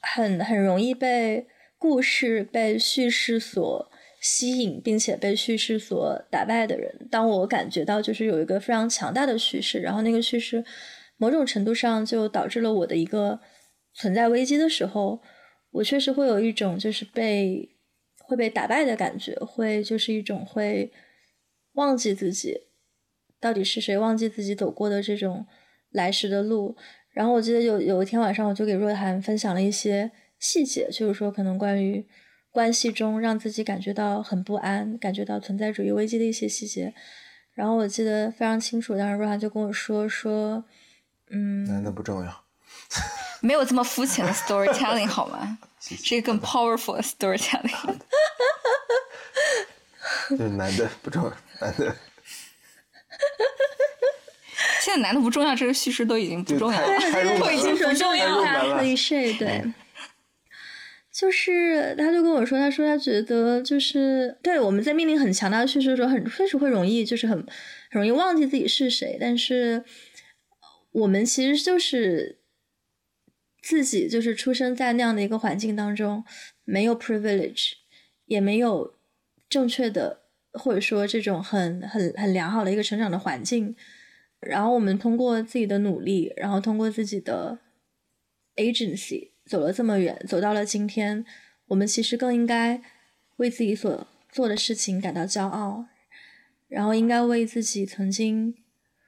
[0.00, 1.46] 很很容易被
[1.78, 3.90] 故事、被叙事所
[4.20, 7.08] 吸引，并且被叙事所打败的人。
[7.10, 10.64] 当我感觉到就是有一个非常强大的叙事，然后那个叙事
[11.16, 13.40] 某种程度上就导致了我的一个
[13.94, 15.22] 存在危机的时候，
[15.70, 17.76] 我确实会有一种就是被
[18.18, 20.92] 会被打败的感觉，会就是一种会
[21.72, 22.62] 忘记自己
[23.40, 25.46] 到底是谁，忘记自己走过的这种
[25.90, 26.76] 来时的路。
[27.16, 32.06] 然后我记得有有一天晚上，我就给若涵分享了一些细节，就是说可能关于
[32.50, 36.92] 关系中让自己感觉到很不安、感觉到存在主义危机的一些细节。
[37.54, 40.62] 然后我记得非常清楚，当时若涵就跟我说说，
[41.30, 42.44] 嗯，男的不重要。
[43.40, 45.58] 没有这么肤浅的 storytelling 好吗？
[45.80, 47.96] 是一个更 powerful 的 storytelling。
[50.28, 51.96] 就是男的不重要，男的。
[54.86, 58.78] 现在男的不重要，这个叙事都已经不重要了，太入门已经不重要了。
[58.78, 59.60] 可以睡，对。
[61.10, 67.46] 就是他就跟我说，他说他觉得就是对我们在面临很强大的叙事的时候，很确实会容易就是很很
[68.00, 69.82] 容易忘记自己是谁，但是
[70.92, 72.38] 我们其实就是
[73.60, 76.24] 自己就是出生在那样的一个环境当中，
[76.62, 77.72] 没有 privilege，
[78.26, 78.94] 也没有
[79.48, 80.20] 正确的
[80.52, 83.74] 或者说这种很很很良好的一个成长的环境，
[84.48, 87.58] 然后我们通过自己的努力，然后通过自己的
[88.56, 89.30] agency。
[89.46, 91.24] 走了这么远，走到了今天，
[91.68, 92.82] 我们其实更应该
[93.36, 95.86] 为自己所做的事情感到骄傲，
[96.66, 98.56] 然后应该为自己曾经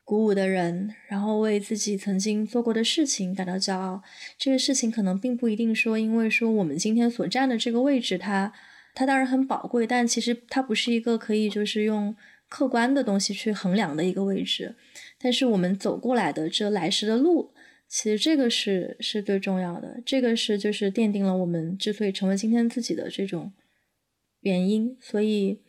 [0.04, 4.00] 鼓舞的人，然后为自己曾经做过的事情感到骄傲。
[4.38, 8.52] 这个事情可能并不一定说，因为说我们今天所站的这个位置，它
[8.94, 12.14] 它当然很宝贵，但其实它不是一个可以就是用
[12.48, 14.76] 客观的东西去衡量的一个位置。
[15.18, 17.52] 但是我们走过来的这来时的路。
[17.90, 23.50] 其实这个是是最重要的，这个是就是奠定了我们之所以成为今天自己的这种
[24.40, 25.62] 原因，所以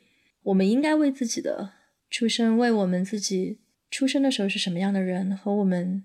[0.43, 1.71] 我们应该为自己的
[2.09, 3.59] 出生，为我们自己
[3.89, 6.03] 出生的时候是什么样的人，和我们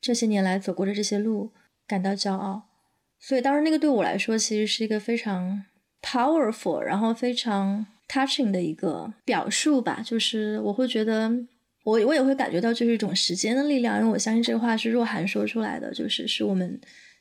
[0.00, 1.52] 这些年来走过的这些路
[1.86, 2.70] 感到骄傲。
[3.18, 5.66] 所以当时那个对我来说，其实是一个非常
[6.00, 11.44] powerful，然后非常 touching 的一个表述吧，就是我会觉得。
[11.82, 16.78] 我我也会感觉到，就是一种时间的力量，因为我相信这个话是若涵说出来的，就是是我们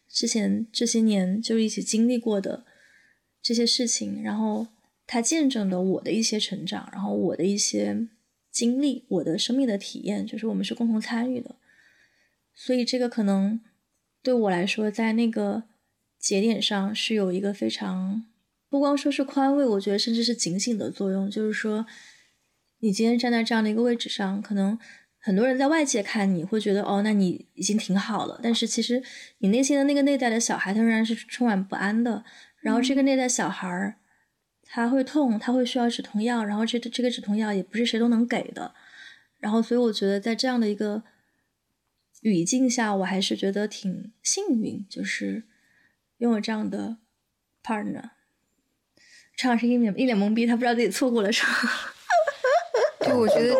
[0.10, 2.66] 之前这些年就一起经历过的
[3.42, 4.68] 这些事情，然后
[5.08, 8.08] 他见证了我的一些成长，然后我的一些
[8.52, 11.56] 经历，我的生命的体验，就是我们是共同参与的，
[12.54, 13.62] 所以这个可能
[14.22, 15.64] 对我来说，在那个
[16.20, 18.26] 节点上是有一个非常
[18.70, 21.86] 不光说是宽慰，我觉得甚至是警醒的作用，就是说。
[22.80, 24.80] 你今天站在这样的一个位置上，可能
[25.20, 28.40] 很多人在外界看你会觉得，哦，那你已经挺好了。
[28.42, 29.04] 但是其实
[29.40, 32.24] 你内心的那个内在的小孩，他仍然是充满不安的。
[32.62, 33.96] 然后这个内在小孩儿，
[34.64, 36.44] 他会痛，他会需要止痛药。
[36.44, 38.74] 然后这这个止痛药也不是谁都能给的。
[39.40, 41.04] 然后所以我觉得在这样的一个
[42.22, 45.44] 语境下，我还是觉得挺幸运，就是
[46.18, 46.98] 拥有这样的
[47.64, 48.12] partner。
[49.36, 51.54] 陈老师一脸一脸懵逼，他不知道自己错过了什么。
[53.00, 53.56] 就，我觉得，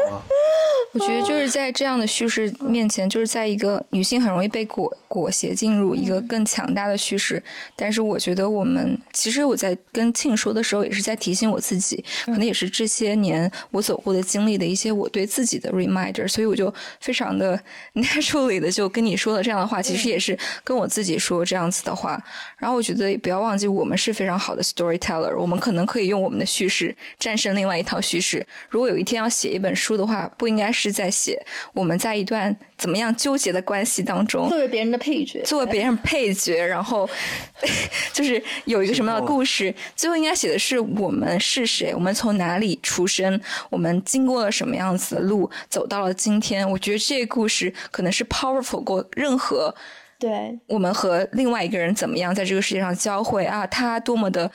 [0.92, 7.42] 我觉得就是在这样的叙事面前，就是在一个女性很容易被裹裹挟进入一个更强大的叙事。
[7.76, 16.28] 但是，我觉得我们其实我在跟庆说的时候，也是在提醒我自己，可能也是这些年我走过的经历的一些我对自己的 reminder。
[16.28, 17.60] 所以，我就非常的
[17.94, 22.20] naturally 的就跟你说了这样的话，其实也是跟我自己说这样子的话。
[22.58, 28.44] 然后，我觉得也不要忘记，我们是非常好的 storyteller，我们可能可以用我们的叙事战胜另外一套叙事。
[28.70, 31.38] 如果有一天要写一本书的话，不应该是在写
[31.74, 37.10] 我们在一段怎么样纠结的关系当中，作为别人的配角，作为别人配角，然后
[38.14, 46.70] 就是有一个什么样的故事，最后应该写的是我们是谁，我们从哪里出生，我们经过了什么样子的路，走到了今天。
[46.70, 49.74] 我觉得这个故事可能是 powerful 过任何，
[50.20, 54.50] 对我们和另外一个人怎么样在这个世界上交汇啊，他多么的。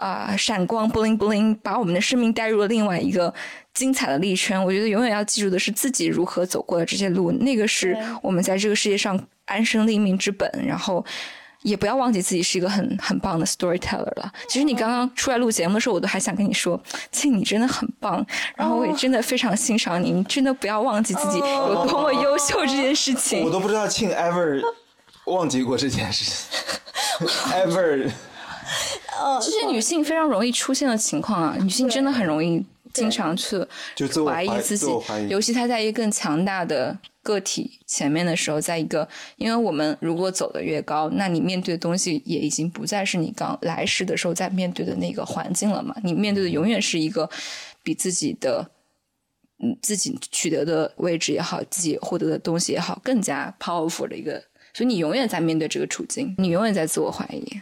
[0.00, 3.34] 啊，闪光，bling bling，把我们的生命带入了另外一个
[3.74, 4.64] 精彩的历程。
[4.64, 10.50] 我觉得永远要记住的是自己如何走过的这些路，那个是我们在这个世界上安身立命之本。
[10.66, 11.04] 然后
[11.62, 14.32] 也不要忘记自己是一个很很棒的 storyteller 了。
[14.48, 16.80] 其实你刚刚出来录节目的时候，我都还想跟你说，
[17.12, 18.24] 庆你真的很棒。
[18.56, 23.44] 然后我也真的非常欣赏你，你真的不要忘记自己有多么优秀这件事情。
[23.44, 24.62] 我都不知道庆 ever
[25.26, 28.10] 忘记过这件事情， ever。
[29.42, 33.56] 这些女性非常容易出现的情况啊，女性真的很容易经常去
[34.26, 34.86] 怀疑自己，
[35.28, 47.28] 尤其他在一个更强大的个体前面的时候，在一个，因为我们如果走得越高，那你面对的东西也已经不再是你刚来时的时候在面对的那个环境了嘛，你面对的永远是一个
[47.82, 48.70] 比自己的，
[49.62, 54.42] 嗯，自己取得的位置也好，自己获得的东西也好，更加 powerful 的一个，
[54.74, 57.60] 所以你永远在面对这个处境，你永远在自我怀疑。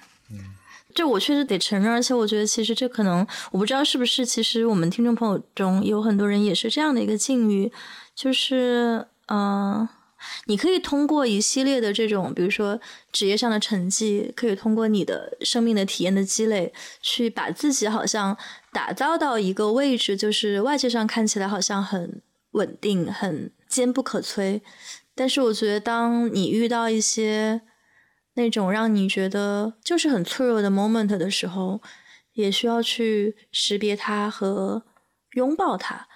[0.98, 7.70] 这我确实得承认，而且我觉得其实这可能我不知道是不是，其实我们听众朋友中有很多人也是这样的一个境遇，
[8.16, 9.88] 就是嗯，
[10.46, 12.80] 你可以通过一系列的这种，比如说
[13.12, 18.36] 职业上的成绩，可以通过你的生命的体验的积累，去把自己好像
[18.72, 22.20] 打造到一个位置，就是外界上看起来好像很
[22.50, 24.60] 稳定、很坚不可摧，
[25.14, 27.60] 但是我觉得当你遇到一些。
[28.39, 31.82] 那种让你觉得就是很脆弱的 moment 的时候，
[32.35, 34.85] 也需要去识别它和
[35.32, 36.06] 拥抱它，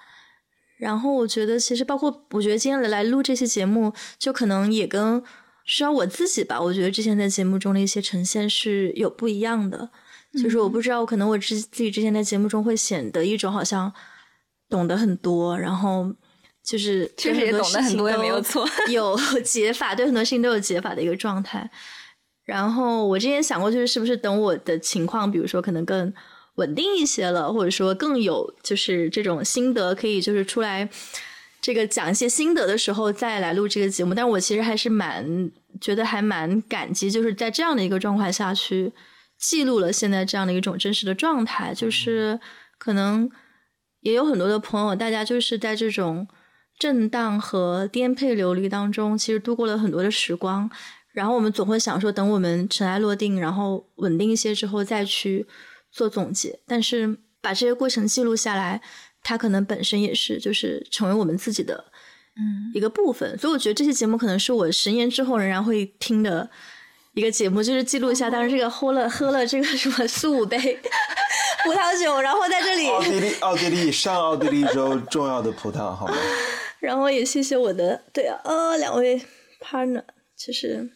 [0.77, 5.21] 然后我觉得其实包括我觉得今天来来录这期节目，就可能也跟
[5.65, 6.61] 需要我自己吧。
[6.61, 9.89] 我觉得之前在节目中的一些呈现是有不一样的，
[10.41, 13.93] 就是我不知道可能我之自己之前在节目中会显得一种好像
[14.69, 16.13] 懂得很多，然后
[16.63, 21.69] 就是确实也懂得很多也没有错， 有解法，对很多事情都有解法的一个状态。
[22.45, 26.13] 然后我之前想过，就是是不是等我的情况，比如说可能更。
[26.57, 30.87] 稳定一些了，或者说更有就是这种心得，可以就是出来
[31.59, 34.13] 这个讲一些心得的时候再来录这个节目。
[34.13, 35.49] 但我其实还是蛮
[35.81, 38.93] 觉得还蛮感激，就是在这样的一个状况下去
[39.39, 41.73] 记录了现在这样的一种真实的状态。
[41.73, 42.39] 就是
[42.77, 43.27] 可能
[44.01, 46.27] 也有很多的朋友，大家就是在这种
[46.77, 50.69] 震荡和颠沛流离当中，其实度过了很多的时光。
[51.13, 55.47] 然后我们总会想说，等我们尘埃落定，然后稳定一些之后再去。
[55.95, 58.81] 做总结，但是把这些过程记录下来，
[59.21, 61.85] 它可能本身也是就是成为我们自己的
[62.35, 63.37] 嗯一个部分。
[63.37, 66.49] 所以我觉得这期节目可能是我十年之后仍然会听的
[67.13, 70.57] 一个节目，就是记录一下当时这个喝了喝了这个什么四五杯
[71.63, 76.15] 葡萄酒，然后在这里奥地利奥地利上奥地利州重要的葡萄，好吗？
[76.81, 79.21] 然后也谢谢我的对啊呃两位
[79.61, 80.01] partner，
[80.35, 80.89] 其实。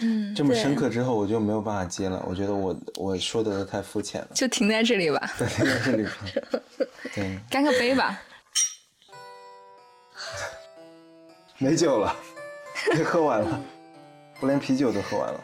[0.00, 2.22] 嗯，这么深刻之后，我就没有办法接了。
[2.26, 5.30] 我觉得我我说的太肤浅了，就停在这里吧。
[5.38, 6.10] 对，停在这里吧。
[7.14, 8.20] 对，干个杯吧。
[11.58, 12.14] 没酒了，
[13.06, 13.62] 喝完了，
[14.40, 15.40] 我连啤酒都喝完了。